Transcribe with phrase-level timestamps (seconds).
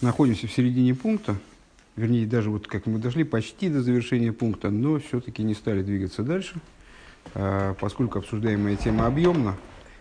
[0.00, 1.36] находимся в середине пункта,
[1.96, 6.22] вернее, даже вот как мы дошли почти до завершения пункта, но все-таки не стали двигаться
[6.22, 6.56] дальше,
[7.34, 9.56] а, поскольку обсуждаемая тема объемна,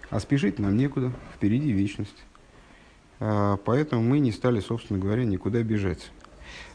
[0.09, 2.23] а спешить нам некуда, впереди вечность.
[3.19, 6.11] А, поэтому мы не стали, собственно говоря, никуда бежать.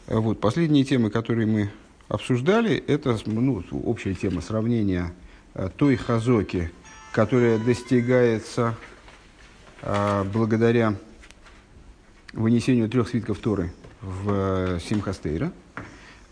[0.07, 1.71] А вот, последние темы, которые мы
[2.07, 5.13] обсуждали, это ну, общая тема сравнения
[5.77, 6.71] той хазоки,
[7.11, 8.77] которая достигается
[9.81, 10.95] благодаря
[12.35, 15.51] вынесению трех свитков Торы в э, Симхастейра,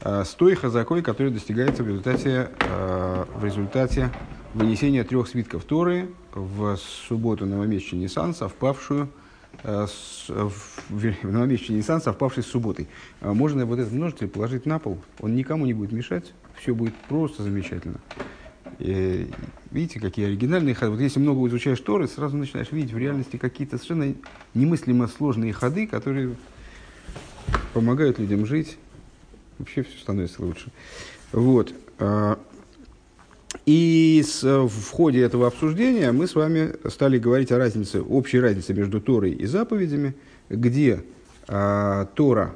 [0.02, 4.12] э, с той хазакой, которая достигается в результате, э, в результате
[4.54, 9.10] вынесения трех свитков Торы в субботу новомесяча Ниссан, совпавшую
[9.64, 12.88] с, в новомесяче Ниссан, совпавшей с субботой.
[13.22, 17.44] Можно вот этот множитель положить на пол, он никому не будет мешать, все будет просто
[17.44, 18.00] замечательно.
[18.80, 19.30] И,
[19.72, 20.92] видите, какие оригинальные ходы.
[20.92, 24.14] Вот если много изучаешь Торы, сразу начинаешь видеть в реальности какие-то совершенно
[24.54, 26.36] немыслимо сложные ходы, которые
[27.74, 28.78] помогают людям жить.
[29.60, 30.72] Вообще все становится лучше.
[31.32, 31.74] Вот.
[32.00, 32.40] А,
[33.66, 38.74] и с, в ходе этого обсуждения мы с вами стали говорить о разнице, общей разнице
[38.74, 40.16] между Торой и заповедями,
[40.50, 41.04] где
[41.48, 42.54] а, Тора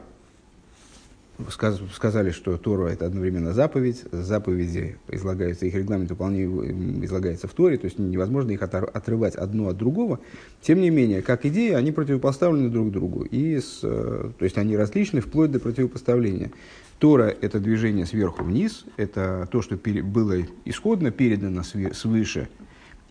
[1.50, 8.00] сказали, что Тора это одновременно заповедь, заповеди излагаются, их регламент излагается в Торе, то есть
[8.00, 10.20] невозможно их отрывать одно от другого.
[10.62, 14.76] Тем не менее, как идеи, они противопоставлены друг другу, и с, э, то есть они
[14.76, 16.52] различны вплоть до противопоставления.
[17.00, 22.48] Тора– это движение сверху вниз, это то, что было исходно передано свыше,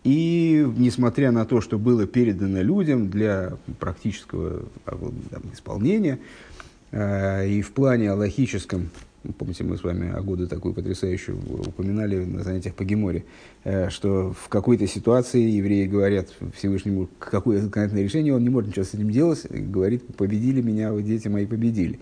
[0.07, 6.19] и несмотря на то, что было передано людям для практического там, исполнения,
[6.91, 8.89] и в плане аллахическом,
[9.33, 13.25] помните, мы с вами о году такую потрясающую упоминали на занятиях по Геморе,
[13.63, 18.85] э, что в какой-то ситуации евреи говорят Всевышнему, какое конкретное решение, он не может ничего
[18.85, 21.99] с этим делать, говорит, победили меня, вы, дети мои, победили.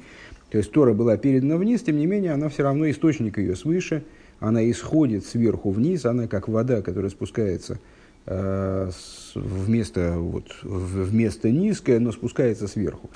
[0.51, 4.03] То есть Тора была передана вниз, тем не менее, она все равно источник ее свыше,
[4.39, 7.79] она исходит сверху вниз, она как вода, которая спускается
[8.25, 8.91] э,
[9.33, 13.09] вместо, вот, вместо низкое, но спускается сверху.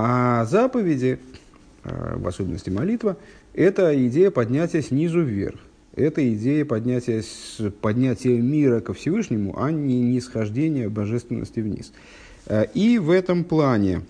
[0.00, 1.18] А заповеди,
[1.82, 3.16] а, в особенности молитва,
[3.52, 5.58] это идея поднятия снизу вверх.
[5.96, 7.24] Это идея поднятия,
[7.80, 11.92] поднятия мира ко Всевышнему, а не нисхождения божественности вниз.
[12.46, 14.02] А, и в этом плане,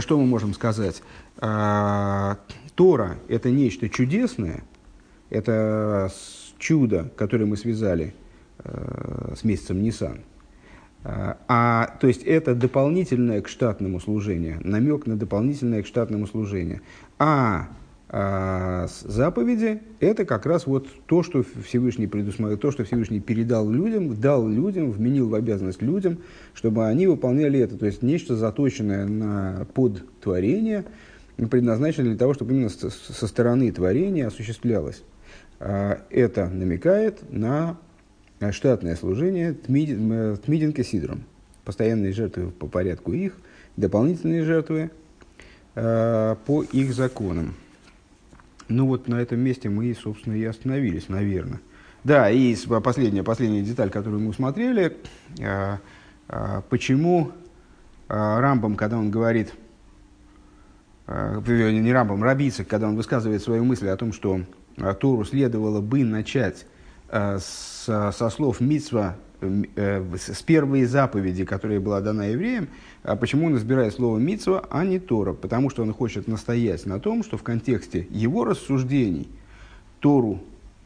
[0.00, 1.02] что мы можем сказать?
[1.38, 2.36] А,
[2.74, 4.62] Тора– это нечто чудесное,
[5.30, 6.12] это
[6.58, 8.14] чудо, которое мы связали
[8.62, 10.20] с месяцем Нисан–
[11.04, 16.80] а, то есть это дополнительное к штатному служению, намек на дополнительное к штатному служению.
[17.18, 17.68] А,
[18.14, 24.14] а заповеди– это как раз вот то, что Всевышний предусмотрел, то, что Всевышний передал людям,
[24.20, 26.18] дал людям, вменил в обязанность людям,
[26.52, 27.78] чтобы они выполняли это.
[27.78, 30.84] То есть нечто заточенное на подтворение,
[31.50, 35.02] предназначено для того, чтобы именно со стороны творения осуществлялось.
[35.58, 37.78] А, это намекает на
[38.50, 41.22] штатное служение тмидин кесидром.
[41.64, 43.36] Постоянные жертвы по порядку их,
[43.76, 44.90] дополнительные жертвы
[45.76, 47.54] э, по их законам.
[48.68, 51.60] Ну вот на этом месте мы, собственно, и остановились, наверное.
[52.02, 54.96] Да, и последняя, последняя деталь, которую мы усмотрели,
[55.38, 55.76] э,
[56.28, 57.30] э, почему
[58.08, 59.52] э, Рамбам, когда он говорит,
[61.06, 64.40] э, не Рамбам, Рабицик, когда он высказывает свою мысль о том, что
[64.78, 66.71] э, Тору следовало бы начать Э,
[67.12, 72.68] со, со слов Мицва, э, с первой заповеди, которая была дана евреям,
[73.02, 75.34] а почему он избирает слово Мицва, а не Тора?
[75.34, 79.28] Потому что он хочет настоять на том, что в контексте его рассуждений
[80.00, 80.40] Тору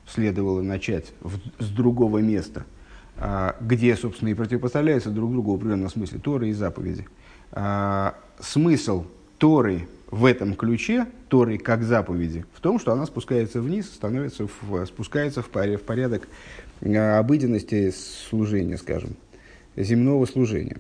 [0.07, 2.65] следовало начать в, с другого места,
[3.17, 7.07] а, где, собственно, и противопоставляются друг другу в определенном смысле Торы и заповеди.
[7.53, 9.05] А, смысл
[9.39, 14.87] Торы в этом ключе Торы как заповеди в том, что она спускается вниз, становится в,
[14.87, 16.29] спускается в, паре, в порядок
[16.81, 19.17] э, обыденности служения, скажем,
[19.77, 20.79] земного служения.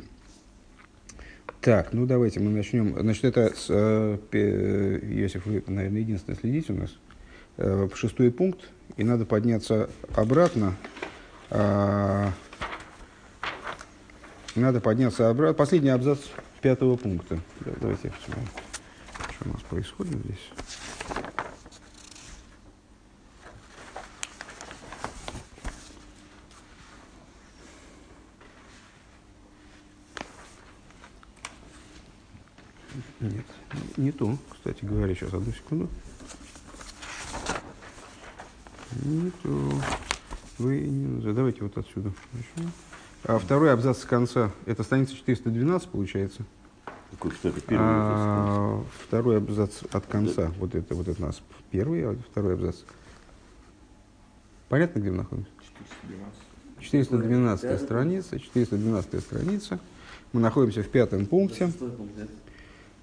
[1.61, 2.97] Так, ну давайте мы начнем.
[2.97, 4.19] Значит, это, с, э,
[5.03, 6.97] Иосиф, вы, наверное, единственное следите у нас.
[7.57, 10.77] Э, шестой пункт, и надо подняться обратно.
[11.51, 12.29] Э,
[14.55, 15.55] надо подняться обратно.
[15.55, 16.21] Последний абзац
[16.63, 17.41] пятого пункта.
[17.81, 18.66] Давайте я
[19.37, 20.51] посмотрим у нас происходит здесь?
[33.21, 33.47] Нет,
[33.97, 35.89] не то, кстати говоря, сейчас одну секунду.
[39.03, 39.83] Не то.
[40.59, 41.33] Вы не...
[41.33, 42.13] Давайте вот отсюда.
[43.25, 44.53] А второй абзац с конца.
[44.65, 46.45] Это страница 412 получается.
[47.13, 50.53] Какой, что это первый а, второй абзац от конца.
[50.59, 52.77] Вот это вот это у нас первый, а второй абзац.
[54.69, 55.51] Понятно, где мы находимся?
[56.81, 59.79] 412 страница, 412 страница.
[60.33, 61.73] Мы находимся в пятом пункте.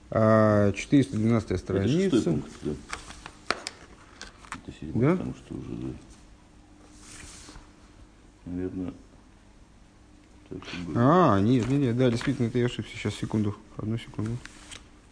[0.10, 2.18] 412 страница.
[2.18, 2.72] Это пункт, да.
[4.56, 5.12] Это седьмой, да?
[5.12, 5.88] потому что уже, да.
[8.46, 8.94] Наверное,
[10.96, 12.96] а, нет, нет, нет, да, действительно, это я ошибся.
[12.96, 14.32] Сейчас, секунду, одну секунду.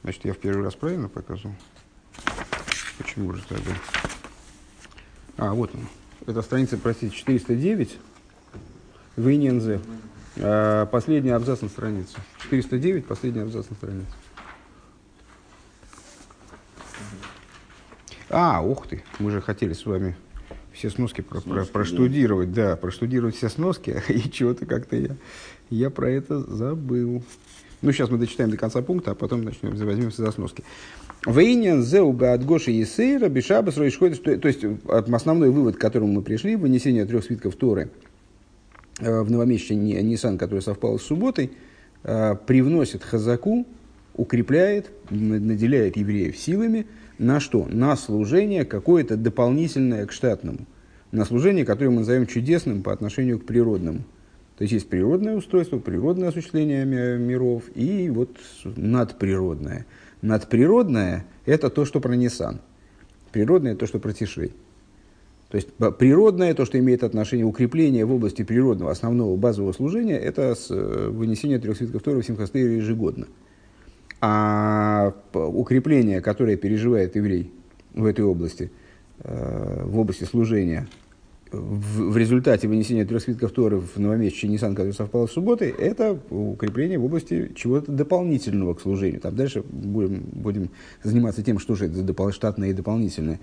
[0.04, 1.56] Значит, я в первый раз правильно показывал?
[2.98, 3.72] Почему же тогда?
[5.38, 5.88] А, вот он.
[6.28, 7.98] Это страница, простите, 409
[9.16, 9.82] в ИНЗ.
[10.38, 12.18] А, последний абзац на странице.
[12.44, 14.08] 409, последний абзац на странице.
[18.30, 20.16] А, ух ты, мы же хотели с вами
[20.74, 22.72] все сноски, про, сноски про, проштудировать, да.
[22.72, 25.16] да, проштудировать все сноски, и чего-то как-то я,
[25.70, 27.24] я про это забыл.
[27.82, 30.64] Ну, сейчас мы дочитаем до конца пункта, а потом начнем, возьмемся за сноски.
[31.26, 34.24] Вейнин зеуба от Гоши Есейра Бешабас Ройшходит.
[34.24, 37.90] То есть, основной вывод, к которому мы пришли, вынесение трех свитков Торы
[39.00, 41.52] э, в новомесячный Нисан, который совпал с субботой,
[42.04, 43.66] э, привносит хазаку,
[44.16, 46.86] укрепляет, наделяет евреев силами–
[47.22, 47.68] на что?
[47.70, 50.66] На служение какое-то дополнительное к штатному.
[51.12, 54.00] На служение, которое мы назовем чудесным по отношению к природному.
[54.58, 59.86] То есть есть природное устройство, природное осуществление миров и вот надприродное.
[60.22, 62.60] Надприродное– это то, что про Ниссан.
[63.32, 64.54] Природное– то, что про Тишей.
[65.50, 65.68] То есть
[66.00, 71.10] природное, то, что имеет отношение укрепления в области природного основного базового служения, это с, э,
[71.10, 73.28] вынесение трех свитков Тора в Симхастейре ежегодно.
[74.22, 77.52] А укрепление, которое переживает еврей
[77.94, 78.72] в этой области,
[79.24, 80.88] э, в области служения,
[81.52, 86.98] в, результате вынесения трех свитков Торы в новомесячный Нисан, который совпал с субботой, это укрепление
[86.98, 89.20] в области чего-то дополнительного к служению.
[89.20, 90.70] Там дальше будем, будем
[91.04, 93.40] заниматься тем, что же это за штатное и дополнительное.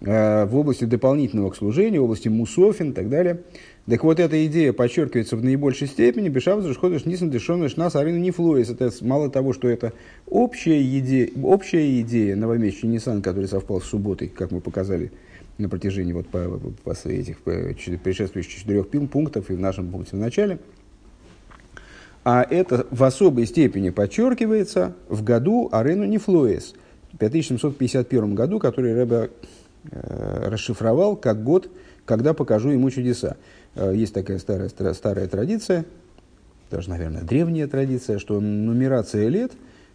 [0.00, 3.42] Э, в области дополнительного к служению, в области мусофин и так далее.
[3.88, 6.28] Так вот, эта идея подчеркивается в наибольшей степени.
[6.28, 8.68] Бешав заходишь нисан дешонеш нас арину не флоис.
[8.68, 9.92] Это мало того, что это
[10.26, 15.12] общая идея, общая идея новомесячный Нисан, который совпал с субботой, как мы показали
[15.58, 20.16] на протяжении вот по, по, по этих по предшествующих четырех пунктов и в нашем пункте
[20.16, 20.58] в начале.
[22.24, 26.74] А это в особой степени подчеркивается в году Арену Нефлоес,
[27.12, 29.30] в 5751 году, который Рэбе
[29.90, 31.70] Э, расшифровал как год,
[32.04, 33.36] когда покажу ему чудеса.
[33.76, 35.84] Э, есть такая старая, старая традиция,
[36.70, 39.52] даже, наверное, древняя традиция, что нумерация лет,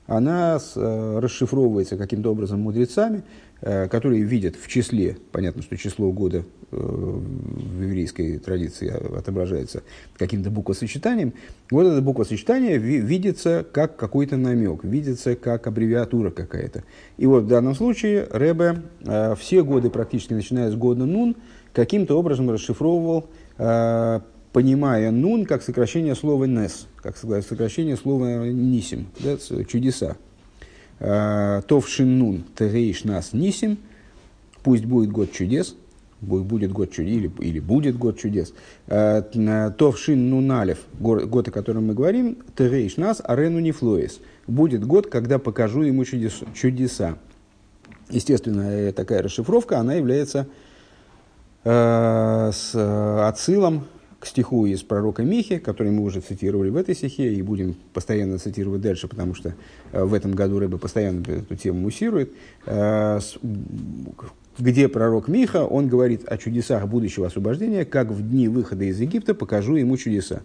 [0.08, 3.24] она э, расшифровывается каким-то образом мудрецами,
[3.64, 9.84] Э, которые видят в числе, понятно, что число года в еврейской традиции отображается
[10.18, 11.34] каким-то буквосочетанием,
[11.70, 16.84] вот это буквосочетание видится как какой-то намек, видится как аббревиатура какая-то.
[17.18, 21.36] И вот в данном случае Рэбе э, все годы, практически начиная с года Нун,
[21.72, 30.18] каким-то образом расшифровывал, понимая Нун как сокращение слова Нес, как сокращение слова Нисим, да, чудеса,
[31.04, 33.80] Э, Товшиннун Тегейш нас Нисим,
[34.62, 35.76] пусть будет год чудес,
[36.22, 38.54] будет год чудес, или, или будет год чудес.
[38.86, 39.24] Э,
[39.80, 45.82] Товшин Нуналев, год, о котором мы говорим, Тегейш нас Арену Нефлоис, будет год, когда покажу
[45.82, 47.18] ему чудес, чудеса.
[48.12, 50.46] Естественно, такая расшифровка, она является э,
[51.64, 53.86] с отсылом
[54.22, 58.38] к стиху из пророка Михи, который мы уже цитировали в этой стихе и будем постоянно
[58.38, 59.56] цитировать дальше, потому что
[59.92, 62.32] э, в этом году Рэба постоянно эту тему муссирует,
[62.68, 63.20] э,
[64.60, 69.34] где пророк Миха, он говорит о чудесах будущего освобождения, как в дни выхода из Египта
[69.34, 70.42] покажу ему чудеса.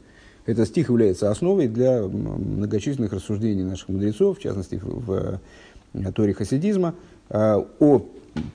[0.46, 5.38] Этот стих является основой для многочисленных рассуждений наших мудрецов, в частности в
[5.92, 6.94] э, Торе хасидизма,
[7.28, 8.06] о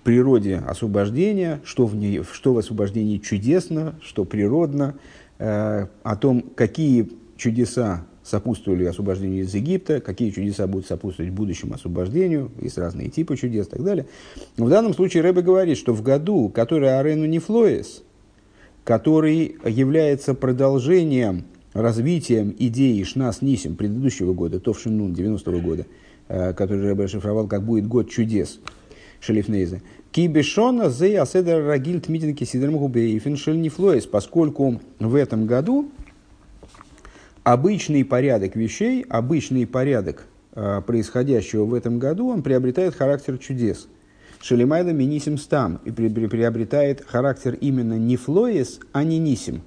[0.04, 4.96] природе освобождения, что в, ней, что в освобождении чудесно, что природно,
[5.40, 12.52] э, о том, какие чудеса сопутствовали освобождению из Египта, какие чудеса будут сопутствовать будущему освобождению,
[12.62, 14.06] есть разные типы чудес и так далее.
[14.58, 18.04] В данном случае Рэбе говорит, что в году, который Арену Нефлоес,
[18.84, 25.86] который является продолжением, развитием идеи Шнас Нисим предыдущего года, Товшинун 90-го года,
[26.28, 28.60] э, который Рэбе расшифровал как будет год чудес–
[29.22, 29.82] Шелифнейзе.
[30.12, 35.90] Кибешона зе аседер рагиль тмитинки сидермуху бейфен шельнифлоис, поскольку в этом году
[37.44, 43.88] обычный порядок вещей, обычный порядок э, происходящего в этом году, он приобретает характер чудес.
[44.42, 49.62] Шелимайда минисим стам и при, при, приобретает характер именно не флоес, а не нисим.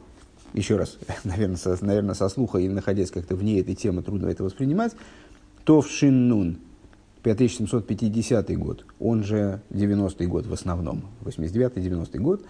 [0.52, 4.42] Еще раз, наверное, со, наверное, со слуха или находясь как-то вне этой темы, трудно это
[4.42, 4.92] воспринимать.
[5.64, 6.58] Товшиннун
[7.24, 12.44] 5750 год, он же 90-й год в основном, 89-90 год,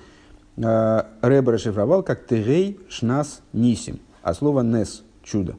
[0.56, 5.54] Рэбе расшифровал как «Терей шнас нисим», а слово «нес»– «чудо».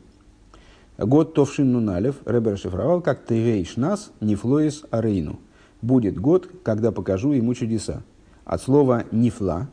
[0.98, 5.40] Год Товшин Нуналев Рэбе расшифровал как «Терей шнас нифлоис арейну».
[5.82, 8.04] Будет год, когда покажу ему чудеса.
[8.44, 9.70] От слова «нифла»,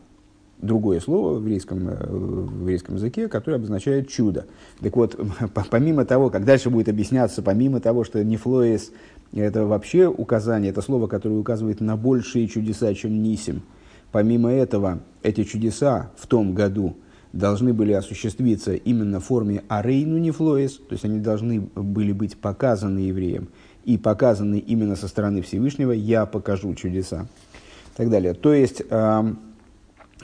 [0.58, 4.46] другое слово в еврейском, э, в еврейском языке, которое обозначает чудо.
[4.80, 5.18] Так вот,
[5.70, 8.92] помимо того, как дальше будет объясняться, помимо того, что нефлоис–
[9.40, 13.62] это вообще указание, это слово, которое указывает на большие чудеса, чем нисим.
[14.10, 16.96] Помимо этого, эти чудеса в том году
[17.32, 22.98] должны были осуществиться именно в форме арейну нефлоис, то есть они должны были быть показаны
[22.98, 23.48] евреям
[23.84, 27.26] и показаны именно со стороны Всевышнего «я покажу чудеса»
[27.94, 28.34] и так далее.
[28.34, 28.82] То есть,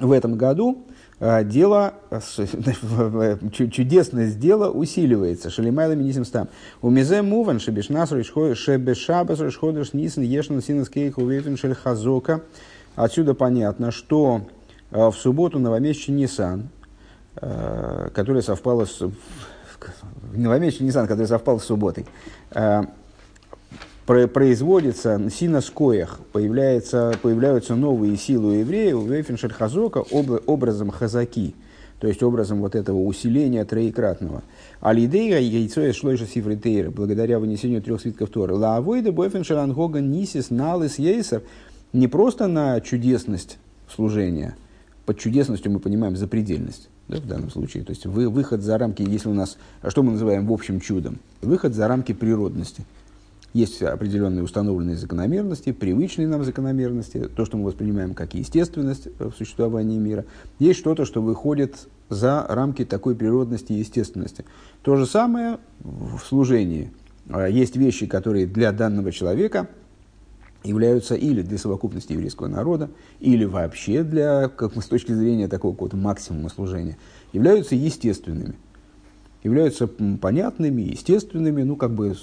[0.01, 0.88] в этом году э,
[1.21, 1.95] дело,
[3.53, 5.51] чудесность дела усиливается.
[5.51, 6.49] Шалимайла минисим стам.
[6.81, 12.43] У мизе муван шебешнас шебешабас решходыш нисен ешн синескейх увейтен шельхазока.
[12.95, 14.43] Отсюда понятно, что
[14.91, 16.69] э, в субботу новомесячный Нисан,
[17.37, 19.03] э, который совпало с...
[20.35, 22.07] Новомесячный Нисан, который совпал с субботой,
[24.09, 31.55] производится синоскоях, появляется, появляются новые силы у евреев, в Эйфеншель Хазока образом хазаки,
[32.01, 34.43] то есть образом вот этого усиления троекратного.
[34.81, 38.55] Алидейра яйцо из шлойша сифритейра, благодаря вынесению трех свитков Торы.
[38.55, 41.43] Лаавойда бойфеншель ангога нисис налис ейсер,
[41.93, 43.59] не просто на чудесность
[43.95, 44.57] служения,
[45.05, 47.85] под чудесностью мы понимаем запредельность, да, в данном случае.
[47.85, 51.19] То есть вы, выход за рамки, если у нас, что мы называем в общем чудом,
[51.43, 52.87] выход за рамки природности–
[53.53, 59.99] есть определенные установленные закономерности, привычные нам закономерности, то, что мы воспринимаем как естественность в существовании
[59.99, 60.27] мира.
[60.59, 64.45] Есть что-то, что выходит за рамки такой природности и естественности.
[64.83, 66.93] То же самое в служении.
[67.31, 69.69] А, есть вещи, которые для данного человека
[70.65, 72.91] являются или для совокупности еврейского народа,
[73.21, 76.99] или вообще для, как с точки зрения такого какого-то максимума служения,
[77.33, 78.55] являются естественными,
[79.43, 82.15] являются понятными, естественными, ну, как бы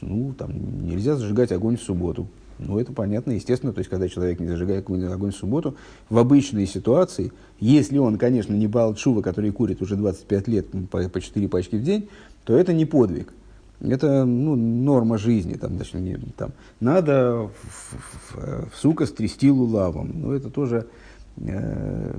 [0.00, 2.26] ну, там, нельзя зажигать огонь в субботу.
[2.58, 5.76] Ну, это понятно, естественно, то есть, когда человек не зажигает огонь в субботу,
[6.08, 11.20] в обычной ситуации, если он, конечно, не Балчува, который курит уже 25 лет по, по
[11.20, 12.08] 4 пачки в день,
[12.44, 13.32] то это не подвиг.
[13.80, 15.54] Это ну, норма жизни.
[15.54, 20.10] Там, точнее, там, надо в, в, в, сука стрясти лулавом.
[20.14, 20.86] Ну, это тоже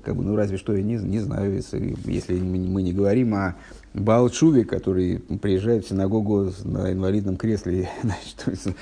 [0.03, 3.55] как бы, ну, разве что, я не, не знаю, если, если мы не говорим о
[3.93, 8.75] Балчуве, который приезжает в синагогу на инвалидном кресле, значит,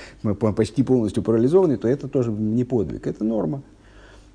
[0.56, 3.62] почти полностью парализованный, то это тоже не подвиг, это норма.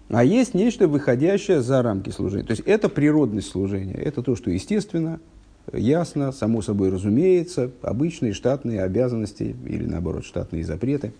[0.09, 2.43] А есть нечто, выходящее за рамки служения.
[2.43, 5.19] То есть это природность служения, это то, что естественно,
[5.71, 11.13] ясно, само собой разумеется, обычные штатные обязанности или, наоборот, штатные запреты.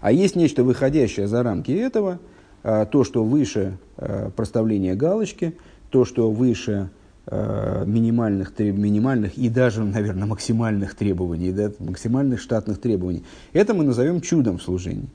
[0.00, 2.20] А есть нечто, выходящее за рамки этого–
[2.62, 5.56] то, что выше а, проставления галочки,
[5.90, 6.90] то, что выше
[7.26, 14.20] а, минимальных, минимальных и даже, наверное, максимальных требований, да, максимальных штатных требований, это мы назовем
[14.20, 15.08] чудом в служении.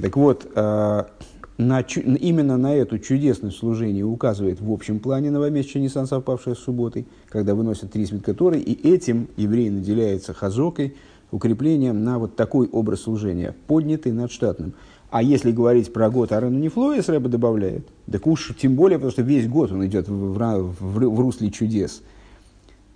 [0.00, 6.54] Так вот, на, именно на эту чудесность служения указывает в общем плане новомесячный Нисан, совпавшая
[6.54, 10.94] с субботой, когда выносят три свитка и этим еврей наделяется хазокой,
[11.30, 14.74] укреплением на вот такой образ служения, поднятый над штатным.
[15.16, 19.22] А если говорить про год Арену Нефлоис, Рэба добавляет, так уж тем более, потому что
[19.22, 22.02] весь год он идет в, в, в, в русле чудес.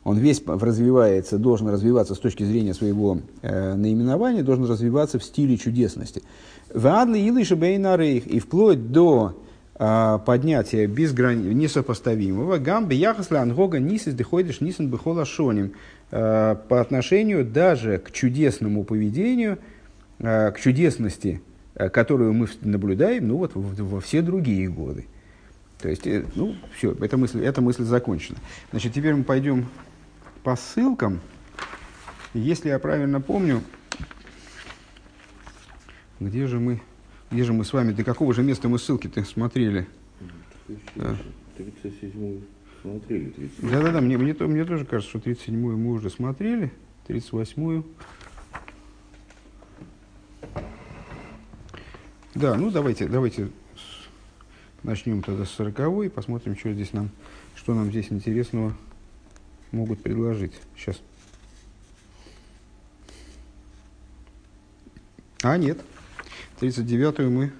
[0.05, 5.57] Он весь развивается, должен развиваться с точки зрения своего э, наименования, должен развиваться в стиле
[5.57, 6.23] чудесности.
[6.75, 9.41] Вадли Илыша Бейнарейх и вплоть до
[9.79, 11.55] э, поднятия безграни...
[11.55, 15.73] несопоставимого гамбе яхасли ангога нисис деходишь нисен бехола шоним
[16.11, 19.57] э, по отношению даже к чудесному поведению,
[20.19, 21.41] э, к чудесности
[21.89, 25.07] которую мы наблюдаем ну, вот, во все другие годы.
[25.79, 28.39] То есть, э, ну, все, эта мысль, эта мысль закончена.
[28.71, 29.67] Значит, теперь мы пойдем
[30.43, 31.21] по ссылкам.
[32.35, 33.63] Если я правильно помню,
[36.21, 36.83] где же мы,
[37.31, 39.89] где же мы с вами, до какого же места мы ссылки-то смотрели?
[41.57, 42.43] 37
[42.83, 43.31] смотрели.
[43.31, 46.73] 37 Да-да-да, мне, мне, мне тоже кажется, что 37-ю мы уже смотрели,
[47.09, 47.87] 38-ю.
[52.35, 53.51] Да, ну давайте, давайте
[54.83, 57.11] начнем тогда с сороковой, посмотрим, что здесь нам,
[57.57, 58.77] что нам здесь интересного
[59.73, 60.53] могут предложить.
[60.77, 61.01] Сейчас.
[65.43, 65.81] А, нет.
[66.61, 67.53] 39-ю мы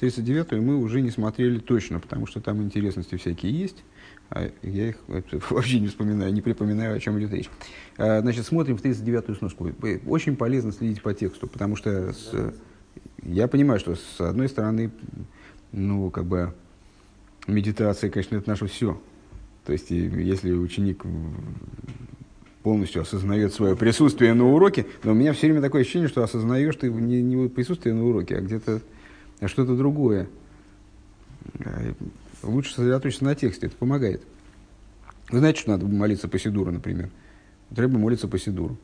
[0.00, 3.82] 39-ю мы уже не смотрели точно, потому что там интересности всякие есть.
[4.28, 4.96] А я их
[5.50, 7.48] вообще не вспоминаю, не припоминаю, о чем идет речь.
[7.96, 9.70] А, значит, смотрим в 39-ю сноску.
[10.06, 12.54] Очень полезно следить по тексту, потому что с,
[13.26, 14.90] я понимаю, что с одной стороны,
[15.72, 16.54] ну, как бы,
[17.46, 19.00] медитация, конечно, это наше все.
[19.64, 21.02] То есть, если ученик
[22.62, 26.76] полностью осознает свое присутствие на уроке, но у меня все время такое ощущение, что осознаешь
[26.76, 28.80] ты не, не присутствие на уроке, а где-то
[29.46, 30.28] что-то другое.
[31.64, 31.94] А,
[32.42, 34.22] лучше сосредоточиться на тексте, это помогает.
[35.30, 37.10] Вы знаете, что надо молиться по Сидуру, например?
[37.74, 38.78] Треба молиться по Сидуру.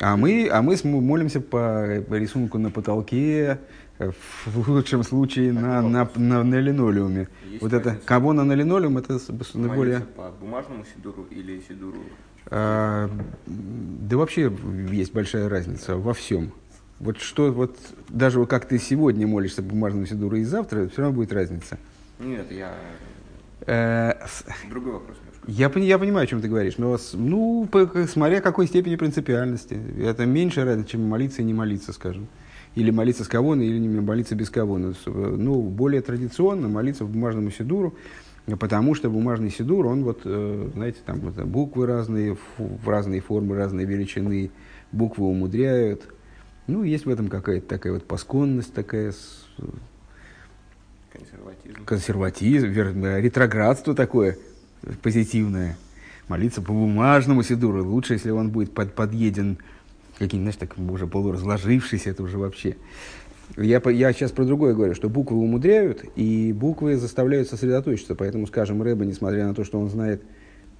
[0.00, 3.58] А мы, а мы молимся по, рисунку на потолке,
[3.98, 7.28] в лучшем случае на, на, на, на линолеуме.
[7.50, 9.18] Есть вот это кого на линолеум, это
[9.74, 10.00] более...
[10.00, 11.98] по бумажному сидуру или сидуру?
[12.46, 13.10] А,
[13.46, 14.52] да вообще
[14.90, 16.52] есть большая разница во всем.
[17.00, 17.76] Вот что, вот
[18.08, 21.78] даже как ты сегодня молишься бумажному сидуру и завтра, все равно будет разница.
[22.18, 22.74] Нет, я...
[23.66, 24.14] Э,
[24.70, 25.16] Другой вопрос.
[25.46, 29.78] Я, я понимаю, о чем ты говоришь, но ну, по, смотря какой степени принципиальности.
[30.02, 32.28] Это меньше разница, чем молиться и не молиться, скажем.
[32.74, 37.50] Или молиться с кого или не молиться без кого Ну, более традиционно молиться в бумажном
[37.50, 37.94] сидуру,
[38.58, 43.56] потому что бумажный сидур, он вот, э, знаете, там вот буквы разные, в разные формы,
[43.56, 44.50] разные величины,
[44.92, 46.04] буквы умудряют,
[46.66, 49.12] ну, есть в этом какая-то такая вот пасконность такая,
[51.10, 54.36] консерватизм, консерватизм ретроградство такое
[55.02, 55.76] позитивное.
[56.28, 57.84] Молиться по бумажному сидуру.
[57.84, 59.58] Лучше, если он будет под, подъеден
[60.18, 62.76] каким-то, знаешь, так уже полуразложившийся, это уже вообще.
[63.56, 68.14] Я, я сейчас про другое говорю, что буквы умудряют, и буквы заставляют сосредоточиться.
[68.14, 70.22] Поэтому, скажем, Рэба, несмотря на то, что он знает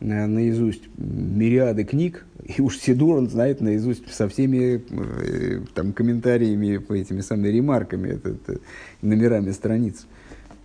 [0.00, 2.25] Э, наизусть мириады книг,
[2.57, 8.11] и уж Сидур он знает наизусть со всеми э, там, комментариями, по этими самыми ремарками,
[8.11, 8.61] это, это,
[9.02, 10.07] номерами страниц.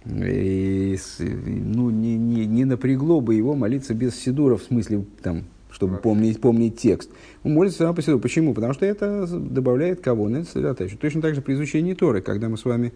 [0.05, 5.97] И, ну, не, не, не напрягло бы его молиться без Сидура, в смысле, там, чтобы
[5.97, 7.09] помнить, помнить текст.
[7.43, 8.19] Он молится сам по Сидуру.
[8.19, 8.53] Почему?
[8.53, 10.27] Потому что это добавляет кого?
[10.27, 10.97] На сосредоточие.
[10.97, 12.93] Точно так же при изучении Торы, когда мы с вами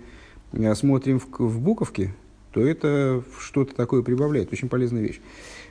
[0.51, 2.13] э, смотрим в, в буковки,
[2.51, 4.51] то это что-то такое прибавляет.
[4.51, 5.21] Очень полезная вещь.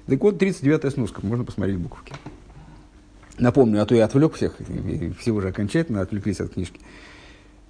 [0.06, 2.14] Так вот, 39-я сноска, можно посмотреть буковки.
[3.38, 4.56] Напомню, а то я отвлек всех,
[5.18, 6.80] все уже окончательно отвлеклись от книжки.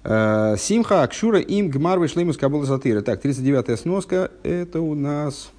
[0.07, 3.01] Э, Симха Акшура им гмар из Кабула Сатыра.
[3.01, 5.51] Так, 39-я сноска, это у нас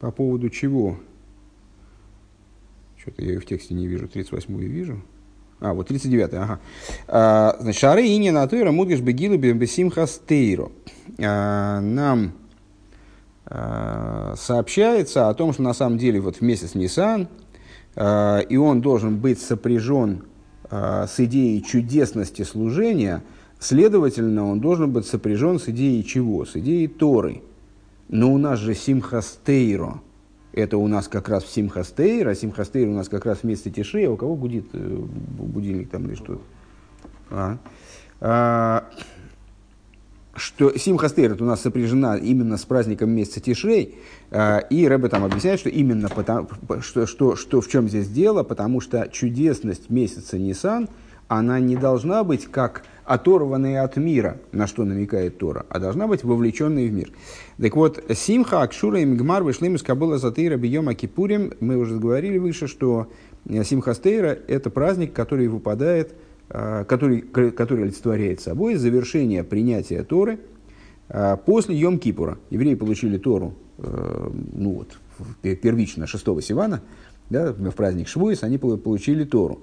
[0.00, 0.96] по поводу чего?
[2.96, 5.02] Что-то я ее в тексте не вижу, 38-ю вижу.
[5.58, 6.60] А, вот 39 ага.
[7.08, 10.70] А, значит, шары и не натура мудгаш бегилу бесимха стейро.
[11.18, 12.32] А, нам
[13.48, 17.28] Э, сообщается о том, что на самом деле вот в месяц Нисан,
[17.94, 20.25] э, и он должен быть сопряжен э,
[20.70, 23.22] с идеей чудесности служения,
[23.58, 26.44] следовательно, он должен быть сопряжен с идеей чего?
[26.44, 27.42] С идеей Торы.
[28.08, 30.00] Но у нас же Симхастейро.
[30.52, 34.04] Это у нас как раз в Симхастейр, а Симхастейр у нас как раз вместе Тиши.
[34.04, 36.40] А у кого гудит будильник там или что?
[37.30, 37.58] А.
[38.20, 38.88] А,
[40.36, 43.96] что Симха Стерет у нас сопряжена именно с праздником месяца Тишрей,
[44.30, 46.48] э, и Рэбе там объясняет, что именно потому,
[46.80, 50.88] что, что, что в чем здесь дело, потому что чудесность месяца Нисан,
[51.28, 56.22] она не должна быть как оторванная от мира, на что намекает Тора, а должна быть
[56.22, 57.10] вовлеченной в мир.
[57.60, 61.52] Так вот, Симха, Акшура и Мигмар вышли из Кабула Затыра Бьема Кипурим.
[61.60, 63.08] Мы уже говорили выше, что
[63.64, 70.38] Симха Стейра– это праздник, который выпадает– Э, который, который олицетворяет собой завершение принятия Торы
[71.08, 72.38] э, после Йом-Кипура.
[72.50, 74.98] Евреи получили Тору э, ну вот,
[75.42, 76.82] первично 6 Сивана,
[77.30, 79.60] да, в праздник Швуис, они получили Тору.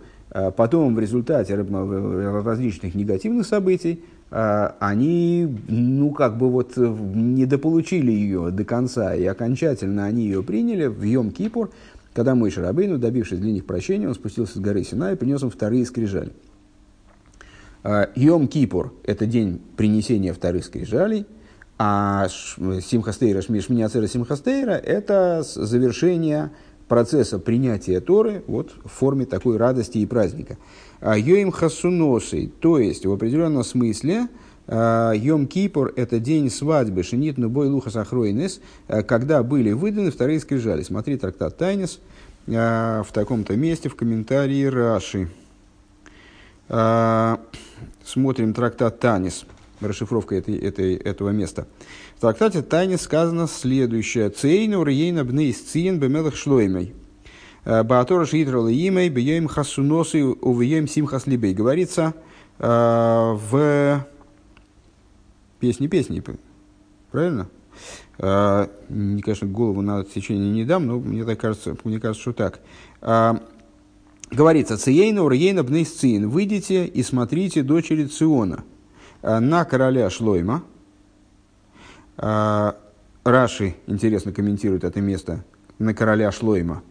[0.57, 9.13] Потом в результате различных негативных событий они, ну, как бы вот недополучили ее до конца,
[9.13, 11.69] и окончательно они ее приняли в Йом-Кипур,
[12.13, 15.49] когда мой Шарабейну, добившись для них прощения, он спустился с горы Сина и принес им
[15.49, 16.31] вторые скрижали.
[17.83, 21.25] А, Йом Кипур– это день принесения вторых скрижалей,
[21.77, 26.51] а Симхастейра, Шминяцера Симхастейра– это завершение
[26.87, 30.57] процесса принятия Торы вот, в форме такой радости и праздника.
[31.01, 34.29] А Йоим Хасуносой, то есть в определенном смысле
[34.67, 40.83] а, Йом Кипур– это день свадьбы Шинит Нубой Луха Сахройнес, когда были выданы вторые скрижали.
[40.83, 41.99] Смотри трактат Тайнес
[42.45, 45.29] в таком-то месте в комментарии Раши.
[48.03, 49.45] Смотрим трактат Танис,
[49.79, 51.67] расшифровка этой, этой, этого места.
[52.17, 54.29] В трактате Танис сказано следующее.
[54.29, 56.93] Цейну рейна бней сциен бемелах шлоймей.
[57.65, 61.53] А, Баатора шиитрала имей бьем хасуносы увьем симхас либей.
[61.53, 62.13] Говорится
[62.59, 64.05] а, в
[65.63, 66.21] Песни, песни.
[67.09, 67.47] Правильно?
[68.19, 72.59] А, конечно, голову на отсечение не дам, но мне так кажется, мне кажется, что так.
[74.33, 78.63] Говорится, Циейна, Урейна, Бнейсцин, выйдите и смотрите дочери Циона
[79.21, 80.63] а, на короля Шлойма.
[82.17, 82.75] А,
[83.23, 85.45] Раши, интересно, комментирует это место
[85.77, 86.81] на короля Шлойма.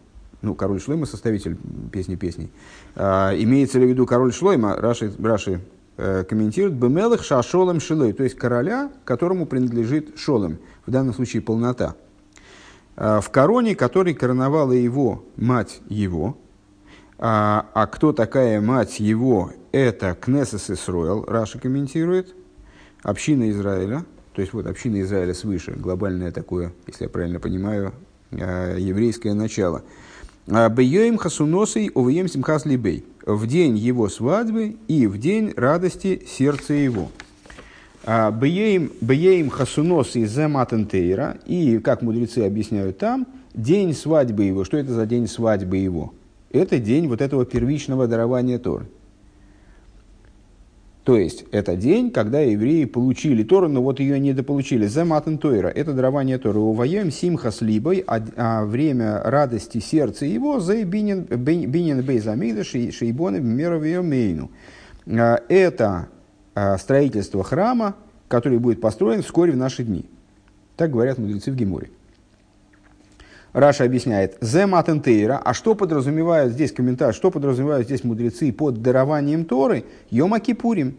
[0.41, 1.57] Ну, король Шлойма, составитель
[1.91, 2.49] песни песней.
[2.95, 4.77] А, имеется ли в виду король Шлойма?
[4.77, 5.59] Раши, Раши
[5.97, 11.95] э, комментирует Бемелых Шашолем Шилой, то есть короля, которому принадлежит Шолем– в данном случае полнота,
[12.95, 16.37] в короне, который короновала его мать его,
[17.17, 22.35] а, а кто такая мать его, это Кнесес Исроэл, Раша комментирует,
[23.01, 27.93] община Израиля, то есть вот община Израиля свыше, глобальное такое, если я правильно понимаю,
[28.31, 29.83] а, еврейское начало.
[30.45, 33.05] Бейоим хасуносой увеем симхас либей.
[33.25, 37.09] В день его свадьбы и в день радости сердца его.
[38.03, 41.37] А, Беем хасунос из матентейра.
[41.45, 44.65] И, как мудрецы объясняют там, день свадьбы его.
[44.65, 46.13] Что это за день свадьбы его?
[46.53, 48.85] Это день вот этого первичного дарования Торы.
[51.03, 54.87] То есть, это день, когда евреи получили Тору, но вот ее недополучили.
[54.87, 55.67] За матен Тойра.
[55.67, 56.59] Это дарование Торы.
[56.59, 64.49] Уваем симха с либой, а, а время радости сердца его за бинен бейзамида шейбоны мировиомейну.
[65.07, 66.07] А, это
[66.55, 67.95] Э, строительство храма,
[68.27, 70.05] который будет построен вскоре в наши дни.
[70.77, 71.89] Так говорят мудрецы в Геморе.
[73.53, 79.45] Раша объясняет, «Зе матентейра», а что подразумевают здесь комментарий, что подразумевают здесь мудрецы под дарованием
[79.45, 79.85] Торы?
[80.09, 80.97] Йома Кипурим.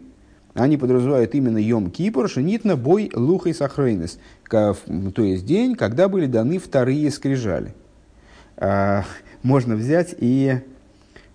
[0.53, 4.75] Они подразумевают именно Йом Кипур, шенитна бой лухой сахрейнес, то
[5.17, 7.73] есть день, когда были даны вторые скрижали.
[8.57, 9.03] А,
[9.43, 10.61] можно взять и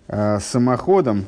[0.07, 1.25] а, самоходом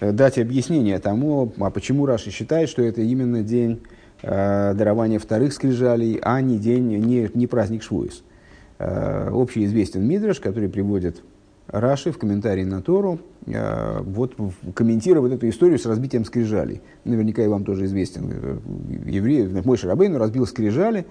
[0.00, 3.82] Э, дать объяснение тому, а почему Раши считает, что это именно день
[4.22, 8.22] э, дарования вторых скрижалей, а не день, не, не праздник Швуис.
[8.78, 11.20] Э, общеизвестен Мидраш, который приводит
[11.66, 14.36] Раши в комментарии на Тору, э, вот
[14.72, 16.80] комментируя вот эту историю с разбитием скрижалей.
[17.04, 18.30] Наверняка и вам тоже известен.
[18.30, 18.58] Э,
[19.04, 21.06] еврей, мой Шарабейн разбил скрижали,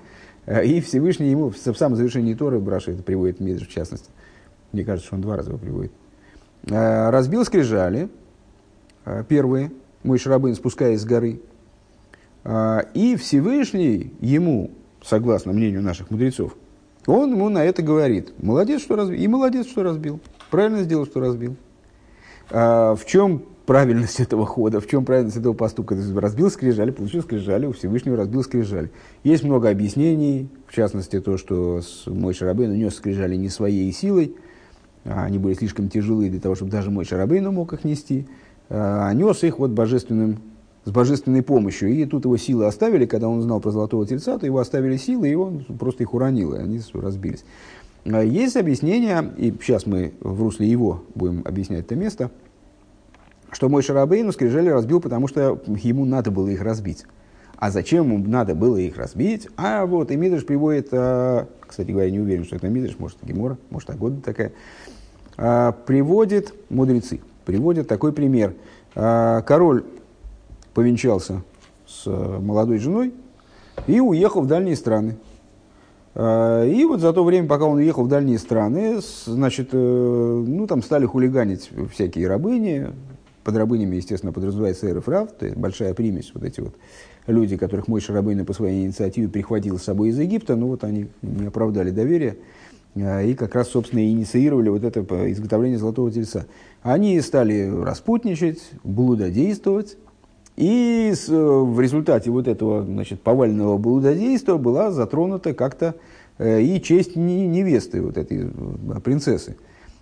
[0.64, 4.10] и Всевышний ему в самом завершении Торы, Раши это приводит Мидраш в частности,
[4.72, 5.92] мне кажется, что он два раза его приводит,
[6.64, 8.08] разбил скрижали,
[9.28, 11.42] первые, мой Шарабын, спускаясь с горы.
[12.94, 14.72] И Всевышний ему,
[15.04, 16.56] согласно мнению наших мудрецов,
[17.08, 18.34] он ему на это говорит.
[18.38, 19.18] Молодец, что разбил.
[19.18, 20.20] И молодец, что разбил.
[20.52, 21.56] Правильно сделал, что разбил.
[22.52, 25.96] А, в чем правильность этого хода, в чем правильность этого поступка?
[25.96, 28.92] То есть разбил скрижали, получил скрижали, у Всевышнего разбил скрижали.
[29.24, 34.36] Есть много объяснений, в частности то, что мой Шарабейн унес скрижали не своей силой,
[35.06, 38.28] а они были слишком тяжелые для того, чтобы даже мой Шарабейн мог их нести.
[38.70, 40.40] А нес их вот божественным,
[40.88, 41.90] с божественной помощью.
[41.90, 45.30] И тут его силы оставили, когда он узнал про золотого тельца, то его оставили силы,
[45.30, 47.44] и он просто их уронил, и они разбились.
[48.06, 52.32] А есть объяснение, и сейчас мы в русле его будем объяснять это место,
[53.52, 57.04] что мой Шарабейну скрижали разбил, потому что ему надо было их разбить.
[57.58, 59.50] А зачем ему надо было их разбить?
[59.58, 63.58] А вот, и Мидриш приводит, а, кстати говоря, не уверен, что это Мидриш, может, Гемора,
[63.72, 64.54] может, Агода такая,
[65.86, 68.54] приводит мудрецы приводит такой пример.
[68.94, 69.86] А, король
[70.78, 71.42] повенчался
[71.88, 73.12] с э, молодой женой
[73.88, 75.16] и уехал в дальние страны.
[76.14, 80.68] А, и вот за то время, пока он уехал в дальние страны, значит, э, ну,
[80.68, 82.92] там стали хулиганить всякие рабыни.
[83.44, 86.76] Под рабынями, естественно, подразумевается эров рав, то есть большая примесь, вот эти вот
[87.26, 91.08] люди, которых мой Шарабейна по своей инициативе прихватил с собой из Египта, ну вот они
[91.24, 92.38] не оправдали доверия
[92.94, 96.46] и как раз, собственно, инициировали вот это изготовление золотого тельца.
[96.82, 99.98] Они стали распутничать, блудодействовать,
[100.58, 105.94] и с, в результате вот этого значит, повального блудодейства была затронута как-то
[106.40, 109.56] э, и честь невесты, вот этой э, принцессы,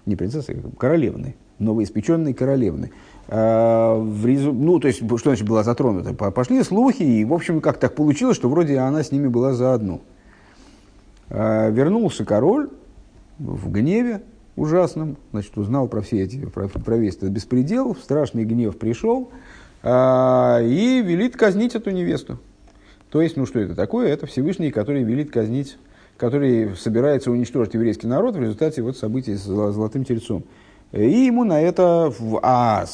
[0.06, 2.92] не принцессы, а королевны, новоиспеченной королевны.
[3.28, 4.54] А, в резу...
[4.54, 6.14] Ну, то есть, что значит была затронута?
[6.14, 10.00] Пошли слухи, и, в общем, как так получилось, что вроде она с ними была заодно.
[11.30, 12.70] А, вернулся король
[13.40, 14.22] в гневе,
[14.56, 19.32] ужасным, значит, узнал про все эти, про, про весь этот беспредел, страшный гнев пришел
[19.86, 22.40] и велит казнить эту невесту.
[23.12, 24.08] То есть, ну что это такое?
[24.10, 25.78] Это Всевышний, который велит казнить,
[26.18, 30.44] который собирается уничтожить еврейский народ в результате вот событий с Золотым Тельцом.
[30.92, 32.86] И ему на это, а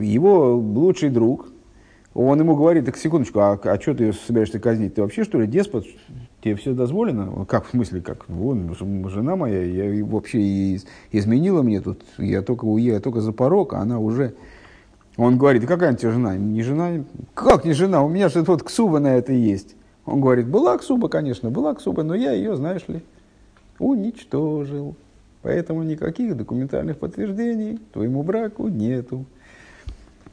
[0.00, 1.48] его лучший друг,
[2.12, 4.94] он ему говорит, так секундочку, а, а что ты собираешься казнить?
[4.94, 5.86] Ты вообще что ли деспот?
[6.42, 7.44] тебе все дозволено?
[7.46, 8.28] Как, в смысле, как?
[8.28, 8.74] Вон,
[9.08, 10.76] жена моя, я вообще
[11.12, 14.34] изменила мне тут, я только я только за порог, а она уже...
[15.20, 16.34] Он говорит, какая тебе жена?
[16.34, 17.04] Не жена?
[17.34, 18.02] Как не жена?
[18.02, 19.76] У меня же вот ксуба на это есть.
[20.06, 23.02] Он говорит, была ксуба, конечно, была ксуба, но я ее, знаешь ли,
[23.78, 24.96] уничтожил.
[25.42, 29.26] Поэтому никаких документальных подтверждений твоему браку нету.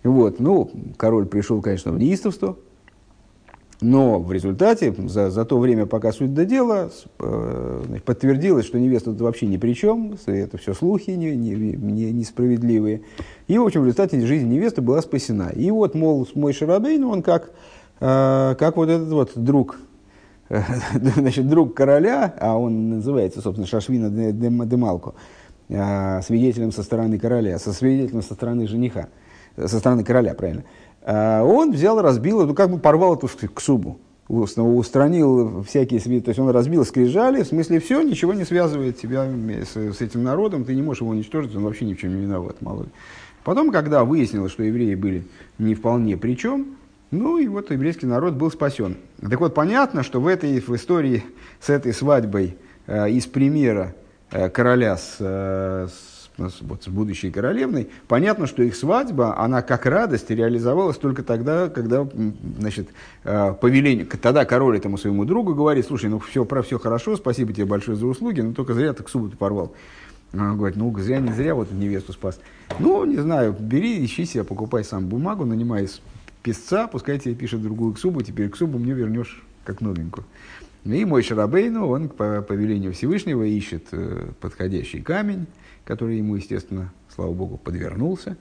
[0.04, 2.56] Вот, ну, король пришел, конечно, в неистовство,
[3.80, 9.12] но в результате, за, за то время, пока суть до дела, э, подтвердилось, что невеста
[9.12, 13.02] тут вообще ни при чем, это все слухи не, не, не, несправедливые.
[13.48, 15.50] И, в общем, в результате жизнь невесты была спасена.
[15.50, 17.52] И вот, мол, мой Шарабейн, он как,
[18.00, 19.78] э, как вот этот вот друг,
[20.50, 25.13] значит, друг короля, а он называется, собственно, Шашвина Демалко,
[25.70, 29.10] э, свидетелем со стороны короля, со свидетелем со стороны жениха,
[29.56, 30.63] со стороны короля, правильно–
[31.10, 36.84] он взял, разбил, ну, как бы порвал эту ксубу, устранил всякие, то есть он разбил
[36.86, 41.02] скрижали, в смысле все, ничего не связывает тебя с, с этим народом, ты не можешь
[41.02, 42.88] его уничтожить, он вообще ни в чем не виноват, малой.
[43.46, 45.24] Потом, когда выяснилось, что евреи были
[45.58, 46.76] не вполне при чем,
[47.12, 48.98] ну и вот еврейский народ был спасен.
[49.22, 51.24] Так вот, понятно, что в этой в истории
[51.62, 53.96] с этой свадьбой э, из примера
[54.32, 59.86] э, короля с, э, с вот, с будущей королевной, понятно, что их свадьба, она как
[59.86, 62.08] радость реализовалась только тогда, когда,
[62.60, 62.89] значит,
[63.23, 67.54] э, повеление, тогда король этому своему другу говорит, слушай, ну все, про все хорошо, спасибо
[67.54, 69.73] тебе большое за услуги, но только зря ты к субботу порвал.
[70.34, 72.39] Он говорит, ну зря не зря вот невесту спас.
[72.80, 75.88] Ну, не знаю, бери, ищи себе, покупай сам бумагу, нанимай
[76.43, 80.26] писца, пускай тебе пишет другую ксубу, теперь ксубу мне вернешь как новенькую.
[80.86, 85.47] И мой Шарабейну, он по повелению Всевышнего ищет э, подходящий камень,
[85.88, 88.36] который ему, естественно, слава богу, подвернулся,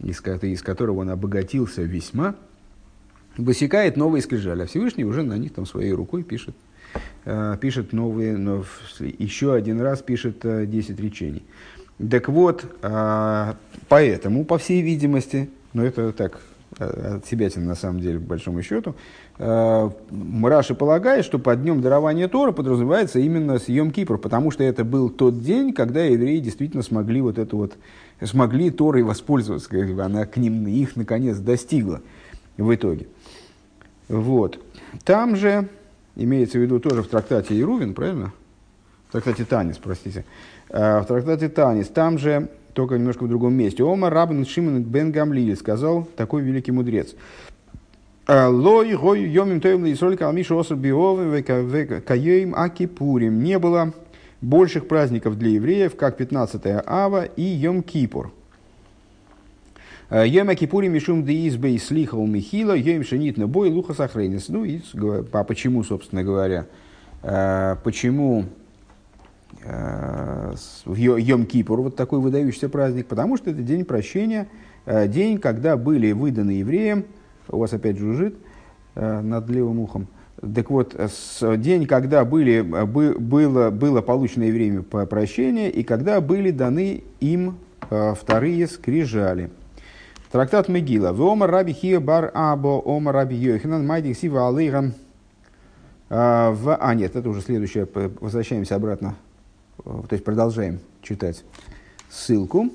[0.00, 2.36] из, из которого он обогатился весьма,
[3.38, 6.54] высекает новые скрижали, а Всевышний уже на них там своей рукой пишет,
[7.24, 8.66] э, пишет новые, но
[9.00, 11.42] еще один раз пишет э, 10 речений.
[12.10, 13.54] Так вот, э,
[13.88, 16.38] поэтому, по всей видимости, но это так,
[16.78, 18.94] от себя на самом деле, по большому счету,
[19.38, 19.88] Э,
[20.42, 25.10] Раши полагает, что под днем дарования Тора подразумевается именно съем Кипр, потому что это был
[25.10, 27.76] тот день, когда евреи действительно смогли вот это вот,
[28.22, 32.00] смогли Торой воспользоваться, как она к ним, их наконец достигла
[32.56, 33.06] в итоге.
[34.08, 34.58] Вот.
[35.04, 35.68] Там же,
[36.16, 38.32] имеется в виду тоже в трактате Ирувин, правильно?
[39.08, 40.24] В трактате Танис, простите.
[40.68, 43.82] Э, в трактате Танис, там же, только немножко в другом месте.
[43.82, 47.14] Ома Рабн Шимон бен Гамлиль сказал такой великий мудрец–
[48.28, 53.42] Лой гой йомим тоем лисоль калмишу оср биовы каем акипурим.
[53.42, 53.94] Не было
[54.42, 58.30] больших праздников для евреев, как 15 ава и Йом Кипур.
[60.10, 64.50] Йом Акипурим Мишум Деизбей Слихал Михила, Йом Шенит на бой Луха Сахрейнис.
[64.50, 64.80] Ну и
[65.32, 66.66] а почему, собственно говоря,
[67.82, 68.44] почему
[69.64, 74.48] Йом Кипур, вот такой выдающийся праздник, потому что это день прощения,
[74.86, 77.04] день, когда были выданы евреям
[77.50, 78.34] у вас опять жужжит
[78.94, 80.06] э, над левым ухом.
[80.54, 80.94] Так вот,
[81.56, 87.56] день, когда были, бы, было, было получено евреями прощение, и когда были даны им
[87.90, 89.50] э, вторые скрижали.
[90.30, 91.12] Трактат Мегила.
[91.12, 94.92] Вома раби хия бар або ома раби йохинан майдик сива алейгам.
[96.08, 96.76] Э, в...
[96.76, 97.88] А, нет, это уже следующее.
[98.20, 99.16] Возвращаемся обратно.
[99.84, 101.44] То есть продолжаем читать
[102.10, 102.70] ссылку.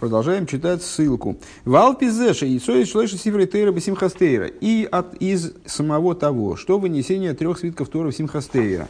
[0.00, 1.36] Продолжаем читать ссылку.
[1.64, 4.46] Валпизеша и шлэша сифры тейра бисимхастейра.
[4.46, 8.88] И от, из самого того, что вынесение трех свитков Тора симхастейра.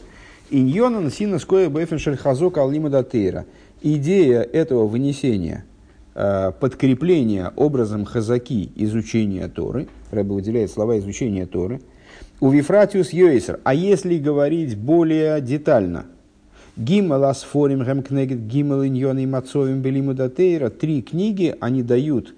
[0.51, 3.47] Иньонан сина скоя бэфен шельхазок алима датейра.
[3.83, 5.65] Идея этого вынесения,
[6.15, 11.81] э, подкрепления образом хазаки изучения Торы, Рэбе выделяет слова изучения Торы,
[12.41, 13.61] у Вифратиус Йойсер.
[13.63, 16.07] А если говорить более детально–
[16.77, 20.69] Гимел Асфорим Гемкнегет Гимел Иньон и Мацовим Белиму Датейра.
[20.69, 22.35] Три книги, они дают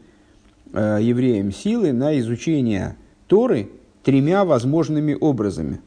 [0.72, 2.96] э, евреям силы на изучение
[3.27, 3.68] Торы
[4.05, 5.81] тремя возможными образами,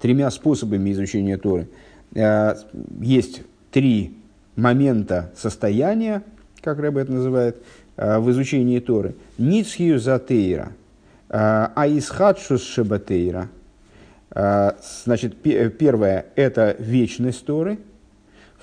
[0.00, 1.68] тремя способами изучения Торы.
[2.14, 2.56] Э,
[3.00, 3.40] есть
[3.70, 4.18] три
[4.54, 6.22] момента состояния,
[6.60, 7.56] как Рэбе это называет,
[7.96, 9.14] э, в изучении Торы.
[9.38, 10.72] Ницхию Затейра,
[11.30, 13.48] э, Аисхадшус Шебатейра.
[14.30, 14.72] Э,
[15.06, 17.78] значит, первое– это вечность Торы–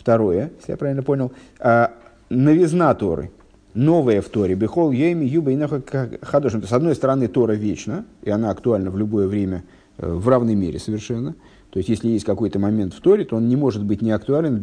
[0.02, 1.92] Второе, если я правильно понял, а,
[2.32, 3.30] новизна Торы,
[3.76, 5.60] новая в Торе, Бехол Ейми Юба и
[6.24, 6.64] Хадошим.
[6.64, 9.64] С одной стороны, Тора вечна, и она актуальна в любое время
[10.00, 11.36] э, в равной мере совершенно.
[11.70, 14.12] То есть, если есть какой-то момент в Торе, то он не может быть не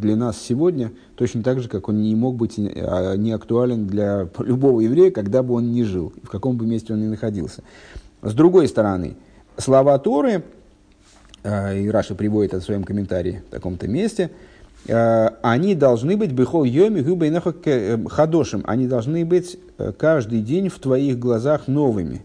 [0.01, 3.33] для нас сегодня, точно так же, как он не мог быть а, не
[3.87, 7.63] для любого еврея, когда бы он ни жил, в каком бы месте он ни находился.
[8.23, 9.15] С другой стороны,
[9.57, 10.43] слова Торы,
[11.45, 14.33] э, и Раша приводит это в своем комментарии в таком-то месте–
[14.87, 20.79] они должны быть бихол йоми губейнахо э, хадошим, они должны быть э, каждый день в
[20.79, 22.25] твоих глазах новыми.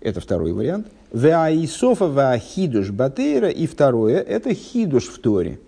[0.00, 0.88] Это второй вариант.
[1.12, 3.48] Веаисофа веахидуш батейра.
[3.48, 5.60] И второе, это хидуш в Торе.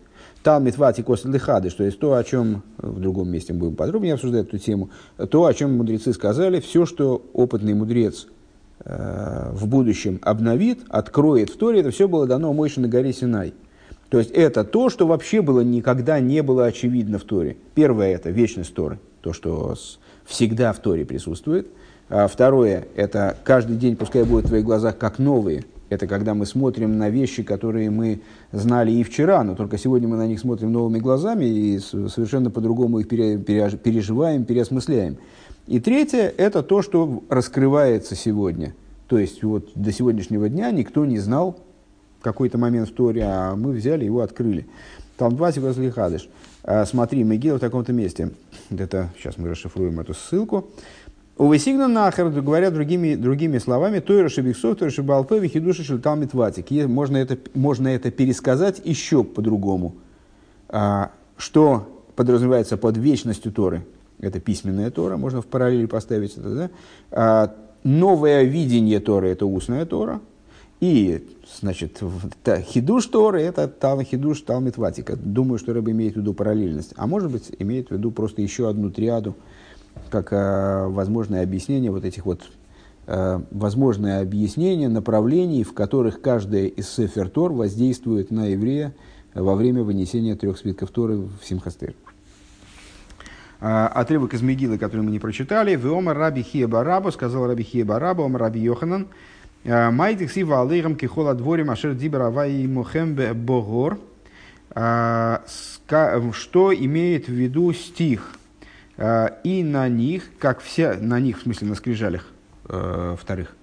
[0.42, 4.48] Талмит вати косл лихады, то есть то, о чем в другом месте будем подробнее обсуждать
[4.48, 4.90] эту тему,
[5.30, 8.26] то, о чем мудрецы сказали, все, что опытный мудрец
[8.84, 13.54] э, в будущем обновит, откроет в Торе, это все было дано Мойше на горе Синай.
[14.12, 17.56] То есть это то, что вообще было никогда не было очевидно в Торе.
[17.74, 19.74] Первое это вечность Торы, то, что
[20.26, 21.68] всегда в Торе присутствует.
[22.10, 26.44] А второе это каждый день пускай будет в твоих глазах как новые, это когда мы
[26.44, 28.20] смотрим на вещи, которые мы
[28.52, 32.98] знали и вчера, но только сегодня мы на них смотрим новыми глазами и совершенно по-другому
[32.98, 35.16] их переживаем, переосмысляем.
[35.66, 38.74] И третье– это то, что раскрывается сегодня.
[39.08, 41.60] То есть вот до сегодняшнего дня никто не знал
[42.22, 44.66] какой-то момент в а мы взяли его открыли.
[45.16, 46.28] Там два возле Хадыш.
[46.64, 48.30] А, смотри, Мегила в таком-то месте.
[48.70, 50.70] Это, сейчас мы расшифруем эту ссылку.
[51.38, 56.70] Увесигна нахер, говоря другими, другими словами, Тойра Шебиксов, Тойра Шебалпе, Вихидуши Шельталмит Ватик.
[56.88, 59.96] Можно это, можно это пересказать еще по-другому.
[60.68, 63.84] А, что подразумевается под вечностью Торы?
[64.20, 66.54] Это письменная Тора, можно в параллели поставить это.
[66.54, 66.70] Да?
[67.10, 70.20] А, новое видение Торы– это устная Тора.
[70.82, 71.24] И,
[71.60, 72.02] значит,
[72.46, 75.16] хидуш Торы– это тал, хидуш Талмит Ватика.
[75.16, 76.92] Думаю, что Рэб имеет в виду параллельность.
[76.96, 79.34] А может быть, имеет в виду просто еще одну триаду–
[80.10, 82.42] как э, возможное объяснение вот этих вот
[83.06, 88.94] э, возможное объяснение направлений, в которых каждая из Сефер Тор воздействует на еврея
[89.34, 91.94] во время вынесения трех свитков Торы в Симхастер.
[93.60, 95.76] Э, отрывок из Мегилы, который мы не прочитали.
[95.76, 99.08] Веома Раби Хиеба Рабу, сказал Раби Хиеба Рабу, Ом Раби Йоханан,
[99.64, 103.98] Майдик Сива Алейхам Кихола Дворим Ашер Дибра Вай Мухем Богор.
[104.74, 108.32] Э, что имеет в виду стих–
[108.96, 112.26] Э, и на них, как все, на них, в смысле на скрижалях
[112.68, 113.56] э, вторых,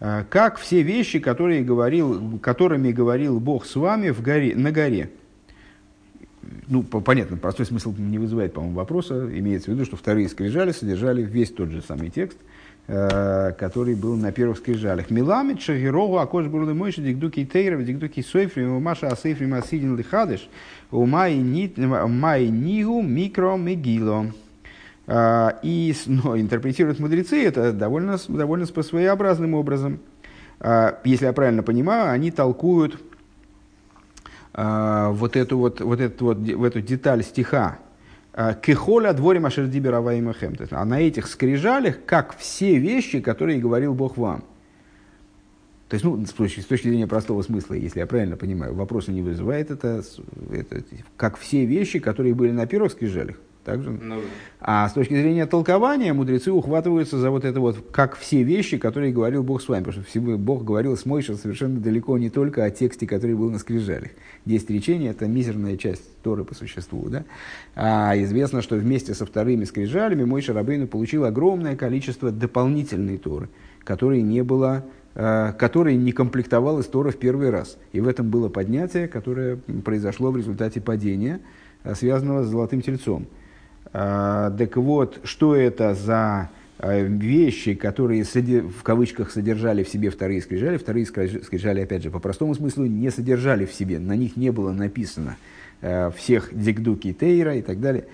[0.00, 5.10] э, как все вещи, которые говорил, которыми говорил Бог с вами в горе, на горе.
[6.66, 9.28] Ну, понятно, простой смысл не вызывает, по-моему, вопроса.
[9.38, 14.16] Имеется в виду, что вторые скрижали содержали весь тот же самый текст, э, который был
[14.16, 15.10] на первых скрижалях.
[15.10, 20.48] Миламит шагирогу акош бурлы мойши дикдуки тейров дикдуки сойфри маша асейфри масидин лихадыш
[20.90, 24.32] умай нигу микро мегило.
[25.06, 29.98] А, и но, интерпретируют мудрецы это довольно, довольно своеобразным образом.
[30.60, 33.00] А, если я правильно понимаю, они толкуют
[34.52, 37.78] вот эту вот, вот эту вот, в эту деталь стиха,
[38.32, 40.54] Кехоля дворе Машердибера Ваимахем.
[40.70, 44.44] А на этих скрижалях, как все вещи, которые говорил Бог вам.
[45.88, 49.10] То есть, ну, с точки, с точки зрения простого смысла, если я правильно понимаю, вопроса
[49.10, 50.04] не вызывает это,
[50.52, 50.84] это,
[51.16, 53.36] как все вещи, которые были на первых скрижалях.
[53.64, 53.90] Также.
[53.90, 54.20] Ну,
[54.58, 59.12] а с точки зрения толкования мудрецы ухватываются за вот это вот, как все вещи, которые
[59.12, 59.84] говорил Бог с вами.
[59.84, 63.58] Потому что Бог говорил с Мойшем совершенно далеко не только о тексте, который был на
[63.58, 64.10] скрижалях.
[64.46, 67.06] Десять речений– это мизерная часть Торы по существу.
[67.10, 67.24] Да?
[67.74, 73.50] А известно, что вместе со вторыми скрижалями Мойша Рабейну получил огромное количество дополнительной Торы,
[73.84, 77.76] которой не было э, который не комплектовал из Тора в первый раз.
[77.92, 81.40] И в этом было поднятие, которое произошло в результате падения,
[81.84, 83.26] э, связанного с золотым тельцом.
[83.92, 90.40] А, так вот, что это за а, вещи, которые в кавычках содержали в себе вторые
[90.42, 90.76] скрижали.
[90.76, 94.72] Вторые скрижали, опять же, по простому смыслу не содержали в себе, на них не было
[94.72, 95.36] написано
[95.82, 98.04] а, всех дикдуки Тейра и так далее.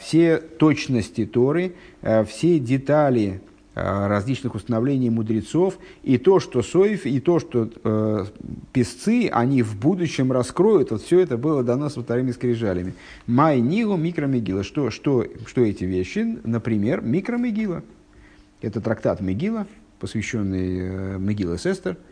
[0.00, 1.72] Все точности Торы,
[2.26, 3.47] все детали Э,
[3.78, 8.24] различных установлений мудрецов, и то, что Соев, и то, что э,
[8.72, 12.94] песцы, они в будущем раскроют, вот все это было дано со вторыми скрижалями.
[13.26, 14.62] Май Нигу Микромегила.
[14.62, 16.38] Что, что, что эти вещи?
[16.44, 17.82] Например, Микромегила.
[18.60, 19.66] Это трактат Мегила,
[20.00, 21.96] посвященный э, Мегила Сестер–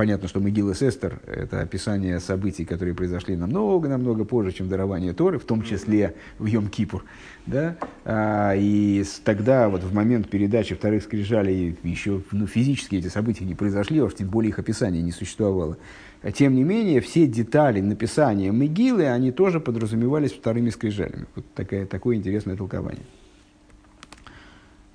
[0.00, 5.44] Понятно, что Могила Сестер– это описание событий, которые произошли намного-намного позже, чем дарование Торы, в
[5.44, 7.02] том числе в Йом-Кипур.
[7.44, 7.76] Да?
[8.06, 13.54] А, и тогда, вот в момент передачи вторых скрижалей, еще ну, физически эти события не
[13.54, 15.76] произошли, а уж тем более их описание не существовало.
[16.32, 21.26] Тем не менее, все детали написания Могилы, они тоже подразумевались вторыми скрижалями.
[21.34, 23.04] Вот такая, такое интересное толкование.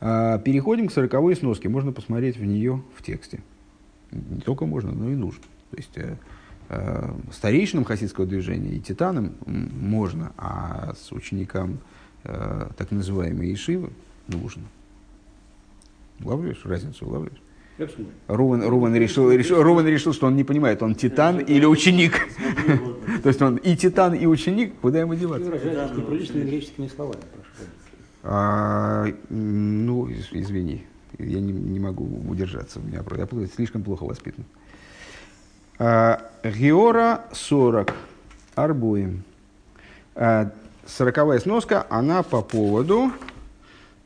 [0.02, 1.70] А, переходим к сороковой сноске.
[1.70, 3.42] Можно посмотреть в нее в тексте
[4.12, 5.44] не только можно, но и нужно.
[5.72, 6.16] То есть э,
[6.70, 11.80] э, старейшинам хасидского движения и титанам можно, а с ученикам
[12.24, 13.90] э, так называемой Ишивы
[14.28, 14.64] нужно.
[16.24, 17.06] Улавливаешь разницу?
[17.06, 17.42] Улавливаешь?
[18.28, 22.14] Руван, Руван, решил, решил, Руван решил, что он не понимает, он титан или ученик.
[23.24, 25.50] То есть он и титан, и ученик, куда ему деваться?
[25.98, 27.70] Неприличными греческими словами, прошу.
[28.24, 30.86] А, ну, из- извини,
[31.18, 32.80] я не, не могу удержаться.
[32.80, 34.46] У меня, я слишком плохо воспитан.
[35.80, 37.94] А, Геора 40.
[38.56, 39.24] Арбуем.
[40.16, 40.52] А,
[40.86, 43.12] Сороковая сноска, она по поводу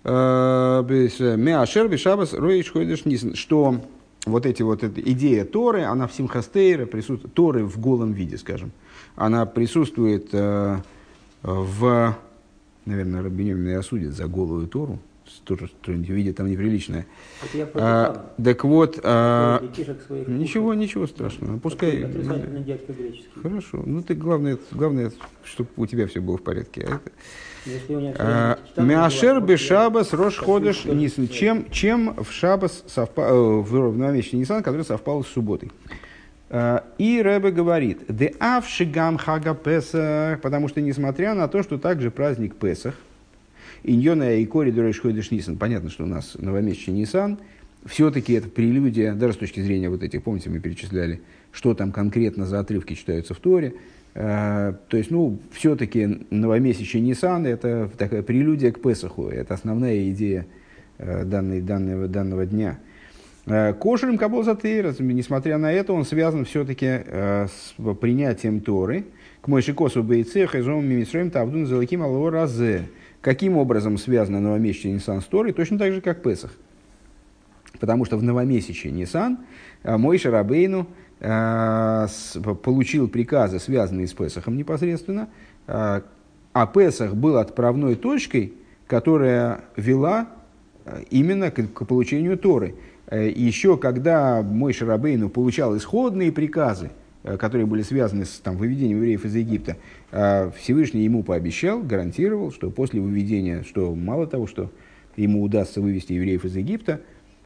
[0.05, 3.81] э, бес- Меашер Бешабас Роиш Хойдеш Нисан, что
[4.25, 8.71] вот эти вот эта идея Торы, она в Симхастейре присутствует, Торы в голом виде, скажем,
[9.17, 10.77] она присутствует э,
[11.43, 12.15] в,
[12.85, 14.99] наверное, Рабинем меня осудит за голую Тору,
[15.43, 17.05] тоже что-нибудь видит там неприличное.
[17.53, 19.61] Это А, так вот, а,
[20.27, 22.05] ничего, ничего страшного, пускай...
[23.41, 25.11] Хорошо, ну ты главное, главное,
[25.43, 26.87] чтобы у тебя все было в порядке.
[26.87, 27.11] А это-
[29.37, 31.27] называют, бешабас я- рош ходыш нисан.
[31.27, 35.71] Чем, чем в шабас совпа, э, в, новомесячный Нисан, который совпал с субботой.
[36.49, 42.09] А, И Рэбе говорит, де авшигам хага Песах, потому что несмотря на то, что также
[42.11, 42.95] праздник Песах,
[43.83, 47.39] Иньона и Кори Дуреш Ходыш Нисан, понятно, что у нас новомесячный Нисан,
[47.85, 51.21] все-таки это прелюдия, даже с точки зрения вот этих, помните, мы перечисляли,
[51.51, 53.75] что там конкретно за отрывки читаются в Торе,
[54.15, 60.45] Э, то есть, ну, все-таки новомесячный Нисан– это такая прелюдия к Песаху, это основная идея
[60.97, 62.79] э, данной, данного, данного дня.
[63.45, 69.05] Э, Кошерем Кабол Затейра, несмотря на это, он связан все-таки с принятием Торы.
[69.41, 72.89] К Мойшикосу Бейцех и Зом Мимисроем Тавдун Залаким Алло Разе.
[73.21, 75.51] Каким образом связано новомесячный Нисан с Торой?
[75.51, 76.51] Точно так же, как Песах.
[77.79, 79.39] Потому что в новомесячный Нисан
[79.83, 80.87] э, мой Шарабейну
[81.19, 82.07] э,
[82.63, 85.27] получил приказы, связанные с Песахом непосредственно,
[85.67, 86.01] э,
[86.53, 88.53] а Песах был отправной точкой,
[88.87, 90.29] которая вела
[91.09, 92.75] именно к, к получению Торы.
[93.11, 96.89] Еще когда мой Шарабейну получал исходные приказы,
[97.23, 99.77] которые были связаны с там, выведением евреев из Египта,
[100.11, 104.71] э, Всевышний ему пообещал, гарантировал, что после выведения, что мало того, что
[105.17, 107.01] ему удастся вывести евреев из Египта,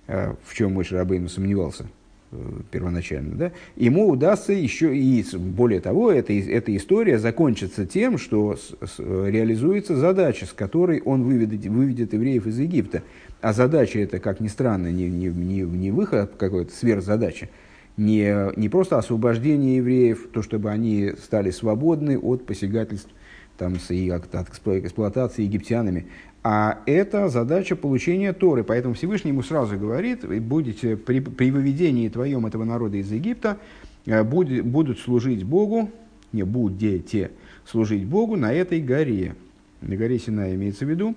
[0.08, 1.86] э, в чем мой Шарабейну сомневался
[2.32, 2.36] э,
[2.72, 8.76] первоначально, да, ему удастся еще и, более того, эта, эта история закончится тем, что с-
[8.88, 13.02] с- реализуется задача, с которой он выведет, выведет евреев из Египта.
[13.42, 17.50] А задача это, как ни странно, не, не, не, не выход какой-то сверхзадача,
[17.98, 23.12] не, не просто освобождение евреев, то, чтобы они стали свободны от посягательств
[23.58, 26.08] там, и от, от эксплуатации египтянами,
[26.44, 28.64] а это задача получения Торы.
[28.64, 33.58] Поэтому Всевышний ему сразу говорит, «Вы будете при, при выведении твоем этого народа из Египта,
[34.06, 35.90] э, будет- будут служить Богу,
[36.34, 37.32] не будете
[37.66, 39.36] служить Богу на этой горе.
[39.82, 41.16] На горе Сина имеется в виду.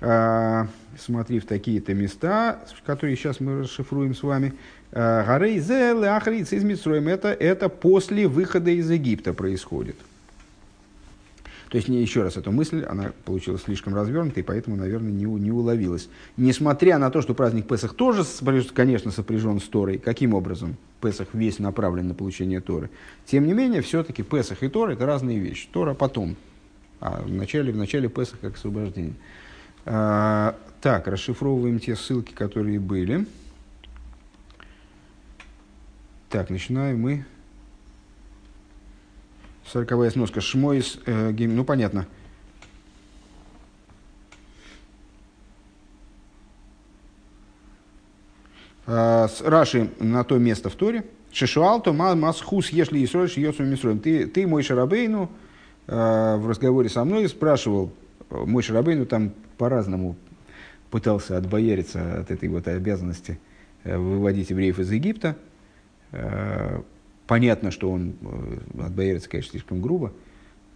[0.00, 4.52] А, смотри в такие-то места, которые сейчас мы расшифруем с вами.
[4.92, 7.08] А, Горей Зел и Ахриц из Митсроем.
[7.08, 9.96] Это, это после выхода из Египта происходит.
[11.70, 15.50] То есть, не, еще раз, эту мысль, она получилась слишком развернутой, поэтому, наверное, не, не
[15.50, 16.10] уловилась.
[16.36, 18.24] Несмотря на то, что праздник Песах тоже,
[18.74, 22.90] конечно, сопряжен с Торой, каким образом Песах весь направлен на получение Торы,
[23.24, 25.66] тем не менее, все-таки Песах и Тора– это разные вещи.
[25.72, 26.36] Тора потом,
[27.00, 29.14] а в начале, в начале Песах как освобождение.
[29.86, 33.24] А, так, расшифровываем те ссылки, которые были.
[36.32, 37.26] Так, начинаем мы.
[39.66, 40.40] Сороковая сноска.
[40.40, 42.06] Шмойс, э, гим- ну понятно.
[48.86, 51.04] А, с- Раши на то место в Торе.
[51.32, 54.00] Шишуалто ма масхус, если Исроиш йосу мисроем.
[54.00, 55.30] Ты, ты мой Шарабейну,
[55.86, 57.92] э, в разговоре со мной спрашивал,
[58.30, 60.16] э, мой Шарабейну там по-разному
[60.90, 63.38] пытался отбояриться от этой вот обязанности
[63.84, 65.36] э, выводить евреев из Египта.
[66.12, 66.80] Э,
[67.26, 70.12] Понятно, что он э, отбоярится, конечно, слишком грубо.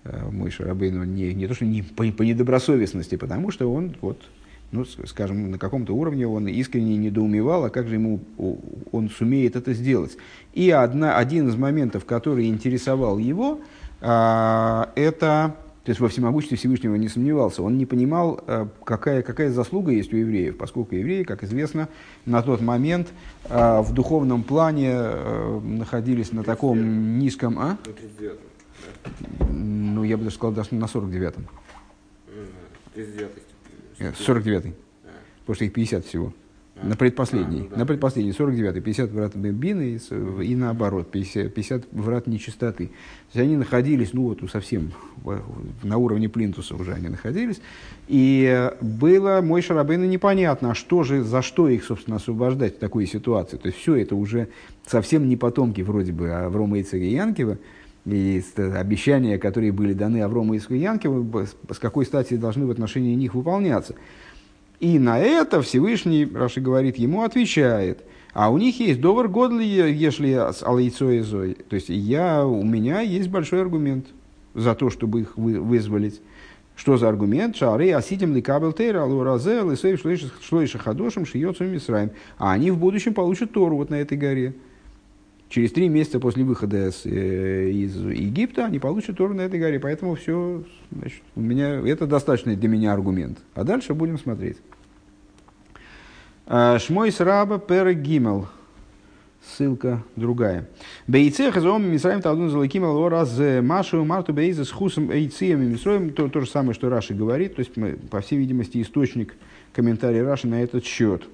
[0.05, 4.23] Э, Мой Шарабейну не, не то, что не по, по недобросовестности, потому что он, вот,
[4.73, 8.21] ну, скажем, на каком-то уровне он искренне недоумевал, а как же ему
[8.93, 10.17] он сумеет это сделать.
[10.55, 13.61] И одна, один из моментов, который интересовал его,
[14.01, 15.57] а, это,
[15.87, 20.13] то есть во всемогуществе Всевышнего не сомневался, он не понимал, а, какая, какая заслуга есть
[20.13, 21.89] у евреев, поскольку евреи, как известно,
[22.25, 23.13] на тот момент
[23.45, 27.61] а, в духовном плане а, находились на таком низком...
[27.61, 27.79] А?
[27.87, 28.39] На 39
[29.53, 31.47] Ну, я бы даже сказал, даже на 49-м.
[32.95, 33.31] 39
[34.01, 34.75] Э, 49-й.
[35.41, 36.33] Потому что их 50 всего.
[36.83, 37.61] На предпоследний.
[37.61, 37.77] А, ну да.
[37.79, 38.81] На предпоследний, 49-й.
[38.81, 42.87] 50 врат Бины и, и наоборот, 50, 50 врат нечистоты.
[42.87, 44.93] То есть они находились, ну вот совсем
[45.83, 47.61] на уровне плинтуса уже они находились.
[48.09, 52.79] И э, было мой Шарабейну непонятно, а что же, за что их, собственно, освобождать в
[52.79, 53.57] такой ситуации.
[53.57, 54.49] То есть все это уже
[54.87, 57.59] совсем не потомки вроде бы Аврома и Янкива,
[58.07, 61.11] и обещания, которые были даны Аврому и Янке,
[61.71, 63.95] с какой стати должны в отношении них выполняться.
[64.81, 68.05] И на это Всевышний, Раши говорит, ему отвечает.
[68.33, 71.57] А у них есть довар годли, если алейцо и зой.
[71.69, 74.07] То есть я, у меня есть большой аргумент
[74.55, 76.21] за то, чтобы их вы, вызволить.
[76.77, 77.57] Что за аргумент?
[77.57, 82.11] Шары аситим ли кабел тейра, алу разе, лысей шлойша хадошим, шиёцам мисраем.
[82.37, 84.55] А они в будущем получат Тору вот на этой горе.
[85.49, 89.79] Через три месяца после выхода с, э, из Египта они получат Тору на этой горе.
[89.79, 93.39] Поэтому все, значит, у меня, это достаточный для меня аргумент.
[93.55, 94.57] А дальше будем смотреть.
[96.47, 98.49] А, Шмой сраба пер гимел.
[99.45, 100.69] Ссылка другая.
[101.07, 106.11] Бейце хазом мисраем талдун залаким раз машу марту бейзе с хусом эйцием и мисроем.
[106.11, 107.55] То, то же самое, что Раши говорит.
[107.55, 107.73] То есть,
[108.11, 109.37] по всей видимости, источник
[109.73, 111.29] комментария Раши на этот счет.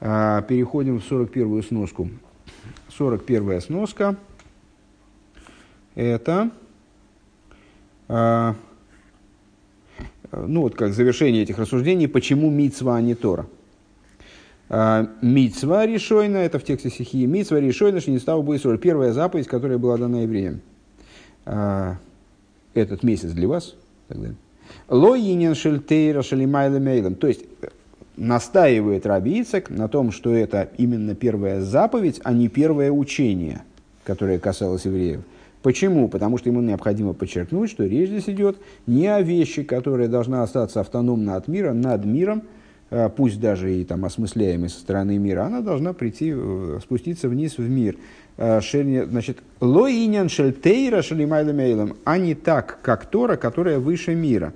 [0.00, 2.10] А, переходим в 41-ю сноску.
[2.88, 4.16] 41 сноска.
[5.94, 6.50] Это,
[8.08, 8.54] а,
[10.32, 13.46] ну вот как завершение этих рассуждений, почему мицва, а не Тора.
[14.68, 19.46] А, мицва решойна, это в тексте стихии, мицва решойна, что не стал бы Первая заповедь,
[19.46, 20.62] которая была дана евреям.
[21.44, 21.98] А,
[22.74, 23.74] этот месяц для вас.
[24.88, 27.14] Ло инин шельтейра шалимайла мейлем.
[27.14, 27.44] То есть,
[28.16, 33.62] настаивает Раби Ицек на том, что это именно первая заповедь, а не первое учение,
[34.04, 35.20] которое касалось евреев.
[35.62, 36.08] Почему?
[36.08, 40.80] Потому что ему необходимо подчеркнуть, что речь здесь идет не о вещи, которая должна остаться
[40.80, 42.42] автономно от мира, над миром,
[42.90, 47.56] а пусть даже и там осмысляемой со стороны мира, она должна прийти, э, спуститься вниз
[47.58, 47.96] в мир.
[48.36, 54.52] А, значит, лоинян шельтейра шелимайла мейлом, а не так, как Тора, которая выше мира.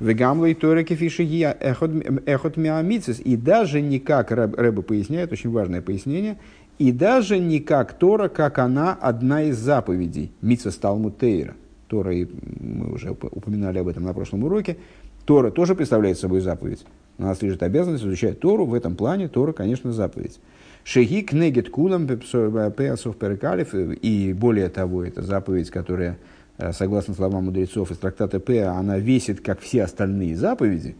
[0.00, 3.20] Вегамлой Тора кефишия эхот миамицис.
[3.20, 6.38] И даже не как, Рэба поясняет, очень важное пояснение,
[6.78, 10.32] и даже не как Тора, как она одна из заповедей.
[10.42, 11.54] Митца Талмуд Тейра.
[11.88, 12.26] Тора, и
[12.60, 14.76] мы уже упоминали об этом на прошлом уроке,
[15.24, 16.84] Тора тоже представляет собой заповедь.
[17.16, 18.66] На нас лежит обязанность изучать Тору.
[18.66, 20.38] В этом плане Тора, конечно, заповедь.
[20.84, 23.74] Шеги кнегет кулам пеасов перекалиф.
[23.74, 29.40] И более того, это заповедь, которая Э, согласно словам мудрецов из трактата П, она весит,
[29.40, 30.96] как все остальные заповеди,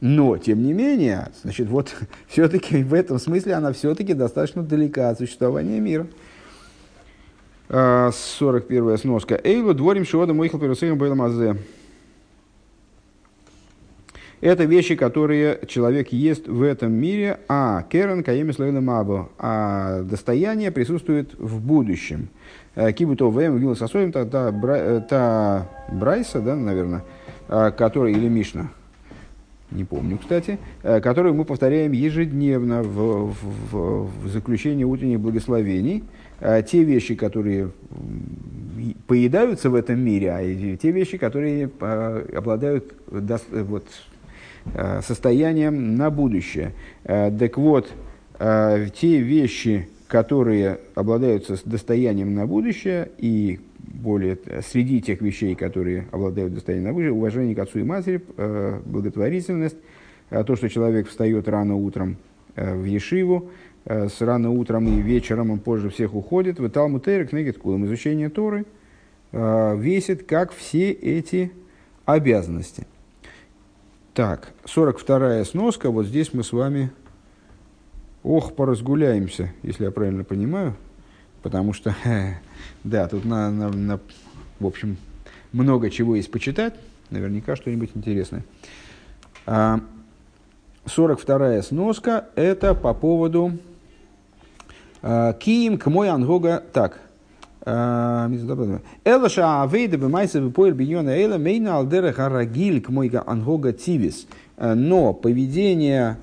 [0.00, 1.94] но, тем не менее, значит, вот
[2.28, 6.06] все-таки в этом смысле она все-таки достаточно далека от существования мира.
[7.68, 9.40] 41 а, сноска.
[9.42, 11.56] Эйлу дворим шиода мойхал перусеем бейламазе.
[14.44, 21.32] Это вещи, которые человек ест в этом мире, а керен каемис мабо, а достояние присутствует
[21.38, 22.28] в будущем.
[22.74, 27.02] Э, Кибуто ВМ Гилас Асоим, та, та, э, та Брайса, да, наверное,
[27.48, 28.68] э, который, или Мишна,
[29.70, 36.04] не помню, кстати, которую мы повторяем ежедневно в, в, в заключении утренних благословений.
[36.40, 37.70] Те вещи, которые
[39.06, 43.84] поедаются в этом мире, а те вещи, которые обладают вот,
[45.02, 46.72] состоянием на будущее.
[47.04, 47.92] Так вот,
[48.38, 56.88] те вещи, которые обладают достоянием на будущее, и более среди тех вещей, которые обладают достоянием
[56.88, 59.76] на будущее, уважение к отцу и матери, э, благотворительность,
[60.30, 62.16] э, то, что человек встает рано утром
[62.56, 63.50] э, в Ешиву,
[63.86, 68.30] с рано утром и вечером он позже всех уходит, в Талму Терек, Негет Кулам, изучение
[68.30, 68.64] Торы,
[69.30, 71.52] весит как все эти
[72.06, 72.86] обязанности.
[74.14, 76.92] Так, 42 сноска, вот здесь мы с вами
[78.22, 80.76] ох, поразгуляемся, если я правильно понимаю,
[81.42, 81.96] потому что,
[82.84, 83.98] да, тут на, на, на,
[84.60, 84.98] в общем,
[85.50, 86.74] много чего есть почитать,
[87.10, 88.44] наверняка что-нибудь интересное.
[89.46, 89.82] 42-я
[91.58, 93.58] а, сноска– это по поводу
[95.02, 97.00] а, Киим мой ангога так.
[97.66, 98.30] А,
[99.04, 104.26] Элаша авейда бемайса бепоэль биньона эла мейна алдера харагиль к мой ангога тивис.
[104.58, 106.18] Но поведение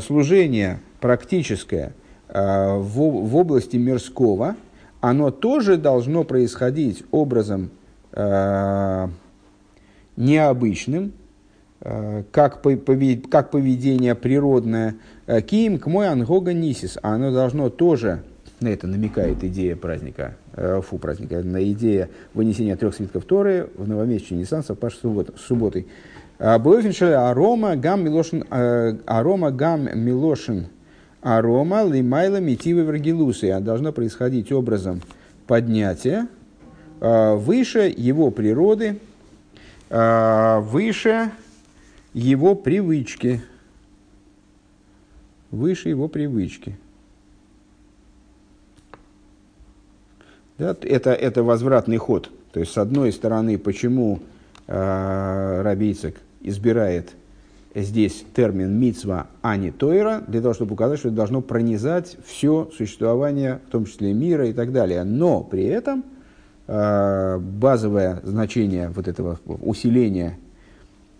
[0.00, 1.94] служения практическое
[2.28, 4.56] э, в, области мирского,
[5.00, 7.70] оно тоже должно происходить образом
[8.12, 9.08] э,
[10.16, 11.12] необычным,
[11.80, 14.96] э, как, поведение природное.
[15.46, 18.24] Ким к мой ангога нисис, а оно должно тоже,
[18.60, 20.36] на это намекает идея праздника,
[20.82, 25.00] фу, праздника, на идея вынесения трех свитков Торы в новомесячный Ниссан совпавший
[25.36, 25.86] с субботой.
[26.38, 28.44] Арома гам милошин,
[29.06, 30.68] арома гам милошин
[31.26, 33.50] арома лимайла митивы варгилусы.
[33.50, 35.02] А должно происходить образом
[35.48, 36.28] поднятия
[37.00, 39.00] а, выше его природы,
[39.90, 41.32] а, выше
[42.14, 43.42] его привычки.
[45.50, 46.76] Выше его привычки.
[50.58, 52.30] Да, это, это возвратный ход.
[52.52, 54.20] То есть, с одной стороны, почему
[54.66, 57.10] э, Рабийцек избирает
[57.74, 62.70] здесь термин мицва, а не тойра, для того, чтобы указать, что это должно пронизать все
[62.74, 65.04] существование, в том числе мира и так далее.
[65.04, 66.04] Но при этом
[66.66, 70.38] э, базовое значение вот этого усиления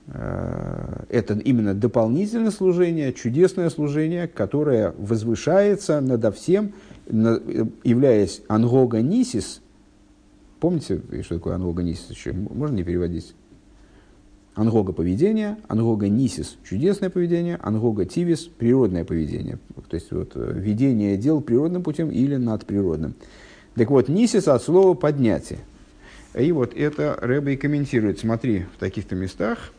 [0.09, 6.75] это именно дополнительное служение, чудесное служение, которое возвышается надо всем,
[7.09, 9.61] являясь ангога нисис.
[10.61, 12.33] Помните, что такое ангога нисис еще?
[12.33, 13.35] Можно не переводить?
[14.57, 19.59] Ангога поведение, ангога нисис– чудесное поведение, ангога тивис– природное поведение.
[19.91, 23.15] То есть вот, э, ведение дел природным путем или надприродным.
[23.75, 25.59] Так вот, нисис от слова поднятие.
[26.35, 28.19] И вот это Рэбе и комментирует.
[28.19, 29.73] Смотри в таких-то местах.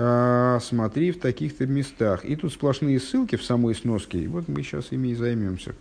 [0.00, 2.24] А, смотри в таких-то местах.
[2.24, 4.20] И тут сплошные ссылки в самой сноске.
[4.20, 5.74] И вот мы сейчас ими и займемся.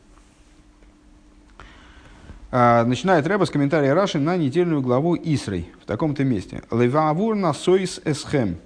[2.50, 6.64] А, начинает Рэба с комментария Раши на недельную главу Исрой в таком-то месте.
[6.72, 8.58] Левавур на сойс эсхем.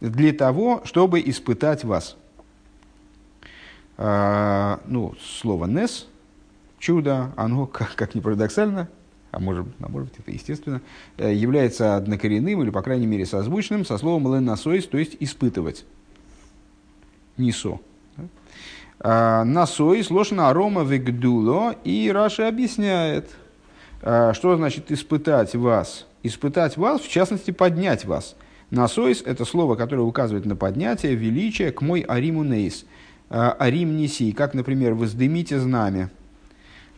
[0.00, 2.16] Для того, чтобы испытать вас.
[3.96, 6.08] А, ну, слово «нес»,
[6.80, 8.88] чудо, оно, как, как ни парадоксально,
[9.34, 10.80] а может, а может быть, это естественно,
[11.16, 15.84] э, является однокоренным или, по крайней мере, созвучным со словом «ленасойс», то есть «испытывать».
[17.36, 17.80] «Нисо».
[19.00, 23.30] А, Насой, сложно арома вегдуло, и Раша объясняет,
[24.00, 26.06] а, что значит испытать вас.
[26.22, 28.36] Испытать вас, в частности, поднять вас.
[28.70, 32.86] Насойс– это слово, которое указывает на поднятие, величие, к мой ариму нейс.
[33.28, 36.10] А, ארים נסי, как, например, воздымите знамя.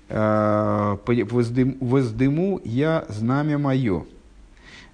[0.09, 4.05] Воздым, воздыму я знамя мое.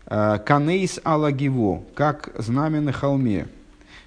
[0.06, 3.46] כנס על הגבעה, как знамя на холме.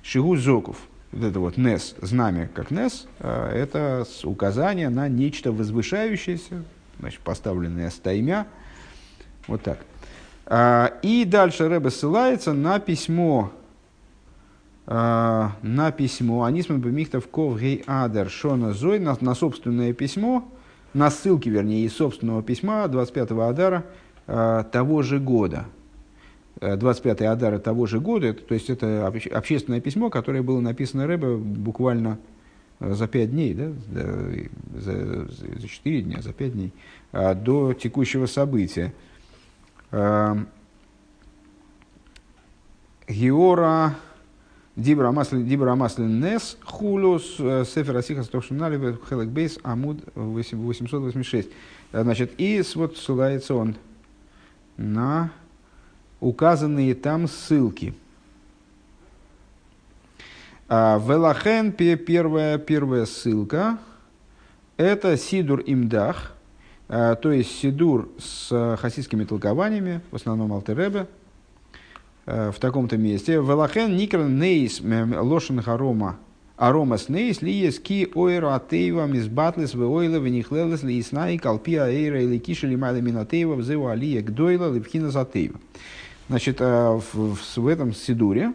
[0.02, 0.78] שהוא זקוף–
[1.16, 6.64] вот это вот нес, знамя как нес, а, это указание на нечто возвышающееся,
[7.00, 8.48] значит, поставленное стаймя,
[9.48, 9.80] вот так.
[10.46, 13.54] А, и дальше Рэбе ссылается на письмо,
[14.86, 20.46] а, на письмо Анисман Бемихтов Ков Гей Адер Шона Зой, на, на собственное письмо,
[20.96, 23.86] на ссылки, вернее, из собственного письма 25-го Адара
[24.72, 25.66] того же года.
[26.62, 31.36] 25 й Адара того же года, то есть это общественное письмо, которое было написано Рэбе
[31.36, 32.18] буквально
[32.80, 33.72] э, за 5 дней, да,
[34.80, 35.28] за,
[35.60, 36.72] за 4 дня, за 5 дней,
[37.12, 38.94] а, до текущего события.
[39.92, 40.48] Эм,
[43.08, 43.96] Геора
[44.76, 51.50] Дибра Маслин Нес Хулус э, Сефер Асиха Стокшунали Хелек Бейс Амуд 886.
[51.94, 53.76] Значит, и вот ссылается он
[54.76, 55.32] на
[56.20, 57.94] указанные там ссылки.
[60.68, 63.78] А, Велахен, первая, первая ссылка,
[64.78, 66.34] это Сидур Имдах,
[66.90, 71.08] а, то есть Сидур с хасидскими толкованиями, в основном Алтеребе,
[72.26, 73.34] в таком-то месте.
[73.34, 76.18] Велахен Никран Нейс Лошен Харома
[76.58, 83.02] Аромас Нейс Лиес Ки Ойра Атеева Мизбатлес Веойла Венихлелес Лиеснаи Калпия Эйра или Киши Лимайла
[83.02, 85.60] Минатеева Взева Алия Гдойла Липхина Затеева.
[86.30, 88.54] Значит, э, в, в этом Сидуре,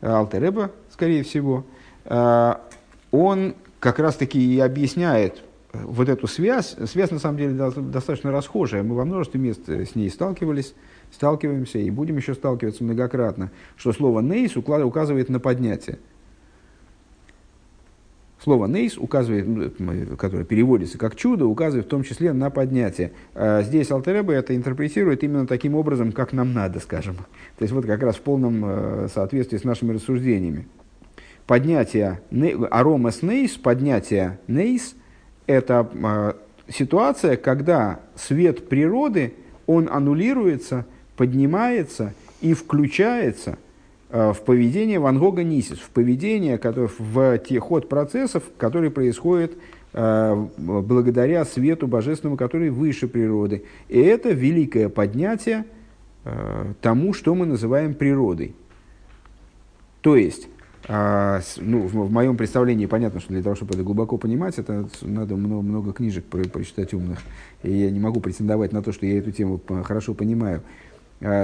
[0.00, 1.64] э, Алтереба, скорее всего,
[2.04, 2.54] э,
[3.10, 5.42] он как раз-таки и объясняет
[5.72, 6.76] вот эту связь.
[6.86, 8.82] Связь, на самом деле, достаточно расхожая.
[8.82, 10.74] Мы во множестве мест с ней сталкивались,
[11.16, 15.98] сталкиваемся и будем еще сталкиваться многократно, что слово «нейс» указывает на поднятие.
[18.42, 19.76] Слово «нейс», указывает,
[20.18, 23.12] которое переводится как «чудо», указывает в том числе на поднятие.
[23.34, 27.16] А здесь Алтереба это интерпретирует именно таким образом, как нам надо, скажем.
[27.56, 30.68] То есть вот как раз в полном э, соответствии с нашими рассуждениями.
[31.46, 32.20] Поднятие
[32.70, 34.94] аромас нейс, поднятие нейс–
[35.46, 36.32] это э,
[36.70, 39.32] ситуация, когда свет природы,
[39.66, 40.84] он аннулируется,
[41.16, 43.58] поднимается и включается–
[44.08, 49.54] Э, в поведение Ван Гога Нисис, в поведение, которое, в те ход процессов, который происходит
[49.92, 53.64] э, благодаря свету божественному, который выше природы.
[53.88, 55.64] И это великое поднятие
[56.24, 58.54] э, тому, что мы называем природой.
[60.02, 60.48] То есть,
[60.88, 65.62] ну, в, моем представлении понятно, что для того, чтобы это глубоко понимать, это надо много,
[65.62, 67.18] много книжек про, прочитать умных.
[67.64, 70.62] И я не могу претендовать на то, что я эту тему хорошо понимаю.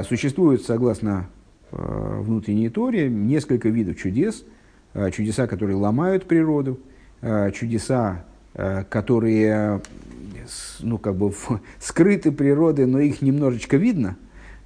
[0.04, 1.28] Существует, согласно
[1.72, 4.44] Э, внутренней Торе несколько видов чудес.
[4.92, 6.78] Э, чудеса, которые ломают природу,
[7.54, 8.24] чудеса,
[8.90, 9.80] которые
[10.80, 11.32] ну, как бы
[11.78, 14.16] скрыты природой, но их немножечко видно.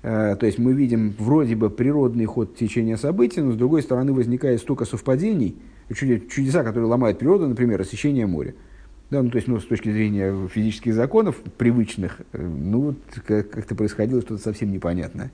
[0.00, 4.60] То есть мы видим вроде бы природный ход течения событий, но с другой стороны возникает
[4.60, 5.56] столько совпадений,
[5.94, 8.54] чудеса, которые ломают природу, например, рассечение моря.
[9.10, 13.50] Да, ну, то есть, ну, с точки зрения физических законов, привычных, э, ну, вот как-
[13.50, 15.30] как-то происходило что-то совсем непонятное.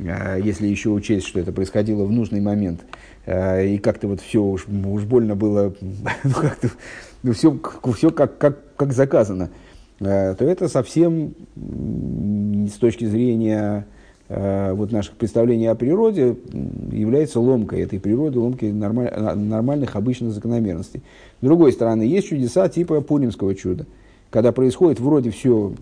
[0.00, 2.80] А Если еще учесть, что это происходило в нужный момент,
[3.24, 5.74] а, и как-то вот все уж, уж больно было,
[6.24, 6.68] ну, как-то,
[7.22, 7.58] ну, все,
[7.94, 9.50] все как, как, как заказано,
[10.00, 13.86] а, то это совсем с точки зрения
[14.28, 16.36] вот наших представлений о природе
[16.90, 21.02] является ломкой этой природы, ломкой нормаль- а, нормальных обычных закономерностей.
[21.40, 23.86] С другой стороны, есть чудеса типа Пуримского чуда,
[24.30, 25.74] когда происходит вроде все,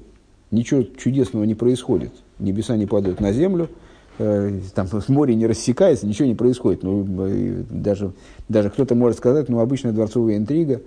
[0.51, 3.69] ничего чудесного не происходит, небеса не падают на землю,
[4.19, 6.83] э, там море не рассекается, ничего не происходит.
[6.83, 8.13] Ну, э, даже,
[8.49, 10.83] даже кто-то может сказать, ну, обычная дворцовая интрига,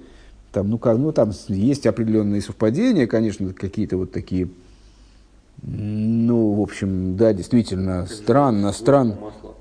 [0.52, 4.50] там, ну, как, ну, там есть определенные совпадения, конечно, какие-то вот такие,
[5.62, 9.16] ну, в общем, да, действительно, странно, странно.
[9.20, 9.56] Масло.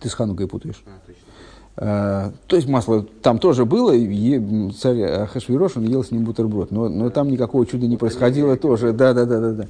[0.00, 0.82] Ты с Ханукой путаешь.
[0.86, 1.02] А.
[1.74, 6.70] А, то есть масло там тоже было, и царь Ахашвирош, он ел с ним бутерброд,
[6.70, 9.66] но, но там никакого чуда не происходило тоже, да, да, да, да, да.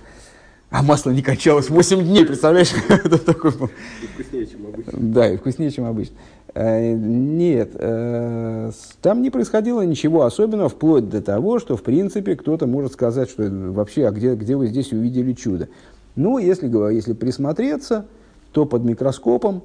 [0.70, 2.72] А масло не кончалось 8 дней, представляешь?
[2.88, 3.70] Это такой был.
[4.02, 4.92] И вкуснее, чем обычно.
[4.94, 6.16] Да, и вкуснее, чем обычно.
[6.54, 12.66] Э, Нет, э, там не происходило ничего особенного, вплоть до того, что, в принципе, кто-то
[12.66, 15.68] может сказать, что это вообще, а где, где вы здесь увидели чудо?
[16.14, 18.06] Ну, если, если присмотреться,
[18.52, 19.62] то под микроскопом,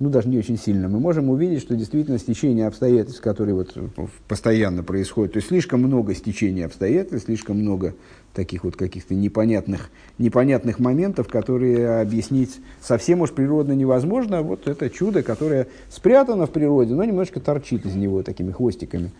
[0.00, 4.08] ну, даже не очень сильно, мы можем увидеть, что действительно стечение обстоятельств, которые вот в-
[4.28, 7.94] постоянно происходят, то есть слишком много стечения обстоятельств, слишком много
[8.32, 14.42] таких вот каких-то непонятных, непонятных моментов, которые объяснить совсем уж природно невозможно.
[14.42, 19.10] Вот это чудо, которое спрятано в природе, но немножко торчит из него такими хвостиками.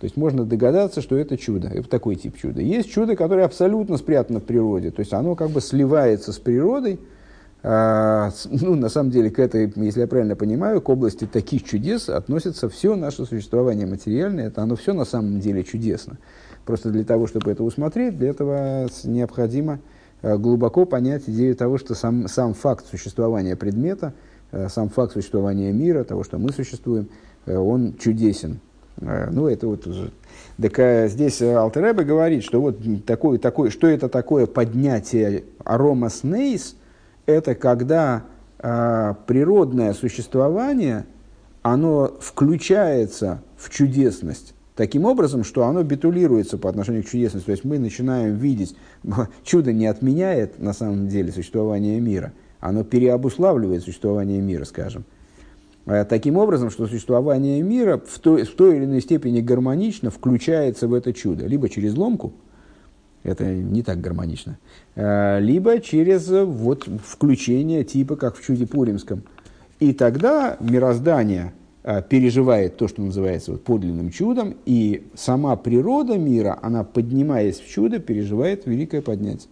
[0.00, 2.60] То есть можно догадаться, что это чудо, это такой тип чуда.
[2.60, 6.98] Есть чудо, которое абсолютно спрятано в природе, то есть оно как бы сливается с природой,
[7.64, 12.68] ну, на самом деле, к этой, если я правильно понимаю, к области таких чудес относится
[12.68, 14.48] все наше существование материальное.
[14.48, 16.18] Это оно все на самом деле чудесно.
[16.66, 19.80] Просто для того, чтобы это усмотреть, для этого необходимо
[20.20, 24.12] э, глубоко понять идею того, что сам, сам факт существования предмета,
[24.52, 27.08] э, сам факт существования мира, того, что мы существуем,
[27.46, 28.60] э, он чудесен.
[29.00, 30.12] Ну, это вот уже.
[30.62, 36.76] Так здесь Алтеребе говорит, что вот такой, такой, что это такое поднятие арома снейс,
[37.26, 38.24] это когда
[38.58, 41.06] а, природное существование,
[41.62, 47.46] оно включается в чудесность таким образом, что оно битулируется по отношению к чудесности.
[47.46, 48.76] То есть мы начинаем видеть,
[49.44, 55.04] чудо не отменяет на самом деле существование мира, оно переобуславливает существование мира, скажем.
[55.86, 60.88] А, Таким образом, что существование мира в той, в той или иной степени гармонично включается
[60.88, 61.46] в это чудо.
[61.46, 62.32] Либо через ломку,
[63.24, 64.58] это не так гармонично,
[64.94, 69.22] а, либо через э, вот, включение типа, как в чуде Пуримском.
[69.80, 71.52] И тогда мироздание
[71.82, 77.68] а, переживает то, что называется вот, подлинным чудом, и сама природа мира, она, поднимаясь в
[77.68, 79.48] чудо, переживает великое поднятие.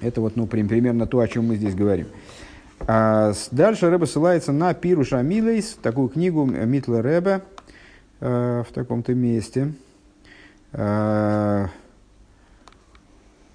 [0.00, 2.06] Это вот ну, прим- примерно то, о чем мы здесь говорим.
[2.80, 7.42] А, дальше Рэбе ссылается на Пируша Милейс, такую книгу Митла Рэбе
[8.20, 9.72] э, в таком-то месте,
[10.72, 11.66] э,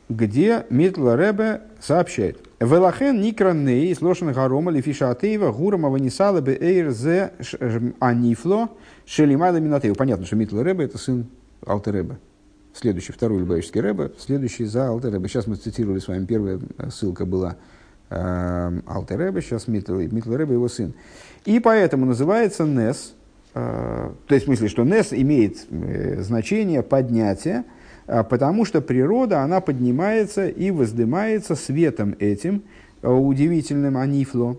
[0.09, 2.39] где Митла Рэбе сообщает.
[2.59, 8.69] Велахен никраней из лошен гарома лифиша атеева гурама ванисала бе эйр зе ш- ж- анифло
[9.05, 9.95] шелимайла минатею.
[9.95, 11.25] Понятно, что Митла Рэбе это сын
[11.65, 12.17] Алты Рэбе.
[12.73, 15.27] Следующий, второй Любавический Рэбе, следующий за Алты Рэбе.
[15.27, 17.57] Сейчас мы цитировали с вами, первая ссылка была
[18.09, 20.93] э, Алты Рэбе, сейчас Митла, Митла Рэбе его сын.
[21.45, 23.13] И поэтому называется Нес,
[23.55, 27.65] э, то есть в смысле, что Нес имеет э, значение поднятия,
[28.07, 32.63] потому что природа, она поднимается и воздымается светом этим,
[33.01, 34.57] э, удивительным анифло,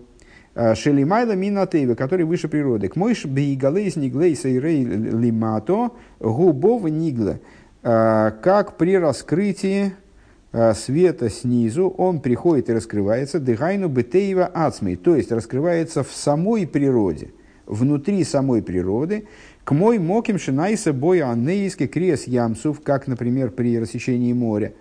[0.53, 2.89] э, Шелимайла Минатейва, который выше природы.
[2.89, 7.39] К мойш бейгалейс ниглей сейрей лимато губов нигла.
[7.81, 9.93] Э, Как при раскрытии
[10.73, 17.33] света снизу он приходит и раскрывается дыхайну бетеева ацмей, то есть раскрывается в самой природе,
[17.67, 19.27] внутри самой природы,
[19.69, 24.73] к мой моким шинайса боя анейски крес ямсов, как, например, при рассечении моря.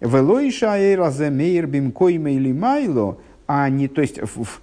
[0.00, 3.18] Велойша эйразе мейр бимкойма или майло,
[3.48, 4.60] а не, то есть в- в-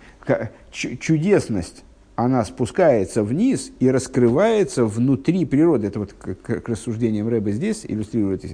[0.72, 1.84] чудесность,
[2.16, 5.88] она спускается вниз и раскрывается внутри природы.
[5.88, 8.46] Это вот к, к- рассуждениям Рэба здесь иллюстрирует,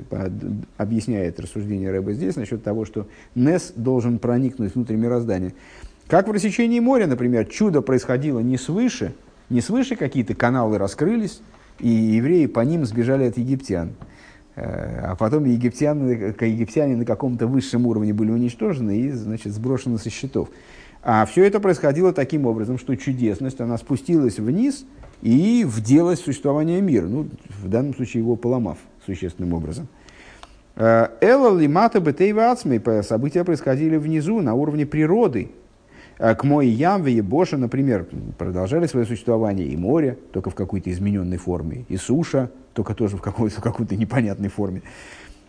[0.77, 5.53] объясняет рассуждение Рэба здесь насчет того, что Нес должен проникнуть внутрь мироздания.
[6.07, 9.13] Как в рассечении моря, например, чудо происходило не свыше,
[9.49, 11.41] не свыше какие-то каналы раскрылись,
[11.79, 13.91] и евреи по ним сбежали от египтян.
[14.55, 20.09] Э, А потом египтяне, египтяне на каком-то высшем уровне были уничтожены и значит, сброшены со
[20.09, 20.49] счетов.
[21.01, 24.85] А все это происходило таким образом, что чудесность, она спустилась вниз
[25.21, 27.27] и вделась в существование мира, ну,
[27.61, 29.87] в данном случае его поломав существенным образом.
[30.75, 35.51] Э, Элла лимата бетейва ацмей, события происходили внизу, на уровне природы.
[36.19, 38.05] Э, К мой ямве и боша, например,
[38.37, 43.21] продолжали свое существование и море, только в какой-то измененной форме, и суша, только тоже в
[43.21, 44.83] какой-то, какой-то непонятной форме.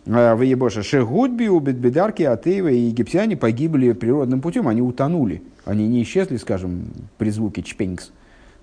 [0.05, 5.43] Э, в Ебоша Шегудби, у Бедбедарки, Атеева и египтяне погибли природным путем, они утонули.
[5.65, 6.85] Они не исчезли, скажем,
[7.17, 8.11] при звуке чпенькс,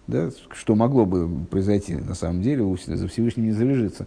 [0.09, 4.06] да, что могло бы произойти на самом деле, за Всевышним не залежится.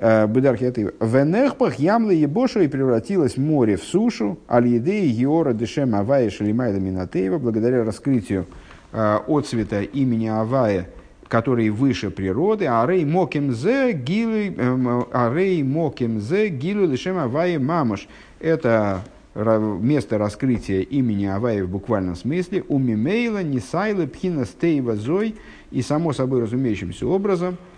[0.00, 0.92] Бедарки Атеева.
[0.98, 7.36] В Энехпах ямла Ебоша и превратилось море в сушу, аль-едеи Геора Дешем Авая Шалимайда Минатеева,
[7.36, 8.46] благодаря раскрытию
[8.92, 10.88] э, отцвета имени Авая,
[11.28, 18.08] который выше природы, арей мокемзе гилы, эм, арей мокемзе гилу лишем авае мамаш.
[18.40, 19.02] Это
[19.34, 22.64] место раскрытия имени Авая в буквальном смысле.
[22.68, 25.36] У мимейла нисайла пхина стейва зой.
[25.70, 27.69] И само собой разумеющимся образом, э,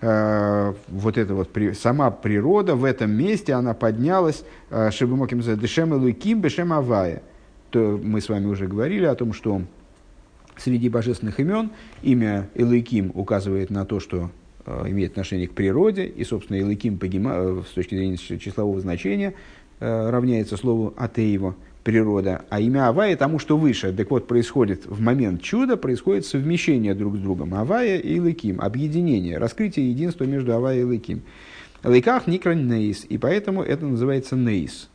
[0.00, 6.40] вот эта вот сама природа в этом месте, она поднялась, э, чтобы мокемзе дешем луиким
[6.40, 7.22] бешем Авая.
[7.70, 9.62] То мы с вами уже говорили о том, что
[10.56, 11.70] среди божественных имен
[12.02, 14.30] имя Элейким указывает на то, что
[14.66, 19.34] э, имеет отношение к природе, и, собственно, Элейким э, с точки зрения числового значения
[19.80, 21.54] э, равняется слову Атеево,
[21.88, 23.94] природа, а имя Авая тому, что выше.
[23.94, 29.38] Так вот, происходит в момент чуда, происходит совмещение друг с другом Авая и Элейким, объединение,
[29.38, 31.22] раскрытие единства между Авая и Элейким.
[31.82, 34.90] Элейках никра нейс, и поэтому это называется нейс.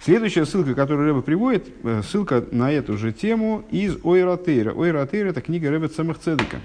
[0.00, 4.74] Следующая ссылка, которую Рэба приводит, э, ссылка на эту же тему из Ойратейра.
[4.74, 6.60] Ойратейра– это книга Рэба Цемах Цедека,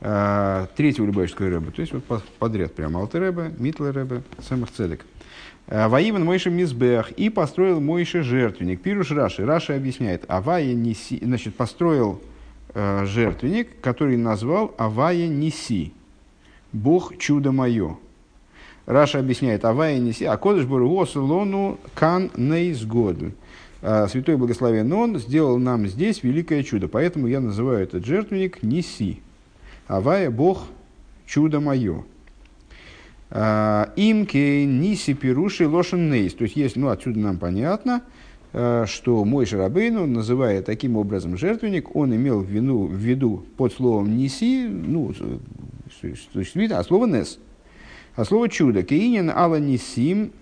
[0.00, 1.70] третьего Любавического Рэба.
[1.70, 3.08] То есть вот подряд прямо
[3.58, 5.06] Митла Рэба, Цемах Цедек.
[5.68, 8.82] «Э, Ваиван Мойша Мизбех и построил Мойша жертвенник.
[8.82, 9.44] Пируш Раши.
[9.44, 12.20] Раши объясняет, Авая Неси, значит, построил
[12.74, 15.94] жертвенник, который назвал Авая Неси.
[16.72, 17.96] Бог чудо мое.
[18.86, 23.16] Раша объясняет, Авая неси, а Кодыш Баруос лону кан нейсгод.
[23.80, 29.20] Святой Благословен Он сделал нам здесь великое чудо, поэтому я называю этот жертвенник Неси.
[29.86, 30.66] Авая Бог
[31.26, 32.04] чудо мое.
[33.30, 36.34] Имке Ниси Пируши Лошен Нейс.
[36.34, 38.02] То есть, есть, ну, отсюда нам понятно,
[38.52, 44.16] что мой Шарабейну, называя таким образом жертвенник, он имел в виду, в виду под словом
[44.16, 45.12] Неси, ну,
[46.32, 47.38] существует, а слово Нес–
[48.16, 48.82] а слово чудо.
[48.82, 50.32] Киинин Алла Нисим,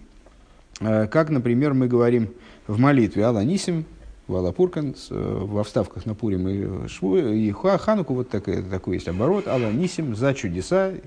[0.80, 2.28] э, как, например, мы говорим
[2.68, 3.84] в молитве Алла Нисим,
[4.26, 9.08] в Аллапуркан, э, во вставках на Пурим и, Шву, и Хануку, вот такой, такой есть
[9.08, 11.00] оборот, Алла Нисим за чудеса и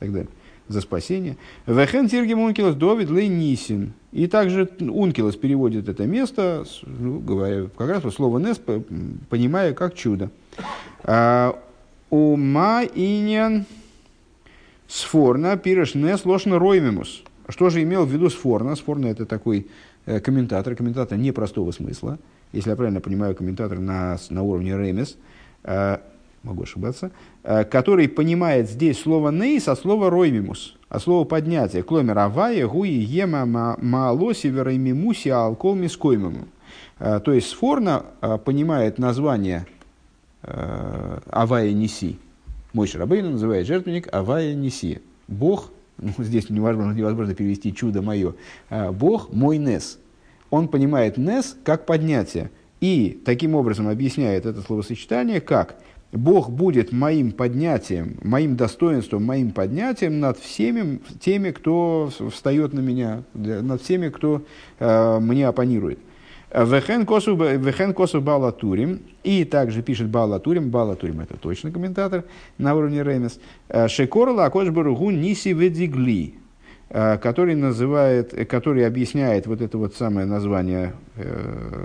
[0.00, 0.28] так далее,
[0.68, 1.36] за спасение.
[1.66, 3.92] Вехен Тиргим Ункилос Довид Лей Нисин.
[4.10, 8.60] И также Ункилос переводит это место, ну, говоря, как раз вот слово Нес,
[9.30, 10.30] понимая как чудо.
[11.04, 11.58] А,
[12.10, 13.64] Ума иньян
[14.86, 17.22] Сфорна, пиреш не сложно роймимус.
[17.48, 18.76] Что же имел в виду Сфорна?
[18.76, 19.68] Сфорна это такой
[20.04, 22.18] э, комментатор, комментатор непростого смысла.
[22.52, 25.16] Если я правильно понимаю, комментатор на, на уровне Ремес,
[25.64, 25.98] э,
[26.42, 27.10] могу ошибаться,
[27.42, 31.82] э, который понимает здесь слово нейс от слова роймимус, от слова поднятие.
[31.82, 36.48] Кломер авая гуи ема маалоси вераймимуси алкол мискоймому.
[36.98, 39.66] Э, то есть Сфорна э, понимает название
[40.42, 42.18] э, авая неси,
[42.72, 45.02] мой Шарабейн называет жертвенник Авая Неси.
[45.28, 48.34] Бог, ну, здесь невозможно, невозможно перевести чудо мое,
[48.70, 49.98] а, Бог мой Нес.
[50.52, 52.50] Он понимает Нес как поднятие.
[52.82, 55.76] И таким образом объясняет это словосочетание как
[56.12, 63.22] Бог будет моим поднятием, моим достоинством, моим поднятием над всеми теми, кто встает на меня,
[63.32, 64.42] над всеми, кто
[64.78, 66.00] э, мне оппонирует.
[66.52, 67.06] Вехен
[67.94, 69.00] косу балатурим.
[69.24, 70.68] И также пишет балатурим.
[70.68, 72.24] Балатурим это точно комментатор
[72.58, 73.40] на уровне Ремес.
[73.88, 76.41] Шекорла акошбаругу ниси ведигли
[76.92, 80.92] который называет, который объясняет вот это вот самое название,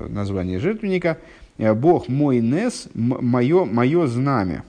[0.10, 1.18] название жертвенника,
[1.58, 4.64] Бог мой Нес, мое, мое знамя.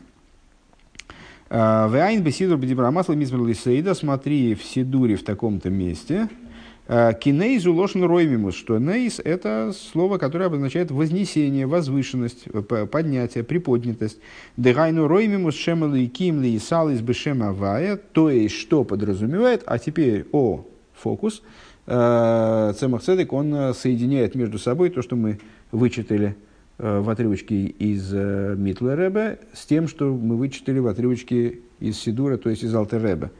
[1.51, 6.47] Вайн беседур бедибрамасла мизмер лисейда, смотри в Сидуре в таком-то месте, Э,
[6.89, 14.18] Кинейзу лошен роймимус, что нейс– это слово, которое обозначает вознесение, возвышенность, э, поднятие, приподнятость.
[14.57, 20.64] Дегайну роймимус шемалы кимли и салис бешем авая, то есть, что подразумевает, а теперь о
[20.95, 21.43] фокус,
[21.86, 25.41] э, Цемах Цедек, он соединяет между собой то, что мы
[25.72, 26.36] вычитали
[26.78, 32.62] в отрывочке из Митлеребе, с тем, что мы вычитали в отрывочке из Сидура, то есть
[32.62, 33.30] из Алтеребе.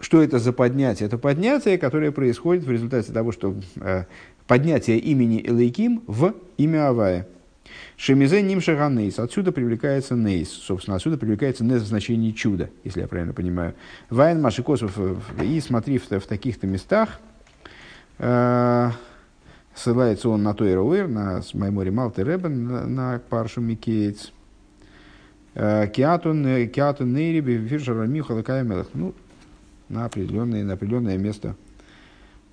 [0.00, 1.06] Что это за поднятие?
[1.06, 4.04] Это поднятие, которое происходит в результате того, что э,
[4.46, 7.28] поднятие имени Элейким в имя Авая.
[7.96, 9.18] Шемизе нимшага нейс.
[9.18, 10.48] Отсюда привлекается нейс.
[10.50, 13.74] Собственно, отсюда привлекается нейс в значении чуда, если я правильно понимаю.
[14.08, 14.98] Вайн Машикосов.
[15.42, 17.20] И смотри в, в таких-то местах,
[18.18, 18.90] э,
[19.74, 24.30] ссылается он на Тойра Уэр, на Маймори Малты Ребен, на, на Паршу Микейтс.
[25.54, 28.88] Э, Киатун Нейриби Виршара Михала Каймелах.
[28.94, 29.14] Ну,
[29.90, 31.54] на определенное, на определенное место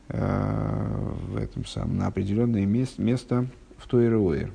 [0.09, 4.51] э, в этом самом, на определенное мест, место в Тойра Уэр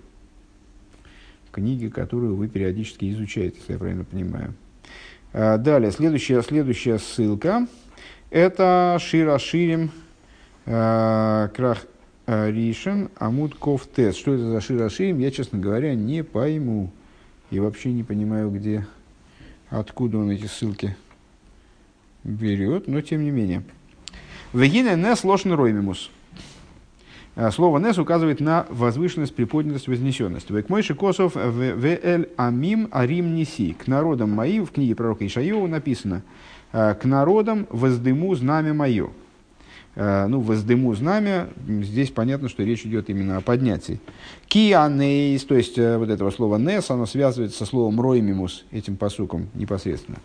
[1.52, 4.54] книги, которую вы периодически изучаете, если я правильно понимаю.
[5.32, 7.68] А, далее, следующая, следующая ссылка.
[8.30, 9.90] Это Шира Ширим
[10.66, 11.86] а, Крах
[12.26, 14.16] а, Ришен Амуд Ковтес.
[14.16, 16.90] Что это за Шира Ширим, я, честно говоря, не пойму.
[17.50, 18.86] И вообще не понимаю, где,
[19.68, 20.96] откуда он эти ссылки
[22.24, 23.62] берет, но тем не менее.
[24.52, 26.10] Вегина не сложный роймимус.
[27.34, 30.50] А, слово «нес» указывает на возвышенность, приподнятость, вознесенность.
[30.50, 33.72] «Век мойши косов в амим арим неси».
[33.72, 36.22] К народам моим, в книге пророка Ишаева написано
[36.72, 39.10] «К народам воздыму знамя мое».
[39.94, 44.00] А, ну, воздыму знамя, здесь понятно, что речь идет именно о поднятии.
[44.48, 49.48] Кианейс, то есть э, вот этого слова нес, оно связывается со словом роймимус, этим посуком
[49.52, 50.18] непосредственно.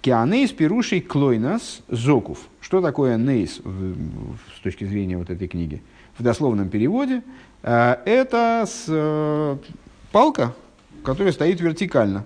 [0.00, 2.38] Кианейс пирушей клойнас зокув.
[2.60, 3.60] Что такое нейс
[4.56, 5.82] с точки зрения вот этой книги?
[6.18, 7.22] в дословном переводе,
[7.62, 9.56] э, это с, э,
[10.10, 10.54] палка,
[11.04, 12.24] которая стоит вертикально.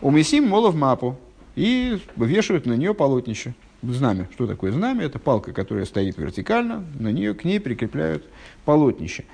[0.00, 1.16] У Мессим молов мапу
[1.54, 3.54] и вешают на нее полотнище.
[3.82, 4.28] Знамя.
[4.32, 5.04] Что такое знамя?
[5.04, 8.24] Это палка, которая стоит вертикально, на нее, к ней прикрепляют
[8.64, 9.24] полотнище.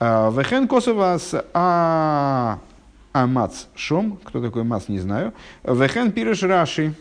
[0.00, 2.58] Э, Вехен косовас а
[3.12, 4.18] амац шом.
[4.24, 5.32] Кто такой мац, не знаю.
[5.62, 6.94] Вехен пиреш раши.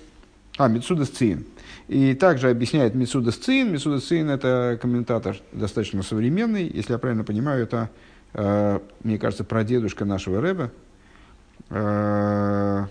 [0.58, 1.46] А, Мецудас Циин.
[1.88, 3.72] И также объясняет Мисуда Сцин.
[3.72, 6.68] Мисуда Сцин– это комментатор достаточно современный.
[6.68, 7.90] Если я правильно понимаю, это,
[8.34, 10.72] э, мне кажется, прадедушка нашего Рэба,
[11.70, 12.86] э,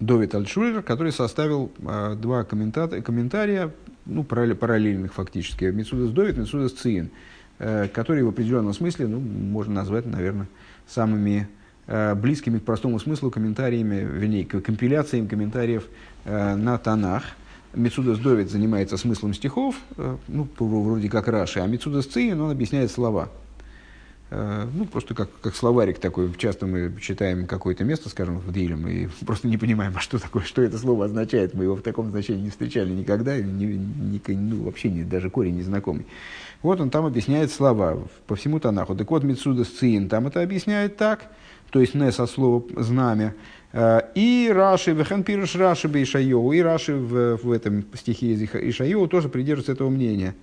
[0.00, 3.70] Довид Альшулер, который составил э, два комментария,
[4.06, 7.10] ну, параллельных фактически, Мисуда Довид, Мисуда Сцин,
[7.58, 10.48] которые в определенном смысле, ну, можно назвать, наверное,
[10.88, 11.46] самыми
[12.16, 15.84] близкими к простому смыслу комментариями, вернее, компиляциями комментариев
[16.24, 17.24] на Танах–
[17.74, 22.90] Мецудас Довид занимается смыслом стихов, э, ну, вроде как Раши, а Мецудас Циин, он объясняет
[22.90, 23.30] слова.
[24.30, 26.30] Э, ну, просто как, как словарик такой.
[26.36, 30.42] Часто мы читаем какое-то место, скажем, в Дилем, и просто не понимаем, а что такое,
[30.42, 31.54] что это слово означает.
[31.54, 35.56] Мы его в таком значении не встречали никогда, ни, ни, ну, вообще не, даже корень
[35.56, 36.06] не знакомый.
[36.60, 38.94] Вот он там объясняет слова по всему Танаху.
[38.94, 41.32] Так вот, Мецудас Циин там это объясняет так,
[41.70, 46.94] то есть не со слова знамя, Э, и Раши, Вехен Пируш Раши Бейшайоу, и Раши
[46.94, 50.34] в, в этом стихе из Ишайоу тоже придерживается этого мнения.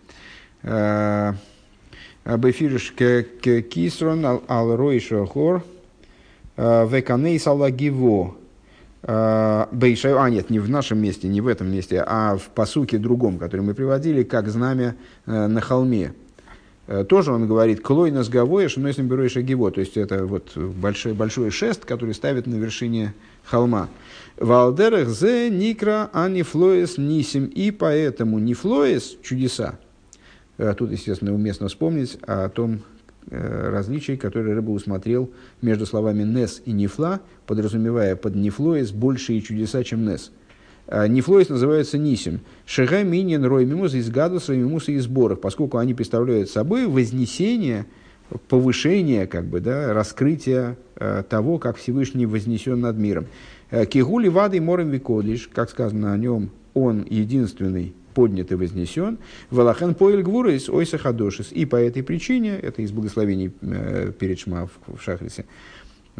[0.64, 1.34] Э,
[2.26, 5.64] Бефириш Кисрон Ал Ройша Хор
[6.58, 8.36] э, Веканей Салагиво.
[9.02, 13.38] Бейшайо, а нет, не в нашем месте, не в этом месте, а в посуке другом,
[13.38, 16.12] который мы приводили, как знамя на холме.
[16.90, 20.58] Э, тоже он говорит, клой нас гавоешь, но если берешь агиво, то есть это вот
[20.58, 23.14] большой, большой шест, который ставит на вершине
[23.44, 23.90] холма.
[24.38, 29.78] Валдерах зе никра анифлоес нисим, и поэтому нифлоес чудеса.
[30.58, 32.82] Э, тут, естественно, уместно вспомнить о том
[33.30, 35.30] э, различии, которое Рыба усмотрел
[35.62, 40.32] между словами «нес» и «нифла», подразумевая под «нифлоес» большие чудеса, чем «нес».
[40.92, 42.40] А, Нефлоис называется Нисим.
[42.66, 47.86] Шега минин рой мимус из гадуса мимуса и сборах, поскольку они представляют собой вознесение,
[48.48, 53.28] повышение, как бы, да, раскрытие э, того, как Всевышний вознесен над миром.
[53.70, 59.20] Э, Кигули вады морем викодиш, как сказано о нем, он единственный поднят и вознесен.
[59.52, 61.52] Валахен поэль гвурис ойса хадошис.
[61.52, 65.46] И по этой причине, это из благословений э, перед Шма в, Шахрисе,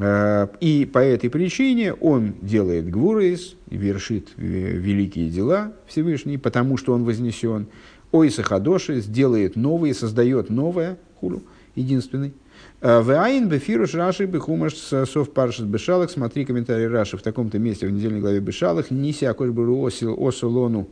[0.02, 7.04] и по этой причине он делает гвурейс, вершит э, великие дела Всевышний, потому что он
[7.04, 7.68] вознесен.
[8.12, 11.44] Ой Сахадоши сделает новые, создает новое, хулю,
[11.76, 12.34] единственный.
[12.82, 16.12] Э, Ваин бефируш Раши бехумаш сов паршит бешалах.
[16.12, 18.92] Смотри комментарий Раши в таком-то месте в недельной главе бешалах.
[18.92, 20.88] Ниси акош беру осолону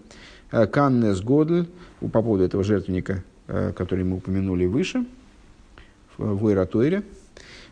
[0.50, 1.68] каннес годль.
[2.00, 5.06] По поводу этого жертвенника, который мы упомянули выше,
[6.18, 7.04] в Иратуэре.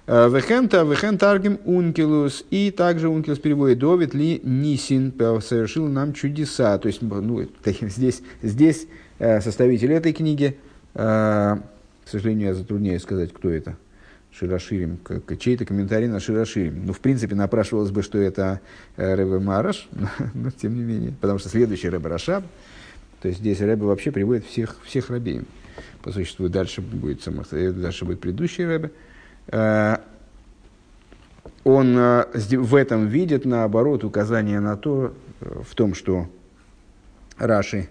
[0.07, 2.45] Э, Вехента, вехен таргим ункилус.
[2.51, 6.77] И также ункилус переводит Довид ли Нисин совершил нам чудеса.
[6.77, 8.87] То есть, ну, здесь, здесь
[9.17, 10.57] э, составитель этой книги,
[10.93, 13.77] э, к сожалению, я затрудняюсь сказать, кто это.
[14.31, 14.99] Широширим,
[15.39, 16.85] чей-то комментарий на Широширим.
[16.87, 18.59] Ну, в принципе, напрашивалось бы, что это
[18.97, 19.87] Рэбе Мараш,
[20.33, 22.43] но, тем не менее, потому что следующий Рэбе Рашаб,
[23.21, 25.09] то есть здесь Рэбе вообще приводит всех, всех
[26.03, 27.21] По существу дальше будет,
[27.53, 28.91] дальше будет предыдущий Рэбе.
[29.47, 29.97] Э,
[31.63, 36.27] он э, в этом видит, наоборот, указание на то, э, в том, что
[37.37, 37.89] Раши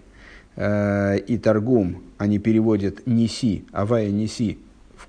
[0.57, 4.57] и Торгум, они переводят «неси», «авая неси»,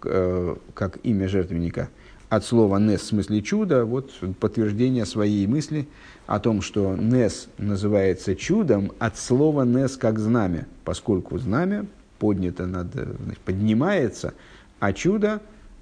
[0.00, 1.88] как имя жертвенника,
[2.28, 5.86] от слова «нес» в смысле «чудо», вот подтверждение своей мысли
[6.26, 11.86] о том, что «нес» называется чудом от слова «нес» как знамя, поскольку знамя
[12.18, 12.88] поднято над,
[13.44, 14.34] поднимается,
[14.80, 15.40] а чудо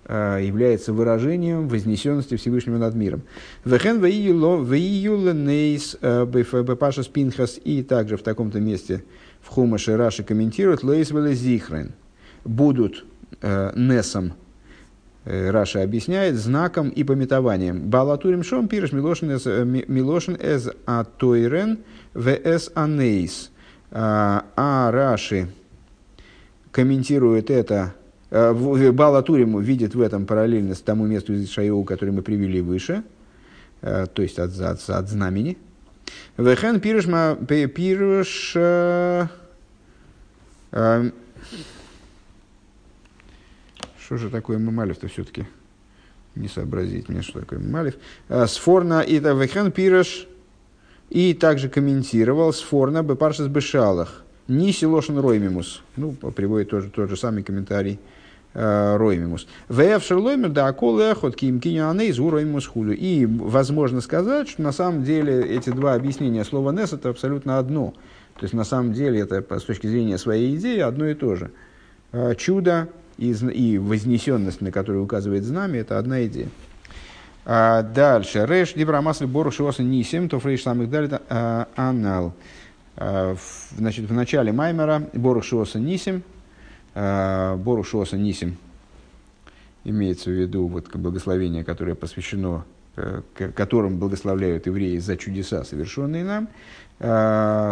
[0.09, 3.22] является выражением вознесенности Всевышнего над миром.
[3.64, 4.00] Вехен
[5.44, 9.05] нейс бепашас пинхас и также в таком-то месте
[9.40, 11.92] в Хумаше Раши комментирует лейс зихрен
[12.44, 13.05] будут
[13.40, 14.34] э, несом
[15.24, 17.88] э, Раша объясняет знаком и пометованием.
[17.88, 21.78] Балатурим шом пириш милошин эз, э, ми- милошин эз атойрен
[22.14, 23.50] вс анейс.
[23.90, 25.48] А а Раши
[26.70, 27.94] комментирует это,
[28.31, 33.03] э, Балатурим видит в этом параллельность тому месту из Шайоу, который мы привели выше,
[33.83, 35.59] э, то есть от, от, от знамени.
[36.37, 39.27] Вехен пириш, ма- пи- пириш э,
[43.99, 45.47] что же такое мемалев-то все-таки?
[46.35, 47.95] Не сообразить мне, что такое мемалев.
[48.49, 50.27] Сфорна и Вехен Пираш
[51.11, 54.24] и также комментировал Сфорна Бепаршас Бешалах.
[54.49, 55.82] Ниси Лошен Роймимус.
[55.97, 57.99] Ну, приводит тоже тот же самый комментарий
[58.53, 59.47] э, Роймимус.
[59.68, 62.92] Вэф Шерлоймер да акол эхот ким из Роймимус хулю.
[62.92, 67.95] И возможно сказать, что на самом деле эти два объяснения слова Нес это абсолютно одно.
[68.38, 71.51] То есть на самом деле это с точки зрения своей идеи одно и то же.
[72.12, 76.49] Э, Чудо и, и вознесенность, на которую указывает знамя, это одна идея.
[77.47, 78.47] А, дальше.
[78.47, 82.34] Реш дибрамасли бору шиоса нисим, то фрейш самых далит а, анал.
[82.97, 86.22] В- Значит, в начале Маймера бору шиоса нисим,
[86.95, 88.57] а, бору шиоса нисим,
[89.84, 92.64] имеется в виду вот благословение, которое посвящено,
[92.97, 93.22] э,
[93.55, 96.49] которым благословляют евреи за чудеса, совершенные нам.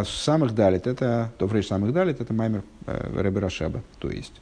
[0.04, 4.32] Самых далит, это, то фрейш самых далит, это Маймер э, Ребе Рашаба, то есть.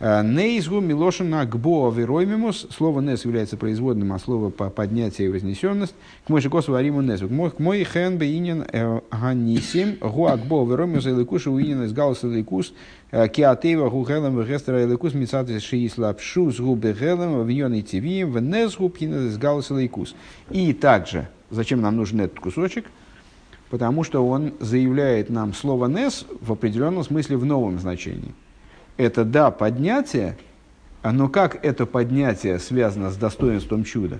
[0.00, 2.68] Нейзгу Милошина Гбо Вероймимус.
[2.70, 5.94] Слово Нес является производным, а слово по поднятие и вознесенность.
[6.24, 7.28] К мой шикосу вариму Несу.
[7.28, 8.64] К мой хен бейнин
[9.10, 9.96] ганисим.
[10.00, 12.72] Гу Агбо Вероймимус Эликуш уинин из галус Эликус.
[13.10, 18.40] Киатева гу хелем вегестера Эликус мицатис шиис лапшу с гу бегелем виньон и тивием в
[18.40, 20.14] Несгу пинин из галус Эликус.
[20.50, 22.84] И также, зачем нам нужен этот кусочек?
[23.68, 28.32] Потому что он заявляет нам слово «нес» в определенном смысле в новом значении
[28.98, 30.36] это да, поднятие,
[31.02, 34.18] а но как это поднятие связано с достоинством чуда?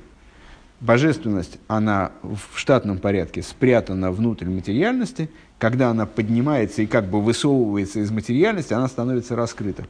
[0.81, 7.99] Божественность, она в штатном порядке спрятана внутрь материальности, когда она поднимается и как бы высовывается
[7.99, 9.87] из материальности, она становится раскрыта.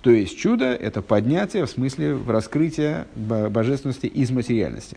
[0.00, 4.96] То есть чудо– это поднятие в смысле в раскрытие бо- божественности из материальности.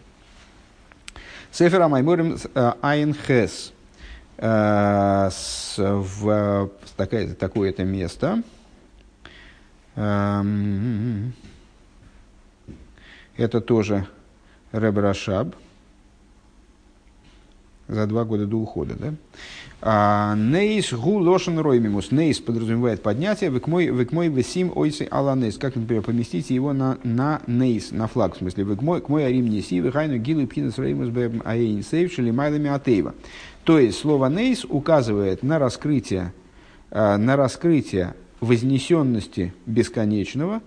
[1.51, 2.37] Сефера Майморим
[2.81, 3.73] Айн Хес.
[4.37, 8.41] Э, с- в- такая- Такое-то место.
[9.95, 11.31] Это
[13.61, 14.07] тоже
[14.71, 15.55] Реб Рашаб
[17.91, 18.95] за два года до ухода.
[18.97, 19.13] Да?
[19.81, 22.11] А, Нейс гу лошен роймимус.
[22.11, 23.49] Нейс подразумевает поднятие.
[23.49, 25.57] Век мой весим ойцы аланейс.
[25.57, 28.35] Как, например, поместите его на, на нейс, на флаг.
[28.35, 33.13] В смысле, век мой, арим неси, вехайну гилу пхинес реймус бэм аэйн сейв шелимайлами атеева.
[33.63, 36.33] То есть, слово нейс указывает на раскрытие,
[36.91, 40.61] э, на раскрытие вознесенности бесконечного,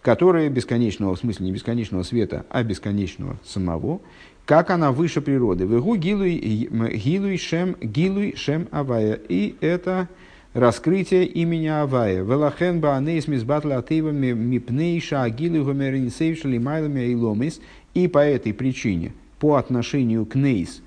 [0.00, 4.00] которое бесконечного, в смысле не бесконечного света, а бесконечного самого,
[4.46, 5.64] как она выше природы.
[5.64, 9.20] Вегу гилуй, гилуй шем, гилуй шем авая.
[9.28, 10.08] И это
[10.54, 12.22] раскрытие имени Авая.
[12.24, 17.60] Велахен баанейс мизбатла атеева мипнейша агилуй гомерин сейвшали майлами иломис.
[17.94, 20.82] И по этой причине, по отношению к нейс,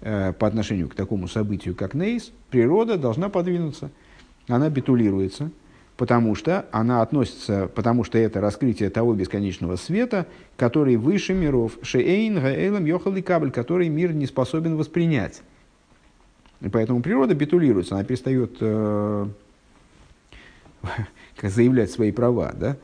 [0.00, 3.90] э, по отношению к такому событию, как нейс, природа должна подвинуться.
[4.48, 5.50] Она битулируется,
[5.96, 12.40] потому что она относится, потому что это раскрытие того бесконечного света, который выше миров, шеэйн
[12.40, 15.42] гаэлем йохал и кабель, который мир не способен воспринять.
[16.60, 19.26] И поэтому природа битулируется, она перестает э,
[21.42, 22.54] заявлять свои права.
[22.54, 22.76] Да?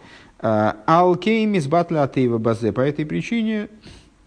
[0.87, 2.73] Алкеймис батла атеева базе.
[2.73, 3.69] По этой причине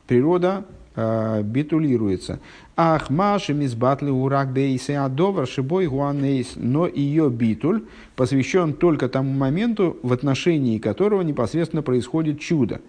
[0.07, 2.40] природа э, битулируется.
[2.77, 6.53] Ах, маши мизбатлы урак бейсе адовар шибой гуанейс.
[6.56, 7.85] Но ее битуль
[8.18, 12.81] посвящен только тому моменту, в отношении которого непосредственно происходит чудо.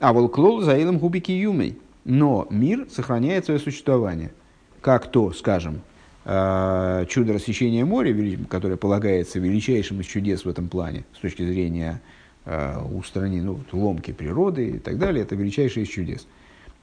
[0.00, 1.78] А волклол заилом губики юмей.
[2.04, 4.32] Но мир сохраняет свое существование.
[4.80, 5.82] Как то, скажем,
[6.24, 8.16] э, чудо рассечения моря,
[8.48, 12.00] которое полагается величайшим из чудес в этом плане, с точки зрения
[12.44, 16.26] э, устранения ну, ломки природы и так далее, это величайшее из чудес.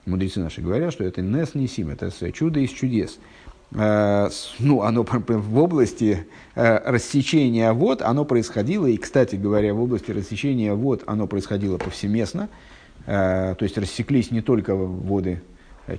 [0.05, 3.17] Мудрецы наши говорят, что это нес несим, это чудо из чудес.
[3.71, 4.29] Э,
[4.59, 10.73] ну, оно в области э, рассечения вод, оно происходило, и, кстати говоря, в области рассечения
[10.73, 12.49] вод оно происходило повсеместно,
[13.05, 15.41] Э, то есть рассеклись не только воды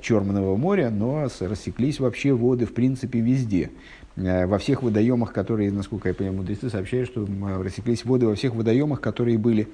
[0.01, 3.71] Черного моря, но рассеклись вообще воды, в принципе, везде.
[4.17, 7.29] Во всех водоемах, которые, насколько я понимаю, мудрецы сообщают, что
[7.63, 9.69] рассеклись воды во всех водоемах, которые были,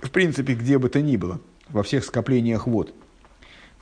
[0.00, 1.40] в принципе, где бы то ни было,
[1.70, 2.92] во всех скоплениях вод.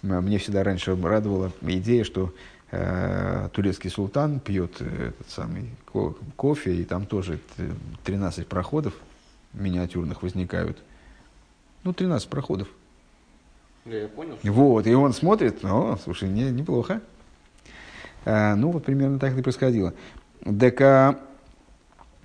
[0.03, 2.33] М, Мне всегда раньше радовала идея, что
[2.71, 7.71] э, турецкий султан пьет э, этот самый ко- кофе, и там тоже т-
[8.05, 8.95] 13 проходов
[9.53, 10.79] миниатюрных возникают.
[11.85, 12.69] Ну, 13 проходов.
[13.85, 14.39] Да, я понял.
[14.43, 17.01] Вот, и он смотрит, о, слушай, не, неплохо.
[18.25, 19.93] А, ну, вот примерно так и происходило.
[20.45, 21.19] Юмидау-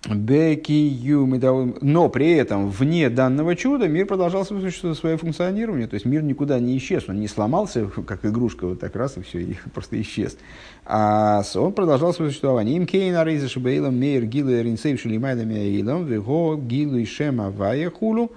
[0.05, 5.87] Но при этом вне данного чуда мир продолжал свое, функционирование.
[5.87, 9.21] То есть мир никуда не исчез, он не сломался, как игрушка, вот так раз и
[9.21, 10.37] все, и просто исчез.
[10.85, 12.77] А он продолжал свое существование.
[12.77, 18.31] Им кейна рейза шабейлам мейр гилу ринсейв шелимайдами аилам вего гилу и шема вая хулу.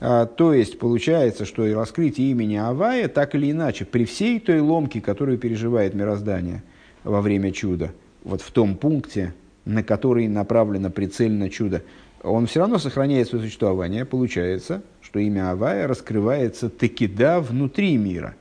[0.00, 4.60] А, То есть получается, что и раскрытие имени Авая, так или иначе, при всей той
[4.60, 6.62] ломке, которую переживает мироздание
[7.04, 7.92] во время чуда,
[8.24, 9.32] вот в том пункте,
[9.66, 11.82] на который направлено прицельно чудо,
[12.22, 14.04] он все равно сохраняет свое существование.
[14.06, 18.34] Получается, что имя Авая раскрывается таки да внутри мира.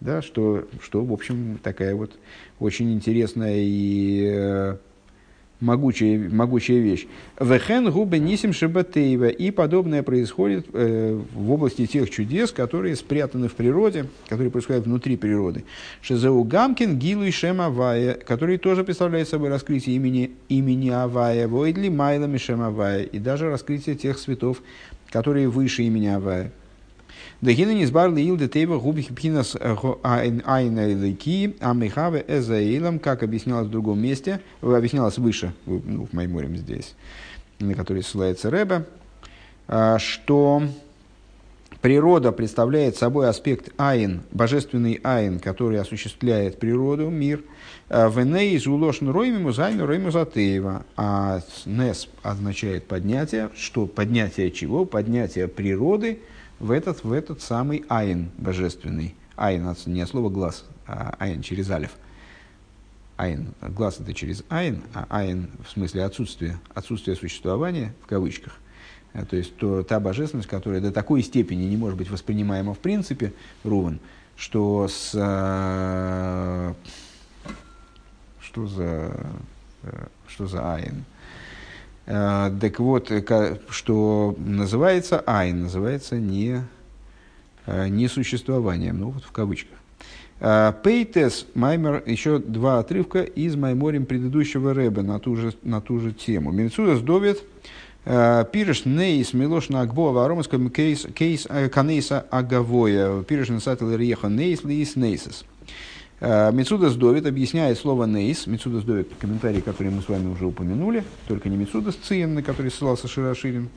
[0.00, 2.12] Да, что, что, в общем, такая вот
[2.60, 4.76] очень интересная и э,
[5.60, 7.06] могучая, могучая вещь.
[7.40, 9.28] Вехен губы нисим шибатеева.
[9.28, 15.16] И подобное происходит э, в области тех чудес, которые спрятаны в природе, которые происходят внутри
[15.16, 15.64] природы.
[16.02, 21.88] Шизеу Гамкин, Гилу и Шем Авая, который тоже представляет собой раскрытие имени, имени Авая, Войдли,
[21.88, 24.62] Майлами Шем Авая, и даже раскрытие тех светов,
[25.10, 26.52] которые выше имени Авая.
[27.46, 29.56] Дагина низбар лиил детейва губих пхинас
[30.02, 36.12] айна лейки амихаве эзаилам, как объяснялось в другом месте, э, объяснялось выше, в- ну, в
[36.12, 36.96] Майморем здесь,
[37.60, 38.84] на который ссылается Рэбе,
[39.68, 40.64] а, что
[41.82, 47.44] природа представляет собой аспект айн, божественный айн, который осуществляет природу, мир.
[47.88, 50.84] ונס הוא לשון רוממות זהו רוממות הטבע.
[50.96, 53.50] А нес означает поднятие.
[53.54, 54.84] Что поднятие чего?
[54.84, 56.18] Поднятие природы
[56.58, 59.14] в этот, в этот самый айн божественный.
[59.36, 61.90] Айн, не от слова глаз, а айн через алиф.
[63.16, 68.54] Айн, глаз это через айн, а айн в смысле отсутствие, отсутствие существования в кавычках.
[69.12, 72.78] Э, То есть то, та божественность, которая до такой степени не может быть воспринимаема в
[72.78, 73.32] принципе,
[73.64, 74.00] Руван,
[74.36, 75.12] что с...
[75.14, 76.74] э,
[78.40, 79.16] что за...
[79.82, 81.04] э, Что за айн?
[82.06, 86.62] Э, Так вот, э, что называется айн, называется не,
[87.66, 89.76] э, не существованием, ну вот в кавычках.
[90.38, 96.12] Пейтес Маймер, еще два отрывка из Майморем предыдущего Рэба на ту же, на ту же
[96.12, 96.52] тему.
[96.52, 97.42] Минцудас Довид,
[98.04, 104.94] Пириш Нейс Милош на Агбо Варомском кейс кейс Канейса Агавоя, Пириш Насател Риеха Нейс Лиис
[104.94, 105.46] Нейсес.
[106.20, 108.46] Мецудас Довид объясняет слово «нейс».
[108.46, 112.70] Мецудас Довид– комментарий, который мы с вами уже упомянули, только не Мецудас Циен, на который
[112.70, 113.68] ссылался Широширин,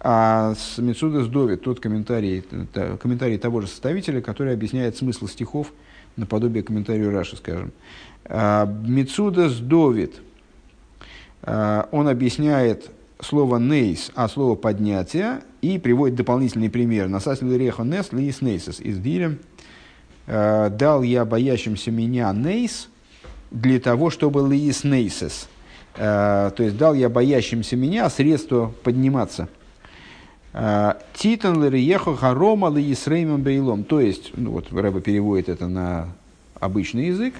[0.00, 2.42] а Мецудас Довид, тот комментарий,
[2.72, 5.70] та- комментарий того же составителя, который объясняет смысл стихов
[6.16, 7.72] наподобие комментарию Раши, скажем.
[8.24, 10.14] А, Мецудас Довид,
[11.42, 12.90] а, он объясняет
[13.20, 17.08] слово «нейс», а слово «поднятие», и приводит дополнительный пример.
[17.08, 19.51] «Насасил реха нес лиис нейсес» из Дилем– Э,
[20.70, 22.88] дал я боящимся меня нейс
[23.50, 25.48] для того, чтобы лиис нейсес.
[25.96, 29.48] Э, То есть дал я боящимся меня средство подниматься.
[30.52, 33.84] Э, Титан лириехо харома лиис реймом бейлом.
[33.84, 36.08] То есть, ну вот Рэба переводит это на
[36.60, 37.34] обычный язык.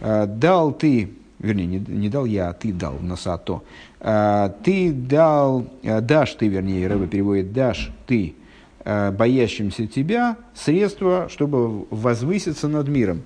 [0.00, 3.62] Э, Дал ты, вернее, не, не дал я, а ты дал на сато.
[4.00, 8.39] Э, Ты дал, э, дашь ты, вернее, Рэба переводит, дашь ты э,
[8.84, 13.22] боящимся тебя средства, чтобы возвыситься над миром.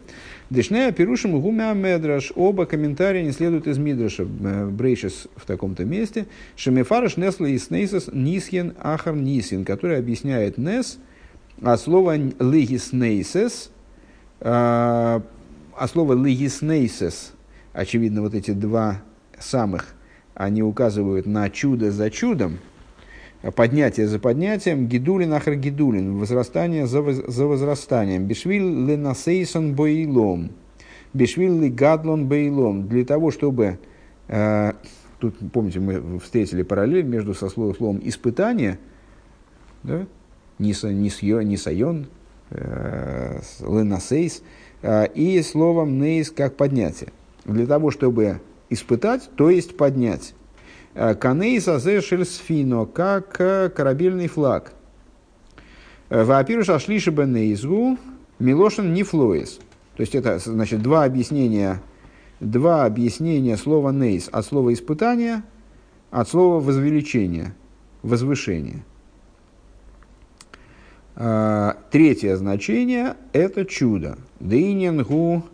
[0.50, 2.32] Дешнея пирушим гумя медраш.
[2.36, 4.24] Оба комментария не следуют из Мидраша.
[4.24, 6.26] Э, Брейшис в таком-то месте.
[6.56, 10.98] Шемефараш несла и снейсас нисхен ахар нисин, который объясняет нес,
[11.62, 13.70] а слово легиснейсес,
[14.40, 15.22] а
[15.90, 17.32] слово легиснейсес,
[17.72, 19.02] очевидно, вот эти два
[19.38, 19.94] самых,
[20.34, 22.58] они указывают на чудо за чудом,
[23.50, 30.50] поднятие за поднятием, гидулин ахар гидулин, возрастание за, за возрастанием, бешвиль ленасейсон боилом,
[31.12, 33.78] бешвиль ли гадлон боилом, для того, чтобы,
[34.28, 34.72] э,
[35.18, 38.78] тут, помните, мы встретили параллель между со словом, испытание,
[39.82, 40.06] да,
[40.58, 42.06] нисайон,
[42.50, 44.42] э, לנסות,
[44.82, 47.10] э, и словом нейс как поднятие.
[47.44, 48.40] Для того, чтобы
[48.70, 50.34] испытать, то есть поднять.
[50.94, 54.72] Э, כנס הזה של ספינה, как э, корабельный флаг.
[56.08, 57.98] Э, והפירוש השלישי בנס הוא,
[58.38, 59.58] מלשון נפלאות.
[59.96, 61.82] То есть это значит два объяснения,
[62.38, 65.42] два объяснения слова нейс от слова испытания,
[66.10, 67.54] от слова возвеличение,
[68.02, 68.84] возвышение.
[71.14, 74.18] Третье значение– это чудо.
[74.40, 75.44] Дейнингу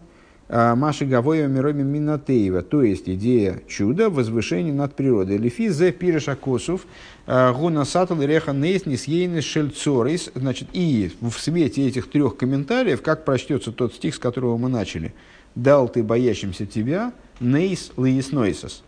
[0.52, 5.36] Маши Гавоя Мироми Минатеева, то есть идея чуда, возвышения над природой.
[5.36, 6.86] Лифи зе пиреша косов,
[7.26, 10.32] гуна сатал реха нейснис ейнис шельцорис.
[10.34, 15.14] Значит, и в свете этих трех комментариев, как прочтется тот стих, с которого мы начали.
[15.54, 18.82] Дал ты боящимся тебя нейс лиеснойсос.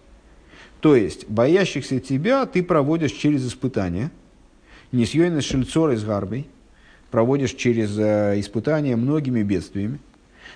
[0.80, 4.10] То есть, боящихся тебя ты проводишь через испытания.
[4.90, 6.48] Не съейнис шельцорис гарбой.
[7.12, 10.00] Проводишь через испытания многими бедствиями.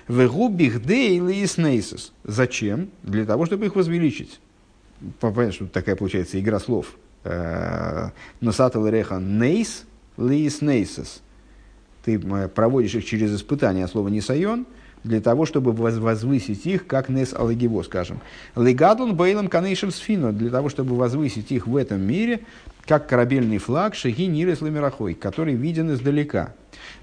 [0.09, 2.13] Вегубих дейли и снейсис.
[2.25, 2.91] Зачем?
[3.03, 4.41] Для того, чтобы их возвеличить.
[5.21, 6.97] Понятно, что такая получается игра слов.
[8.41, 9.85] Носатал реха нейс
[10.17, 11.23] ли снейсис.
[12.05, 14.67] Ты проводишь их через испытание, а слово несайон,
[15.07, 18.21] для того, чтобы возвысить их, как Нес Алагиво, скажем.
[18.57, 22.41] Легадон Бейлом Канейшем Сфино, для того, чтобы возвысить их в этом мире,
[22.85, 26.55] как корабельный флаг Шаги Нирес Ламирахой, который виден издалека.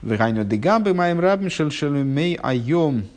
[0.01, 3.07] Вегайно дегамбы моим рабим шельшелюмей айом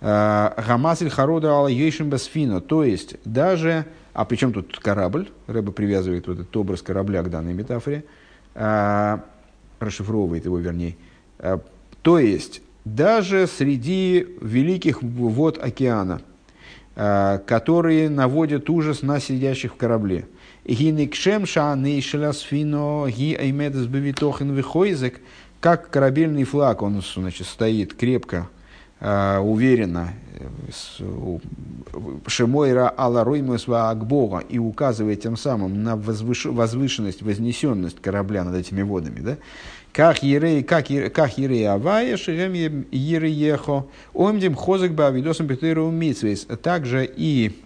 [0.00, 2.60] гамасиль харода ала ейшим басфино.
[2.60, 7.52] То есть, даже, а причем тут корабль, Рэба привязывает вот этот образ корабля к данной
[7.52, 8.04] метафоре,
[9.80, 10.96] расшифровывает его вернее.
[12.02, 12.62] То есть,
[12.94, 16.20] даже среди великих вод океана,
[16.94, 20.26] которые наводят ужас на сидящих в корабле.
[20.64, 25.20] Гиникшем шааны шелясфино ги аймедес вихойзек,
[25.60, 28.48] как корабельный флаг, он значит, стоит крепко,
[29.00, 30.12] уверенно,
[32.26, 38.82] Шемойра Алла Роймусва Акбога и указывает тем самым на возвыш, возвышенность, вознесенность корабля над этими
[38.82, 39.20] водами.
[39.20, 39.36] Да?
[39.92, 46.46] Как ерей, как, как ерей авая, шерем ерей ехо, омдим хозак ба видосом петеру митсвейс.
[46.62, 47.58] Также и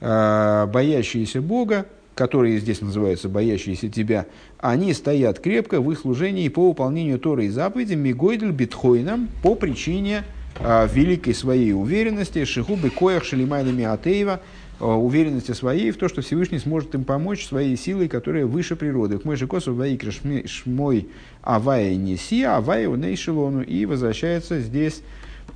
[0.00, 4.26] э, боящиеся Бога, которые здесь называются боящиеся тебя,
[4.58, 10.24] они стоят крепко в их служении по выполнению Торы и заповедей Мигойдель Битхойном по причине
[10.58, 14.40] э, великой своей уверенности, Шихубы Коях Шалимайна Атеева,
[14.80, 19.18] уверенности своей в то, что Всевышний сможет им помочь своей силой, которая выше природы.
[19.18, 21.08] К Мойши Косу Ваикра Шмой
[21.42, 23.62] Авая Неси, Авая Унейшелону.
[23.62, 25.02] И возвращается здесь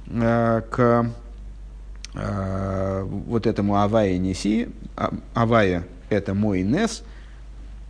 [0.09, 1.06] э, к
[2.14, 4.68] э, вот этому Авая Неси.
[5.34, 7.02] Авая– это мой Нес,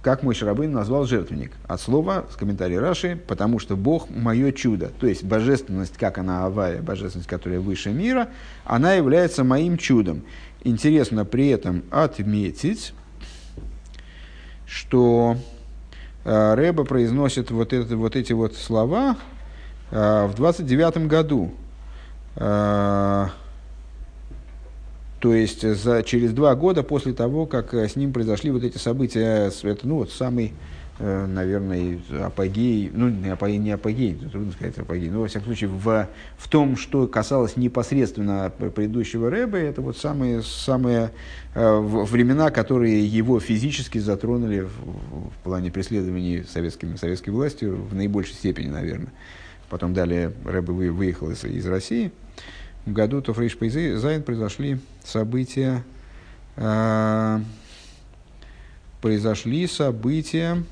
[0.02, 1.52] как мой Шарабын назвал жертвенник.
[1.66, 4.90] От слова, с комментарием Раши, потому что Бог– мое чудо.
[5.00, 8.28] То есть божественность, как она Авая, божественность, которая выше мира,
[8.64, 10.22] она является моим чудом.
[10.64, 12.94] Интересно при этом отметить,
[14.66, 15.36] что
[16.24, 19.18] э, Рэба произносит вот, это, вот эти вот слова
[19.90, 21.52] э, в 29 году.
[22.36, 23.26] Э,
[25.20, 29.50] то есть за, через два года после того, как с ним произошли вот эти события,
[29.62, 30.54] это ну, вот самый
[31.00, 36.08] наверное, апогей, ну, не апогей, не апогей, трудно сказать апогей, но, во всяком случае, в,
[36.38, 41.10] в том, что касалось непосредственно предыдущего Рэба, это вот самые, самые
[41.54, 48.34] э, времена, которые его физически затронули в, в плане преследований советскими, советской властью в наибольшей
[48.34, 49.12] степени, наверное.
[49.70, 52.12] Потом далее Рэбе выехал из, из России.
[52.86, 53.56] В году Тофрейш
[53.98, 55.82] Зайн произошли события,
[56.54, 57.40] э,
[59.00, 60.62] произошли события,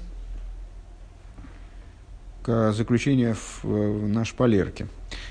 [2.43, 4.89] к заключению в, в на шпалерке.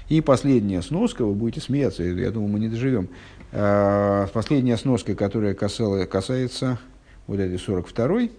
[0.10, 3.10] И последняя сноска, вы будете смеяться, я думаю, мы не доживем.
[3.52, 6.80] Э, последняя сноска, которая касала, касается
[7.28, 8.32] вот этой 42-й,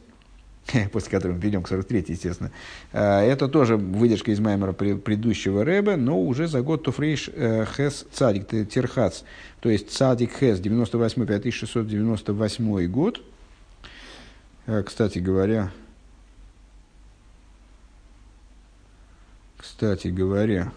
[0.93, 2.51] после которой мы перейдем к 43 естественно,
[2.93, 8.07] э, это тоже выдержка из Маймера предыдущего Рэба, но уже за год Туфрейш э, Хес
[8.13, 9.23] Цадик Терхац,
[9.61, 13.21] то есть Цадик Хес, 98 5698 год.
[14.87, 15.73] Кстати говоря,
[19.83, 20.73] Кстати говоря,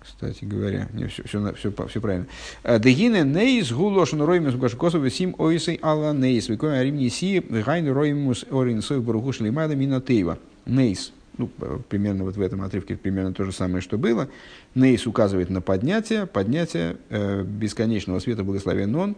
[0.00, 2.26] кстати говоря, не, все, все, все, все правильно.
[2.64, 6.48] Э, Дегине нейс гулошен роймус гашкосов весим ойсей алла нейс.
[6.48, 10.40] Викоя рим неси гайн роймус орин сой барухуш лимада минатеева.
[10.66, 11.12] Нейс.
[11.36, 11.48] Ну,
[11.88, 14.28] примерно вот в этом отрывке примерно то же самое, что было.
[14.74, 19.14] Нейс указывает на поднятие, поднятие э, бесконечного света благословен он,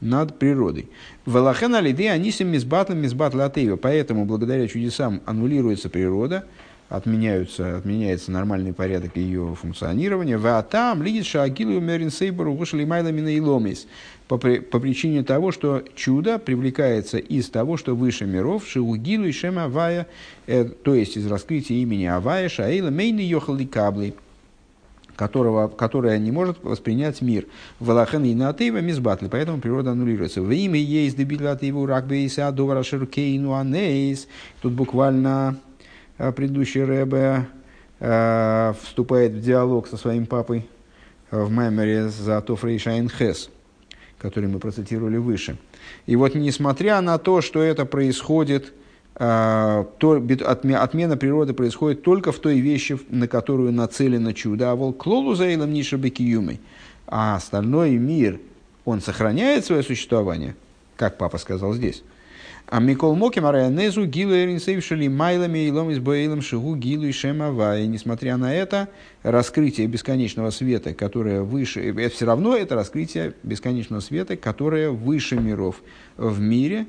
[0.00, 0.88] над природой.
[1.24, 3.76] Валахена лиды анисим мизбатлем мизбатла атеева.
[3.76, 6.44] Поэтому благодаря чудесам аннулируется природа,
[6.88, 10.38] отменяются, отменяется нормальный порядок ее функционирования.
[10.38, 13.86] В там лидит шаагилу мерин сейбору вышли майлами и ломис.
[14.28, 19.64] По, по причине того, что чудо привлекается из того, что выше миров, шиугилу и шема
[19.64, 20.08] авая,
[20.46, 24.14] э, то есть из раскрытия имени Авая, Шаэйла, Мейны Йохал и Кабли,
[25.16, 27.46] которого, которое не может воспринять мир.
[27.80, 30.42] Валахан и Натеева мизбатли, поэтому природа аннулируется.
[30.42, 34.28] В имя есть дебилативу ракбейса довара ширкейну анейс.
[34.60, 35.58] Тут буквально
[36.18, 37.48] а, предыдущий Рэбе
[37.98, 40.68] а, вступает в диалог со своим папой
[41.30, 43.48] а, в меморе за Тофрей Шайнхес,
[44.18, 45.56] который мы процитировали выше.
[46.04, 48.74] И вот несмотря на то, что это происходит,
[49.18, 54.70] а, отмена природы происходит только в той вещи, на которую нацелено чудо.
[54.70, 56.60] А волк клолу заилом нишабекиюмой.
[57.06, 58.40] А остальной мир,
[58.84, 60.54] он сохраняет свое существование,
[60.96, 62.02] как папа сказал здесь.
[62.68, 67.78] А Микол Моки Марайанезу Гилу Эринсейвшили Майлами и Ломис Боэйлом Шигу Гилу и Шемава.
[67.78, 68.88] И несмотря на это,
[69.22, 75.80] раскрытие бесконечного света, которое выше, это все равно это раскрытие бесконечного света, которое выше миров
[76.16, 76.86] в мире,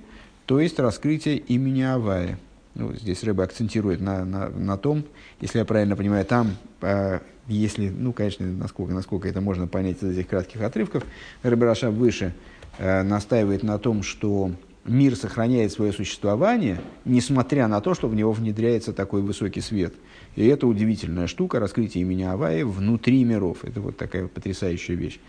[0.48, 2.40] то есть раскрытие имени Авая.
[2.74, 5.04] Ну, здесь Рэбе акцентирует на, на, на том,
[5.42, 10.18] если я правильно понимаю, там, э, если, ну, конечно, насколько, насколько это можно понять из
[10.18, 11.04] этих кратких отрывков,
[11.44, 12.34] Рэбе Раша выше
[12.78, 14.52] э, настаивает на том, что
[14.86, 19.96] мир сохраняет свое существование, несмотря на то, что в него внедряется такой высокий свет.
[20.36, 23.66] И это удивительная штука, раскрытие имени Авая внутри миров.
[23.66, 25.20] Это вот такая потрясающая вещь.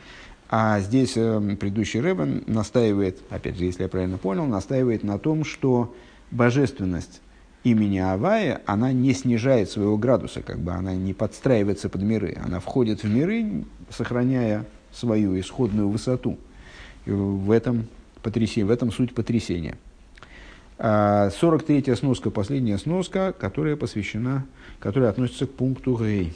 [0.50, 5.44] А здесь э, предыдущий Рэббен настаивает, опять же, если я правильно понял, настаивает на том,
[5.44, 5.94] что
[6.30, 7.20] божественность
[7.64, 12.38] имени Авая, она не снижает своего градуса, как бы она не подстраивается под миры.
[12.42, 16.38] Она входит в миры, сохраняя свою исходную высоту.
[17.04, 17.86] И в этом,
[18.22, 19.76] потрясение, в этом суть потрясения.
[20.78, 24.46] А 43-я сноска, последняя сноска, которая посвящена,
[24.78, 26.32] которая относится к пункту Гей.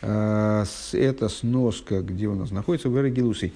[0.00, 3.52] С- Это сноска, где у нас находится, в Эрагилусей.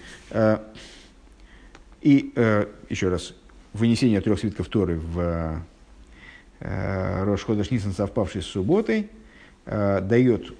[2.02, 3.32] И э, еще раз,
[3.72, 5.62] вынесение трех свитков Торы в
[6.60, 9.08] э, Рошхода Шнисан, совпавший с субботой,
[9.64, 10.52] э, дает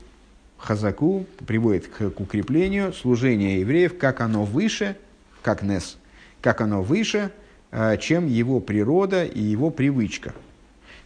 [0.56, 4.96] хазаку, приводит к, к укреплению служения евреев, как оно выше,
[5.42, 5.98] как Нес,
[6.40, 7.30] как оно выше,
[7.72, 10.32] э, чем его природа и его привычка.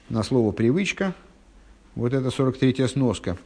[0.09, 1.15] На слово «привычка»
[1.97, 3.37] вот это 43-я сноска.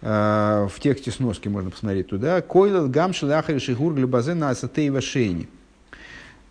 [0.00, 2.40] Э, В тексте сноски можно посмотреть туда.
[2.40, 5.48] «Койлел гам шелахар шигур глюбазен на асатеева шейни».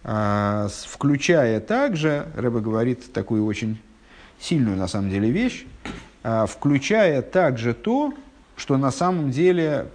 [0.03, 3.77] С- Включая также, Рэбе говорит такую очень
[4.39, 5.65] сильную на самом деле вещь,
[6.23, 8.13] а, включая также то,
[8.55, 9.87] что на самом деле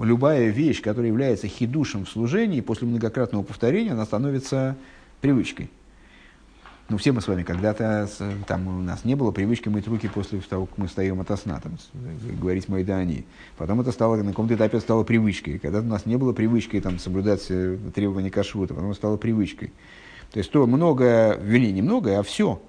[0.00, 4.76] любая вещь, которая является хидушем в служении, после многократного повторения, она становится
[5.20, 5.70] привычкой.
[6.92, 8.06] Ну, все мы с вами когда-то,
[8.46, 11.58] там у нас не было привычки мыть руки после того, как мы встаем от сна,
[11.58, 11.90] там, с-
[12.38, 13.24] говорить «майдани».
[13.56, 15.58] Потом это стало, на каком-то этапе стало привычкой.
[15.58, 19.72] Когда-то у нас не было привычки там, соблюдать э, требования кашрута, потом стало привычкой.
[20.32, 22.60] То есть то многое, вернее, не многое, а все,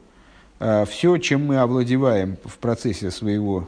[0.87, 3.67] все, чем мы овладеваем в процессе своего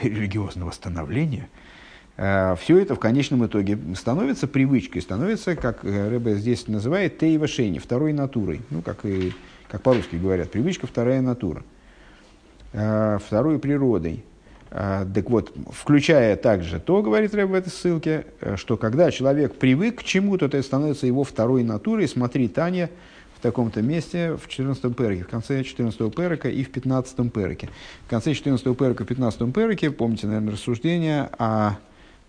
[0.00, 1.48] религиозного становления,
[2.16, 8.12] все это в конечном итоге становится привычкой, становится, как Рэбе здесь называет, тейва шейни, второй
[8.12, 8.60] натурой.
[8.70, 9.32] Ну, как, и,
[9.72, 11.62] как по-русски говорят, привычка вторая натура.
[12.74, 14.22] Э, Второй природой.
[14.70, 19.54] Э, Так вот, включая также то, говорит Рэб в этой ссылке, э, что когда человек
[19.54, 22.06] привык к чему-то, то это становится его второй натурой.
[22.06, 22.90] Смотри, Таня,
[23.34, 27.70] в таком-то месте в 14 переке, в конце 14 перека и в 15 переке.
[28.06, 31.76] В конце 14 перека, в 15 переке, помните, наверное, рассуждение о,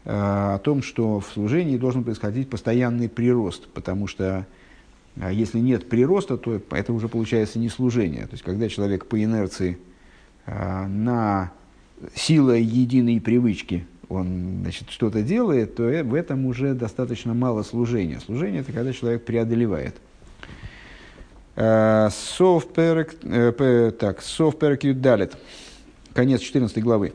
[0.05, 4.45] э, о том, что в служении должен происходить постоянный прирост, потому что а
[5.15, 8.23] если нет прироста, то это уже получается не служение.
[8.23, 9.77] То есть, когда человек по инерции
[10.45, 11.51] а, на
[12.15, 18.19] силой единой привычки он значит, что-то делает, то э- в этом уже достаточно мало служения.
[18.19, 19.95] Служение– это когда человек преодолевает.
[21.55, 25.37] Э, Сов перек, э, так, сов перек юдалит.
[26.13, 27.13] Конец 14 главы.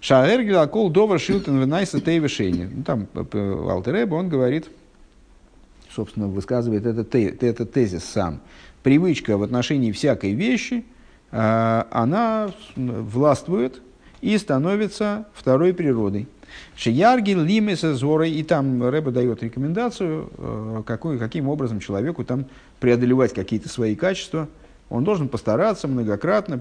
[0.00, 2.70] Шаэр акол довар шилтен венайса тейвешени.
[2.72, 4.68] Ну, Там Алтереба, он говорит,
[5.96, 8.40] собственно, высказывает этот, этот тезис сам.
[8.82, 10.84] Привычка в отношении всякой вещи,
[11.32, 13.82] а, она властвует
[14.20, 16.28] и становится второй природой.
[16.76, 22.46] Шияргил, лимеса, зорой, и там Рэба дает рекомендацию, э, какой, каким образом человеку там
[22.80, 24.48] преодолевать какие-то свои качества.
[24.88, 26.58] Он должен постараться многократно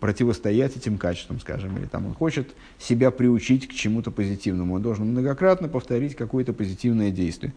[0.00, 2.48] противостоять этим качествам, скажем, или там он хочет
[2.78, 4.74] себя приучить к чему-то позитивному.
[4.74, 7.52] Он должен многократно повторить какое-то позитивное действие.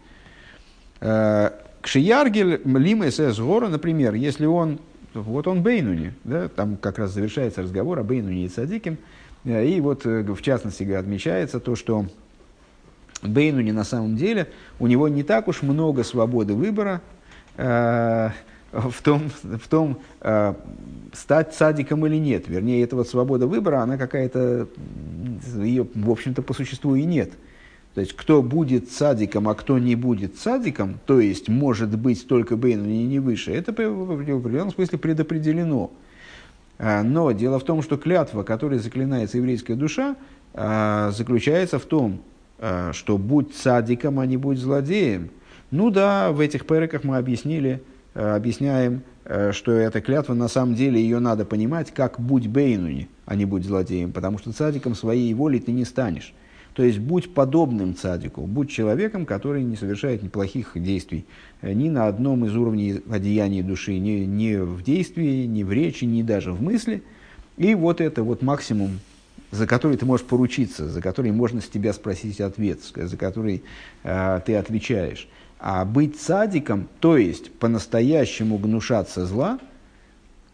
[1.00, 1.50] Э,
[1.80, 4.80] Кшияргель Лима СС Гора, например, если он,
[5.14, 8.98] вот он Бейнуни, да, там как раз завершается разговор о Бейнуни и Цадиким,
[9.44, 12.04] э, и вот э, в частности отмечается то, что
[13.22, 14.48] Бейнуни на самом деле,
[14.78, 17.02] у него не так уж много свободы выбора,
[17.56, 20.00] в том, в том
[21.12, 22.48] стать садиком или нет.
[22.48, 24.68] Вернее, эта вот свобода выбора, она какая-то,
[25.56, 27.32] ее, в общем-то, по существу и нет.
[27.94, 32.56] То есть, кто будет садиком, а кто не будет садиком, то есть, может быть только
[32.56, 35.90] Бейну и не выше, это в определенном смысле предопределено.
[36.78, 40.16] А, но дело в том, что клятва, которой заклинается еврейская душа,
[40.54, 42.20] а, заключается в том,
[42.58, 45.30] а, что будь садиком, а не будь злодеем.
[45.72, 47.82] Ну да, в этих переках мы объяснили,
[48.14, 49.02] объясняем,
[49.52, 53.64] что эта клятва, на самом деле, ее надо понимать как будь бейнуни, а не будь
[53.64, 56.34] злодеем, потому что садиком своей воли ты не станешь.
[56.74, 61.26] То есть будь подобным цадику, будь человеком, который не совершает неплохих действий
[61.62, 66.04] э, ни на одном из уровней одеяния души, ни, ни в действии, ни в речи,
[66.04, 67.02] ни даже в мысли.
[67.56, 69.00] И вот это вот максимум,
[69.50, 73.64] за который ты можешь поручиться, за который можно с тебя спросить ответ, за который
[74.04, 75.28] э, ты отвечаешь.
[75.58, 79.58] А быть цадиком, то есть по-настоящему гнушаться зла,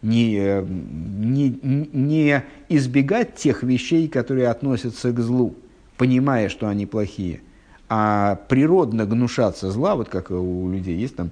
[0.01, 1.59] не, э, не,
[1.93, 5.55] не избегать тех вещей, которые относятся к злу,
[5.97, 7.41] понимая, что они плохие,
[7.89, 11.31] а природно гнушаться зла, вот как у людей есть там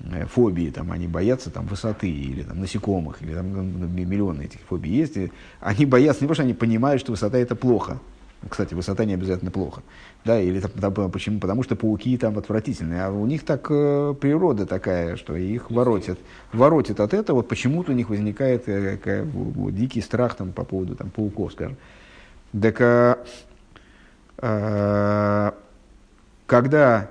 [0.00, 4.92] э, фобии, там, они боятся там, высоты или там, насекомых, или там, миллионы этих фобий
[4.92, 5.30] есть, и
[5.60, 7.98] они боятся не потому, что они понимают, что высота это плохо.
[8.48, 9.82] Кстати, высота не обязательно плохо.
[10.24, 11.40] Да, или там, там, почему?
[11.40, 13.04] Потому что пауки там отвратительные.
[13.04, 16.18] А у них так э, природа такая, что их воротят.
[16.54, 19.26] Воротит от этого, вот почему-то у них возникает э, э,
[19.72, 21.76] дикий страх там, по поводу там, пауков, скажем.
[22.58, 23.16] Так Э,
[26.46, 27.10] когда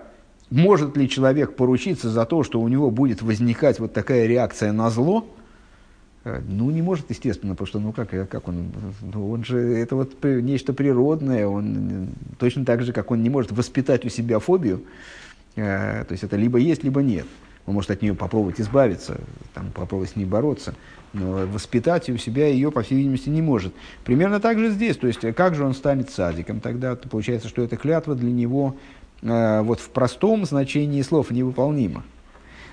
[0.49, 4.89] может ли человек поручиться за то, что у него будет возникать вот такая реакция на
[4.89, 5.27] зло,
[6.23, 9.95] э, ну, не может, естественно, потому что, ну, как, как он, ну, он же, это
[9.95, 14.83] вот нечто природное, он точно так же, как он не может воспитать у себя фобию,
[15.55, 17.27] э, то есть это либо есть, либо нет.
[17.65, 19.19] Он может от нее попробовать избавиться,
[19.53, 20.73] там, попробовать с ней бороться,
[21.13, 23.73] воспитать у себя ее, по всей видимости, не может.
[24.03, 24.97] Примерно так же здесь.
[24.97, 26.59] То есть, как же он станет садиком?
[26.59, 28.75] Тогда получается, что эта клятва для него
[29.21, 32.03] э, вот в простом значении слов невыполнима.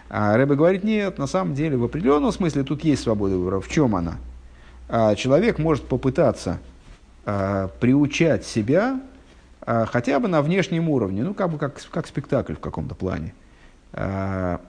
[0.09, 3.61] А Рэбе говорит, нет, на самом деле, в определенном смысле тут есть свобода выбора.
[3.61, 4.19] В чем она?
[4.89, 6.61] А человек может попытаться
[7.25, 9.01] а, приучать себя
[9.61, 13.35] а, хотя бы на внешнем уровне, ну, как бы как, как спектакль в каком-то плане.
[13.93, 14.61] А,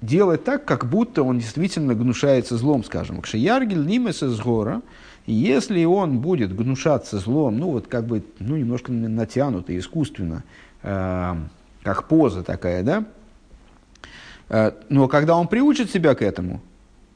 [0.00, 3.20] делать так, как будто он действительно гнушается злом, скажем.
[3.22, 4.82] Кшияргель нимес из гора,
[5.26, 10.44] если он будет гнушаться злом, ну вот как бы, ну немножко натянуто, искусственно,
[10.82, 11.34] э,
[11.82, 13.04] как поза такая, да,
[14.48, 16.60] э, но когда он приучит себя к этому,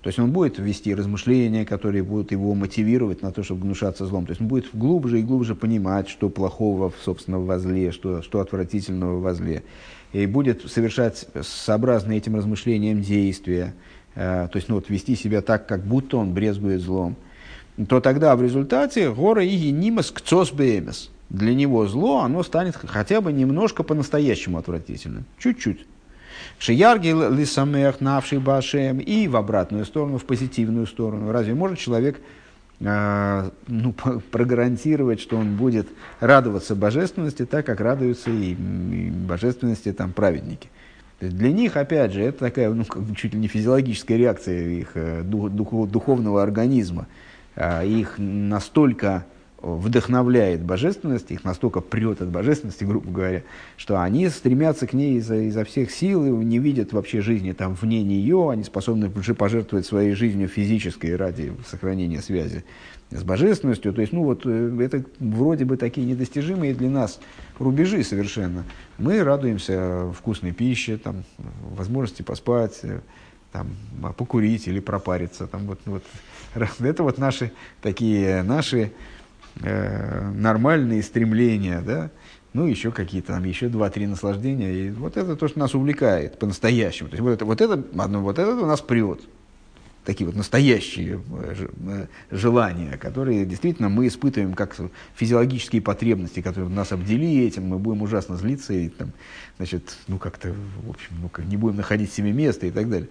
[0.03, 4.25] то есть он будет вести размышления, которые будут его мотивировать на то, чтобы гнушаться злом.
[4.25, 8.41] То есть он будет глубже и глубже понимать, что плохого, собственно, в возле, что, что
[8.41, 9.63] отвратительного в возле
[10.13, 13.75] и будет совершать сообразно этим размышлениям действия,
[14.15, 17.17] э, то есть ну, вот, вести себя так, как будто он брезгует злом,
[17.89, 21.11] то тогда в результате гора и нимас кцос бемес.
[21.31, 25.25] Для него зло, оно станет хотя бы немножко по-настоящему отвратительным.
[25.39, 25.87] Чуть-чуть.
[26.59, 31.31] Шиярги лисамех навший башем и в обратную сторону, в позитивную сторону.
[31.31, 32.21] Разве может человек
[32.81, 33.93] ну,
[34.31, 35.89] прогарантировать, что он будет
[36.19, 40.69] радоваться божественности так, как радуются и, божественности там, праведники.
[41.21, 42.85] для них, опять же, это такая ну,
[43.15, 47.07] чуть ли не физиологическая реакция их э, дух, дух, духовного организма.
[47.55, 49.27] А, их настолько
[49.63, 53.43] вдохновляет божественность, их настолько прет от божественности, грубо говоря,
[53.77, 57.75] что они стремятся к ней изо, изо всех сил и не видят вообще жизни там
[57.75, 62.65] вне нее, они способны пожертвовать своей жизнью физической ради сохранения связи
[63.11, 63.93] с божественностью.
[63.93, 67.21] То есть, ну вот, э, это вроде бы такие недостижимые для нас
[67.59, 68.65] рубежи совершенно.
[68.99, 71.25] Мы радуемся вкусной пище, там,
[71.77, 73.01] возможности поспать, э,
[73.53, 73.69] там,
[74.17, 75.47] покурить или пропариться.
[75.47, 76.05] Там, вот, вот.
[76.79, 78.93] Это вот наши такие, наши
[79.63, 82.11] э, нормальные стремления, да,
[82.53, 84.73] ну, еще какие-то там, еще два-три наслаждения.
[84.73, 87.09] И вот это то, что нас увлекает по-настоящему.
[87.09, 89.21] То есть вот это, вот это, одно, вот это у нас прет.
[90.05, 94.75] Такие вот настоящие э, э, желания, которые действительно мы испытываем как
[95.15, 99.13] физиологические потребности, которые нас обдели этим, мы будем ужасно злиться и там,
[99.59, 100.55] значит, ну как-то,
[100.85, 103.09] в общем, ну, как, не будем находить себе места и так далее.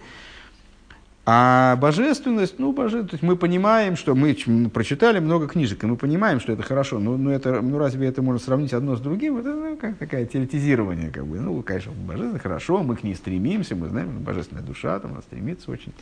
[1.26, 4.34] А божественность, ну, боже, то есть мы понимаем, что мы,
[4.72, 6.98] прочитали много книжек, и мы понимаем, что это хорошо.
[6.98, 9.36] Но, но это, ну, разве это можно сравнить одно с другим?
[9.36, 11.10] Это ну, как такое теоретизирование.
[11.10, 11.38] Как бы.
[11.38, 15.70] Ну, конечно, божественность хорошо, мы к ней стремимся, мы знаем, божественная душа, там, она стремится
[15.70, 15.92] очень.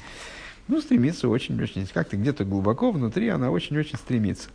[0.69, 1.87] Ну, стремится очень, очень.
[1.93, 4.51] Как-то где-то глубоко внутри она очень-очень стремится.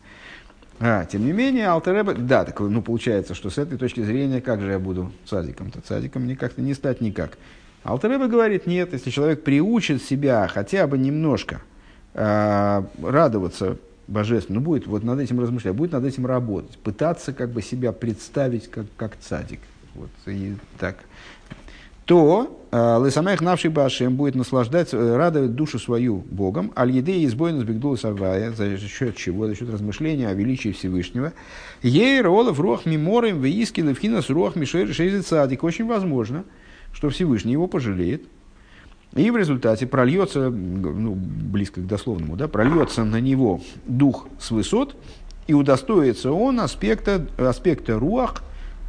[0.80, 4.61] А, тем не менее, Алтереба, да, так, ну, получается, что с этой точки зрения, как
[4.61, 5.81] же я буду цадиком-то?
[5.81, 7.38] Цадиком мне как-то не стать никак.
[7.84, 11.61] Алтареба говорит, нет, если человек приучит себя хотя бы немножко
[12.14, 13.77] э, радоваться
[14.07, 17.91] божественно, ну, будет вот над этим размышлять, будет над этим работать, пытаться как бы себя
[17.91, 19.60] представить как, как цадик.
[19.95, 20.97] Вот, и так.
[22.05, 27.97] То Лысамех навший Башем будет наслаждаться, э, радовать душу свою Богом, аль еды избойно сбегдул
[27.97, 29.47] сарвая, за счет чего?
[29.47, 31.34] За счет размышления о величии Всевышнего.
[31.81, 35.64] Ей ролов руах миморем выиски левхинас руах мишер шейзит цадик.
[35.64, 36.45] Очень возможно,
[36.94, 38.24] что Всевышний его пожалеет,
[39.15, 44.95] и в результате прольется, ну, близко к дословному, да, прольется на него дух с высот,
[45.45, 48.44] и удостоится он аспекта, аспекта руах,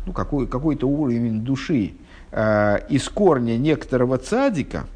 [0.07, 1.95] ну, какой, какой-то уровень души,
[2.31, 4.87] э, из корня некоторого цадика,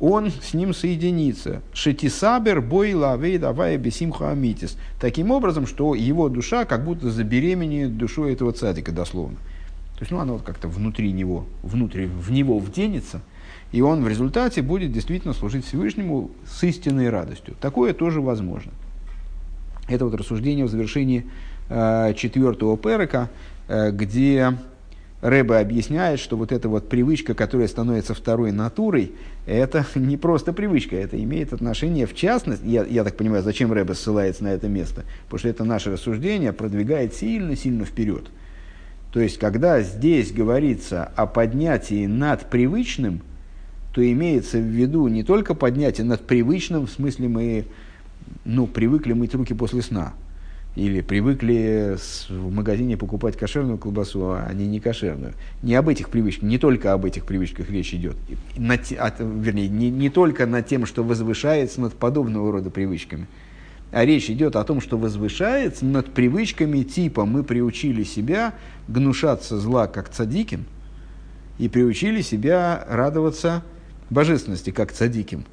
[0.00, 1.60] он с ним соединится.
[1.74, 4.78] Шетисабер бой лавей давая бесимха амитис.
[4.98, 9.36] Таким образом, что его душа как будто забеременеет душой этого цадика, дословно.
[10.00, 13.20] То есть, ну, оно вот как-то внутри него, внутри, в него вденется,
[13.70, 17.54] и он в результате будет действительно служить Всевышнему с истинной радостью.
[17.60, 18.72] Такое тоже возможно.
[19.90, 21.26] Это вот рассуждение в завершении
[21.68, 23.28] э, четвертого перека,
[23.68, 24.56] э, где
[25.20, 29.12] Рэбе объясняет, что вот эта вот привычка, которая становится второй натурой,
[29.44, 33.92] это не просто привычка, это имеет отношение в частности, я, я так понимаю, зачем Рэбе
[33.92, 38.30] ссылается на это место, потому что это наше рассуждение продвигает сильно-сильно вперед.
[39.12, 43.22] То есть, когда здесь говорится о поднятии над привычным,
[43.92, 47.64] то имеется в виду не только поднятие над привычным, в смысле мы
[48.44, 50.14] ну, привыкли мыть руки после сна,
[50.76, 51.96] или привыкли
[52.28, 55.32] в магазине покупать кошерную колбасу, а не не кошерную.
[55.62, 58.16] Не об этих привычках, не только об этих привычках речь идет.
[58.56, 63.26] На, от, вернее, не, не только над тем, что возвышается над подобного рода привычками,
[63.92, 68.54] а речь идет о том, что возвышается над привычками типа мы приучили себя
[68.88, 70.66] гнушаться зла как цадиким
[71.58, 73.62] и приучили себя радоваться
[74.08, 75.44] божественности как цадиким.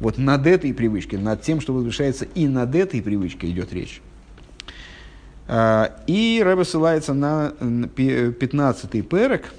[0.00, 4.00] Вот над этой привычкой, над тем, что возвышается и над этой привычкой идет речь.
[5.50, 9.52] И Рэбе ссылается на 15-й перек,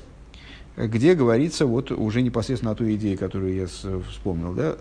[0.88, 3.68] где говорится вот уже непосредственно о той идее, которую я
[4.10, 4.53] вспомнил.
[4.53, 4.77] Да?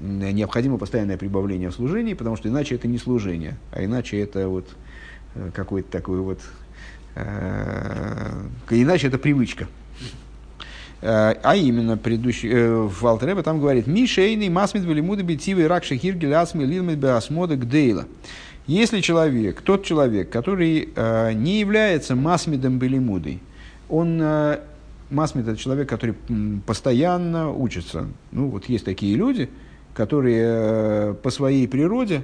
[0.00, 4.68] Необходимо постоянное прибавление в служении, потому что иначе это не служение, а иначе это вот
[5.54, 6.40] какой-то такой вот...
[8.70, 9.66] Иначе это привычка.
[11.02, 16.64] А именно, предыдущий, э, в Алтеребе там говорит, «Мишейный масмит велимуды битивы ракши хиргель асми
[16.64, 18.04] лилмит беасмода гдейла».
[18.66, 23.40] Если человек, тот человек, который э, не является масмидом белимудой,
[23.88, 24.60] он э,
[25.10, 26.14] масмид это человек, который
[26.66, 28.08] постоянно учится.
[28.32, 29.50] Ну, вот есть такие люди,
[29.94, 32.22] которые э, по своей природе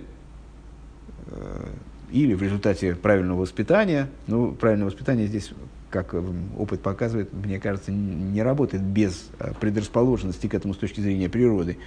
[1.27, 1.67] э,
[2.13, 5.51] или в результате правильного воспитания, ну, правильное воспитание здесь
[5.91, 6.15] как
[6.59, 9.31] опыт показывает, мне кажется, не работает без
[9.61, 11.79] предрасположенности к этому с точки зрения природы.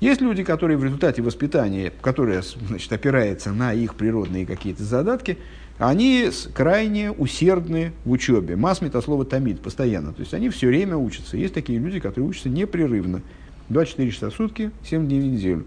[0.00, 5.36] Есть люди, которые в результате воспитания, которое значит, опирается на их природные какие-то задатки,
[5.80, 8.54] они крайне усердны в учебе.
[8.54, 10.12] Масмит от слова томит постоянно.
[10.12, 11.38] То есть они все время учатся.
[11.38, 13.22] Есть такие люди, которые учатся непрерывно.
[13.70, 15.64] 24 часа в сутки, 7 дней в неделю.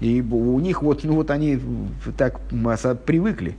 [0.00, 1.60] И у них вот, ну вот они
[2.18, 2.40] так
[3.04, 3.54] привыкли.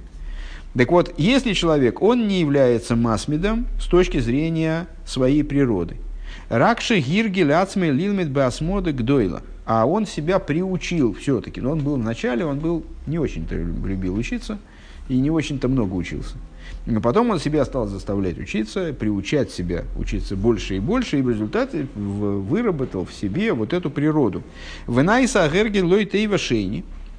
[0.78, 5.96] Так вот, если человек, он не является масмидом с точки зрения своей природы.
[6.50, 9.42] Ракши гирги ляцме лилмит басмода гдойла.
[9.66, 11.62] А он себя приучил все-таки.
[11.62, 14.60] Но он был вначале, он был не очень-то любил учиться
[15.10, 16.36] и не очень-то много учился.
[16.86, 21.30] Но потом он себя стал заставлять учиться, приучать себя учиться больше и больше, и в
[21.30, 24.44] результате выработал в себе вот эту природу.
[24.88, 26.38] Венайса агерги лой тейва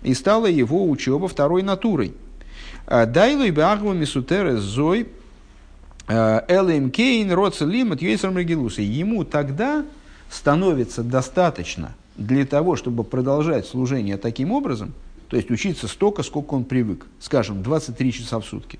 [0.02, 2.14] и стала его учеба второй натурой.
[2.86, 5.08] Дайлой беагва мисутере зой
[6.08, 9.84] элэм кейн роцелим от Ему тогда
[10.30, 14.94] становится достаточно для того, чтобы продолжать служение таким образом,
[15.28, 18.78] то есть учиться столько, сколько он привык, скажем, 23 часа в сутки,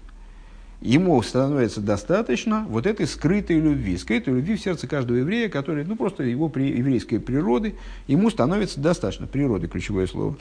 [0.81, 5.97] ему становится достаточно вот этой скрытой любви, скрытой любви в сердце каждого еврея, который, ну,
[5.97, 7.75] просто его при, еврейской природы,
[8.07, 10.37] ему становится достаточно, природы, ключевое слово.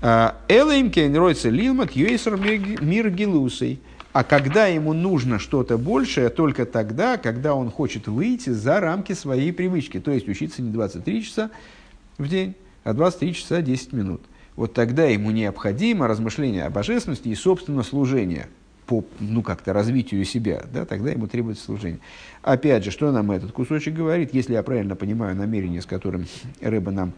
[0.00, 3.80] А, Элэм кейн ройца лилмат юэсер мир гилусей.
[4.12, 9.52] А когда ему нужно что-то большее, только тогда, когда он хочет выйти за рамки своей
[9.52, 10.00] привычки.
[10.00, 11.50] То есть учиться не 23 часа,
[12.16, 12.54] в день,
[12.84, 14.22] а 23 часа 10 минут.
[14.58, 18.48] Вот тогда ему необходимо размышление о божественности и, собственно, служение
[18.86, 22.00] по ну, как-то развитию себя, да, тогда ему требуется служение.
[22.42, 26.26] Опять же, что нам этот кусочек говорит, если я правильно понимаю намерение, с которым
[26.60, 27.12] Рэба нам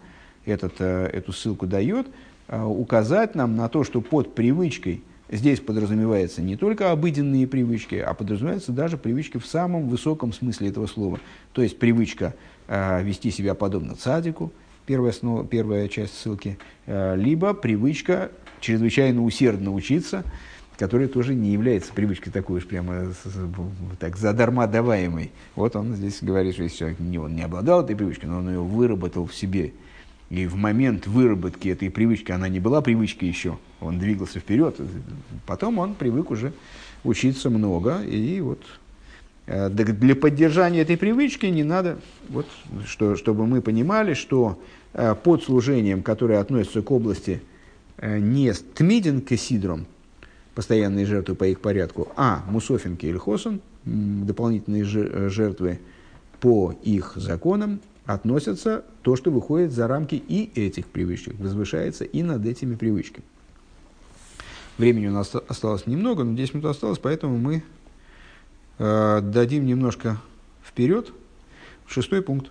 [0.45, 2.09] этот, э, эту ссылку дает,
[2.49, 8.13] э, указать нам на то, что под привычкой здесь подразумевается не только обыденные привычки, а
[8.13, 11.19] подразумеваются даже привычки в самом высоком смысле этого слова.
[11.55, 12.35] То есть привычка
[12.69, 14.53] э, вести себя подобно цадику,
[14.91, 20.25] первая, основа, первая часть ссылки, э, либо привычка чрезвычайно усердно учиться,
[20.77, 23.13] которая тоже не является привычкой такой уж прямо
[24.01, 25.31] так задарма даваемой.
[25.55, 28.49] Вот он здесь говорит, что если человек не, он не обладал этой привычкой, но он
[28.49, 29.75] ее выработал в себе,
[30.29, 34.75] и в момент выработки этой привычки, она не была привычкой еще, он двигался вперед,
[35.47, 36.53] потом он привык уже
[37.05, 38.61] учиться много, и вот
[39.47, 42.49] э, для поддержания этой привычки не надо, вот,
[42.87, 47.43] что, чтобы мы понимали, что э, под служением, которое относится к области
[47.99, 49.87] э, не тмидин кесидром,
[50.55, 55.81] постоянные жертвы по их порядку, а мусофинки или хосон, дополнительные жертвы
[56.41, 62.45] по их законам, относятся то, что выходит за рамки и этих привычек, возвышается и над
[62.45, 63.25] этими привычками.
[64.79, 67.63] Времени у нас осталось немного, но 10 минут осталось, поэтому мы
[68.79, 70.21] э, дадим немножко
[70.65, 71.13] вперед.
[71.87, 72.51] Шестой пункт.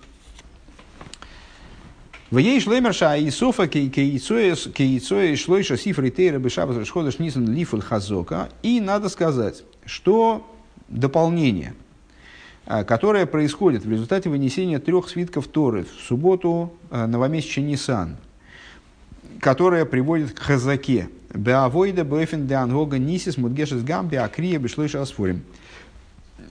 [2.32, 8.50] В ей шлемерша Исофа кейцоя шлойша сифры тейра бешабас решходыш нисан лифуль хазока.
[8.62, 10.48] И надо сказать, что
[10.90, 11.74] дополнение–
[12.72, 18.18] а, которая происходит в результате вынесения трех свитков Торы в субботу а, новомесяча Нисан,
[19.40, 21.10] которая приводит к хазаке.
[21.34, 25.04] Беавойда бэфин де ангога нисис мудгешес гамби акрия бешлойша.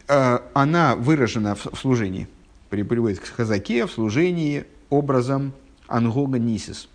[0.09, 2.27] А, она выражена в служении,
[2.69, 5.53] приводит к хазаке в служении образом
[5.89, 6.89] ангога нисис.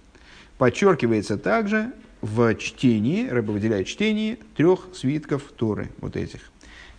[0.57, 1.91] Подчеркивается также
[2.21, 6.39] в чтении, рыба выделяет чтении трех свитков Торы, вот этих.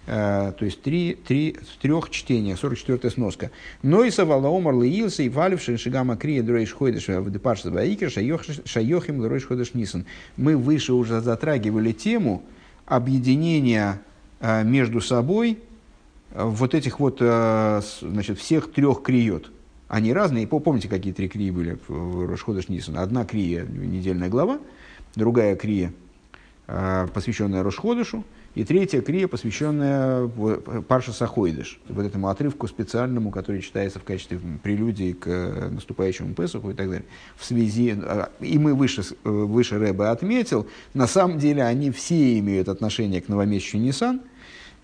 [0.07, 3.51] Э, то есть три, три, в трех чтениях, 44-я сноска.
[3.83, 9.23] Но и савала омар лиилса и валившин шигама крия дройш ходыш в депаршас баикер шайохим
[9.23, 10.05] дройш ходыш нисан.
[10.37, 12.43] Мы выше уже затрагивали тему
[12.85, 14.03] объединения
[14.41, 15.59] э, между собой
[16.33, 19.51] э, вот этих вот, значит, всех трех криот.
[19.89, 20.47] Они разные.
[20.47, 22.99] Помните, какие три крии были в Рошходыш Нисан?
[22.99, 24.59] Одна крия, недельная глава,
[25.15, 25.93] другая крия,
[26.67, 28.25] посвященная Рошходышу,
[28.55, 30.29] и третья крия, посвященная
[30.87, 36.71] Парша Сахойдыш, вот этому отрывку специальному, который читается в качестве прелюдии к э, наступающему Песуху
[36.71, 37.05] и так далее.
[37.37, 42.39] В связи, э, и мы выше, э, выше Рэба отметил, на самом деле они все
[42.39, 44.21] имеют отношение к новомесячу Нисан,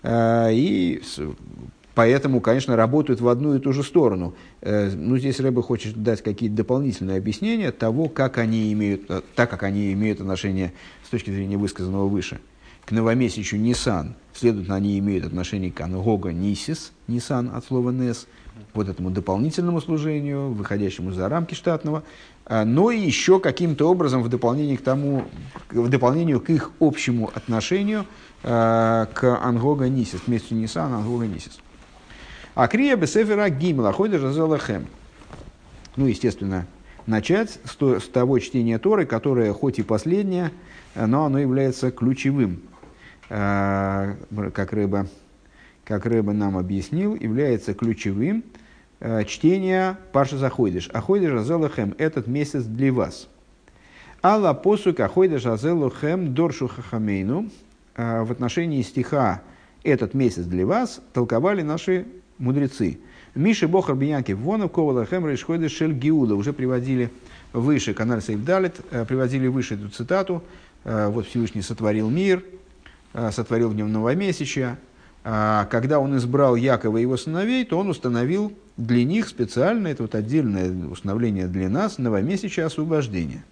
[0.03, 1.01] и
[1.93, 4.33] Поэтому, конечно, работают в одну и ту же сторону.
[4.61, 9.91] Ну, здесь Рэба хочет дать какие-то дополнительные объяснения того, как они имеют, так как они
[9.91, 10.71] имеют отношение
[11.03, 12.39] с точки зрения высказанного выше–
[12.85, 18.27] к новомесячу Нисан, следовательно, они имеют отношение к Ангога Нисис, Нисан от слова Нес,
[18.73, 22.03] вот этому дополнительному служению, выходящему за рамки штатного,
[22.45, 25.25] а, но и еще каким-то образом в дополнение к тому,
[25.69, 28.05] в дополнение к их общему отношению
[28.43, 31.59] а, к Ангога Нисис, к месяцу Нисан Ангога Нисис.
[32.55, 34.87] А крия бесефера гимла ходишь жазалахем.
[35.95, 36.65] Ну, естественно,
[37.05, 40.51] начать с, то, с того чтения Торы, которое хоть и последнее,
[40.95, 42.61] но оно является ключевым
[43.33, 44.15] Э,
[44.53, 45.07] как рыба,
[45.85, 48.43] как рыба нам объяснил, является ключевым
[48.99, 50.89] э, чтение Паша Заходиш.
[50.91, 53.29] Аходиш Азелахем– этот месяц для вас.
[54.21, 57.49] Алла посук Аходиш Азелахем Доршу Хахамейну
[57.95, 59.41] э, в отношении стиха
[59.83, 62.07] «этот месяц для вас» толковали наши
[62.41, 62.99] мудрецы.
[63.35, 67.09] Миши Бохар Бьянки Вонов Ковалахем Рейшходиш Шель Гиуда уже приводили
[67.53, 68.75] выше, канал Сейвдалит,
[69.07, 70.43] приводили выше эту цитату.
[70.83, 72.43] Вот Всевышний сотворил мир,
[73.13, 74.77] Э, сотворил в нем новомесячье.
[75.23, 80.15] Когда он избрал Якова и его сыновей, то он установил для них специально, это вот
[80.15, 83.43] отдельное установление для нас, новомесячье освобождения.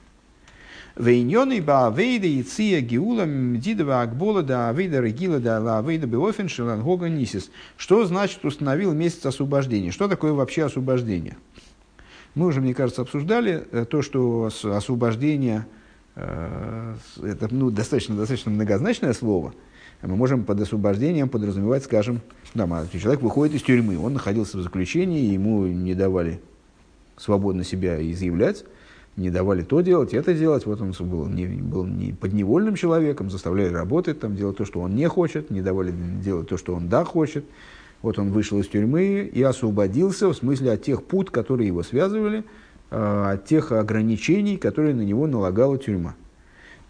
[0.99, 6.49] Вейньоны ба авейда и ция гиула мдидова акбола да авейда регила да ла авейда беофен
[6.49, 7.49] шелангога нисис.
[7.77, 9.89] Что значит установил месяц освобождения?
[9.89, 11.37] Что такое вообще освобождение?
[12.35, 15.65] Мы уже, мне кажется, обсуждали э, то, что освобождение–
[16.19, 19.53] Э, это ну, достаточно, достаточно многозначное слово.
[20.01, 22.21] Мы можем под освобождением подразумевать, скажем,
[22.53, 26.41] да, человек выходит из тюрьмы, он находился в заключении, ему не давали
[27.17, 28.63] свободно себя изъявлять,
[29.19, 30.65] не давали то делать, это делать.
[30.65, 34.95] Вот он был не, был не подневольным человеком, заставляли работать, там, делать то, что он
[34.95, 35.93] не хочет, не давали
[36.23, 37.45] делать то, что он да хочет.
[38.01, 42.45] Вот он вышел из тюрьмы и освободился, в смысле от тех пут, которые его связывали,
[42.91, 46.15] э, от тех ограничений, которые на него налагала тюрьма.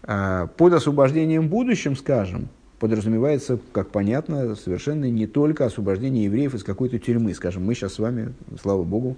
[0.02, 2.48] А, под освобождением будущим, скажем,
[2.78, 7.34] подразумевается, как понятно, совершенно не только освобождение евреев из какой-то тюрьмы.
[7.34, 9.16] Скажем, мы сейчас с вами, слава богу,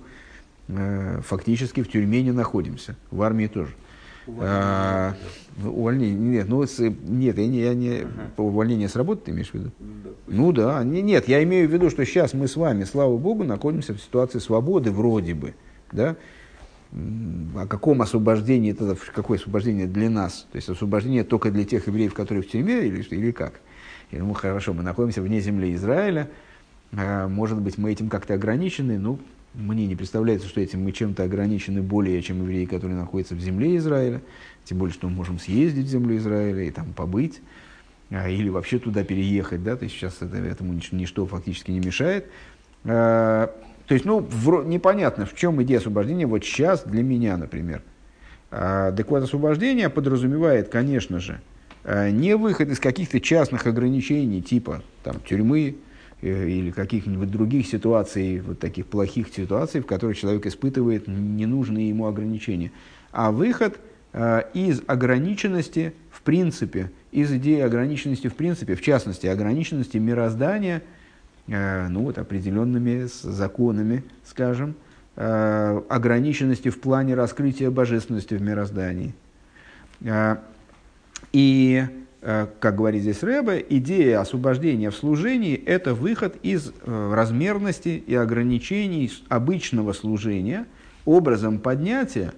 [1.22, 3.72] фактически в тюрьме не находимся, в армии тоже.
[4.38, 5.14] А,
[5.64, 6.16] увольнение.
[6.16, 9.54] Нет, ну, с, нет, я не, я не uh увольнение с работы ты имеешь в
[9.54, 9.70] виду?
[9.78, 10.10] Да.
[10.28, 13.44] Ну да, не, нет, я имею в виду, что сейчас мы с вами, слава богу,
[13.44, 15.54] находимся в ситуации свободы вроде бы,
[15.90, 16.16] да,
[16.92, 20.46] о каком освобождении, это какое освобождение для нас?
[20.52, 23.60] То есть освобождение только для тех евреев, которые в тюрьме, или, или как?
[24.10, 26.28] Я думаю, хорошо, мы находимся вне земли Израиля,
[26.92, 29.18] а, может быть, мы этим как-то ограничены, ну,
[29.54, 33.76] мне не представляется, что этим мы чем-то ограничены более, чем евреи, которые находятся в земле
[33.76, 34.22] Израиля,
[34.64, 37.40] тем более, что мы можем съездить в землю Израиля и там побыть,
[38.10, 42.26] а, или вообще туда переехать, да, то есть сейчас это, этому ничто фактически не мешает.
[42.84, 43.54] А,
[43.86, 47.82] то есть, ну, в, непонятно, в чем идея освобождения вот сейчас для меня, например.
[48.50, 51.40] А, так вот, освобождение подразумевает, конечно же,
[51.84, 55.76] а, не выход из каких-то частных ограничений, типа там, тюрьмы
[56.22, 62.70] или каких-нибудь других ситуаций, вот таких плохих ситуаций, в которых человек испытывает ненужные ему ограничения,
[63.10, 63.78] а выход
[64.12, 70.82] а, из ограниченности в принципе, из идеи ограниченности в принципе, в частности, ограниченности мироздания–
[71.48, 74.76] Э, ну, вот, определенными законами, скажем,
[75.16, 79.12] э, ограниченности в плане раскрытия божественности в мироздании.
[80.02, 80.36] Э,
[81.32, 81.84] и,
[82.22, 89.92] как говорит здесь Рэбе, идея освобождения в служении– это выход из размерности и ограничений обычного
[89.92, 90.66] служения
[91.04, 92.32] образом поднятия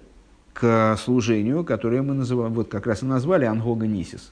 [0.53, 4.31] к служению, которое мы называем, вот как раз и назвали ангога нисис.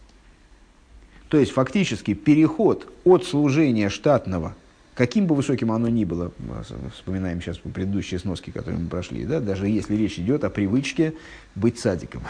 [1.29, 4.55] То есть фактически переход от служения штатного
[4.95, 6.31] каким бы высоким оно ни было,
[6.93, 11.13] вспоминаем сейчас предыдущие сноски, которые мы прошли, да, даже если речь идет о привычке
[11.55, 12.21] быть садиком,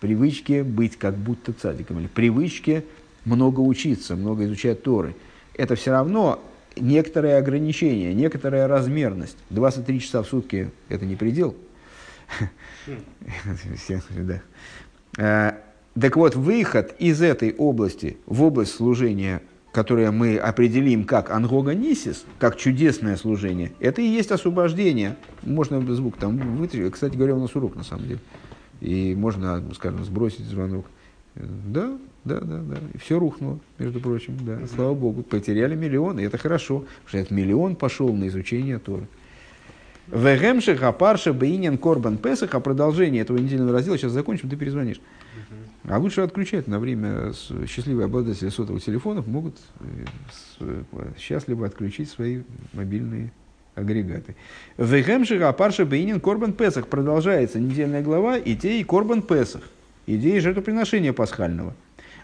[0.00, 2.84] привычке быть как будто садиком, или привычке
[3.24, 5.14] много учиться, много изучать Торы,
[5.54, 6.42] это все равно
[6.76, 9.36] некоторое ограничение, некоторая размерность.
[9.50, 11.54] 23 часа в сутки– это не предел.
[15.18, 15.60] А,
[16.00, 22.56] так вот, выход из этой области в область служения которое мы определим как ангогонисис, как
[22.56, 25.16] чудесное служение, это и есть освобождение.
[25.42, 26.90] Можно звук там вытрясти.
[26.90, 28.20] Кстати говоря, у нас урок на самом деле.
[28.80, 30.86] И можно, скажем, сбросить звонок.
[31.34, 32.76] Да, да, да, да.
[32.94, 34.36] И все рухнуло, между прочим.
[34.40, 34.66] Да.
[34.66, 39.06] Слава Богу, потеряли миллион, и это хорошо, потому что этот миллион пошел на изучение Торы.
[40.08, 45.00] Вегемши Хапарша Бейнин Корбан Песах, а продолжение этого недельного раздела, сейчас закончим, ты перезвонишь.
[45.84, 47.32] А лучше отключать на время
[47.66, 49.56] счастливые обладатели сотовых телефонов могут
[50.60, 50.82] э,
[51.18, 52.42] счастливо отключить свои
[52.72, 53.32] мобильные
[53.74, 54.36] агрегаты.
[54.78, 56.88] Вегемшига Парша Бейнин Корбан Песах.
[56.88, 59.62] Продолжается недельная глава идеи Корбан Песах.
[60.06, 61.74] Идеи жертвоприношения пасхального.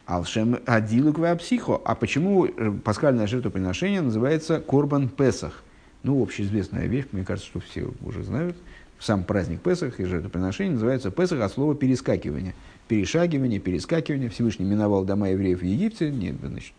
[0.07, 1.81] Алшем Адилук Психо.
[1.85, 5.63] А почему э, пасхальное жертвоприношение называется Корбан Песах?
[6.03, 8.57] Ну, общеизвестная вещь, мне кажется, что все уже знают.
[8.99, 12.55] Сам праздник Песах и жертвоприношение называется Песах от слова перескакивание
[12.89, 14.29] перешагивание, перескакивание.
[14.29, 16.75] Всевышний миновал дома евреев в Египте, нет, значит,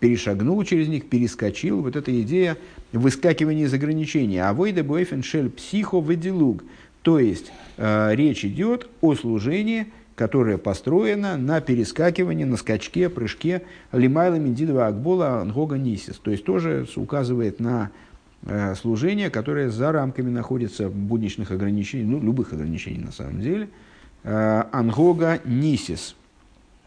[0.00, 1.82] перешагнул через них, перескочил.
[1.82, 2.56] Вот эта идея
[2.92, 4.38] выскакивания из ограничений.
[4.38, 6.64] А войда бойфен шель психо ведилуг.
[7.02, 14.36] То есть э, речь идет о служении, которое построено на перескакивании, на скачке, прыжке лимайла
[14.36, 16.18] миндидова акбола ангога нисис.
[16.18, 17.90] То есть тоже указывает на
[18.44, 23.68] э, служение, которое за рамками находится будничных ограничений, ну, любых ограничений на самом деле–
[24.26, 26.16] Э, ангога Нисис.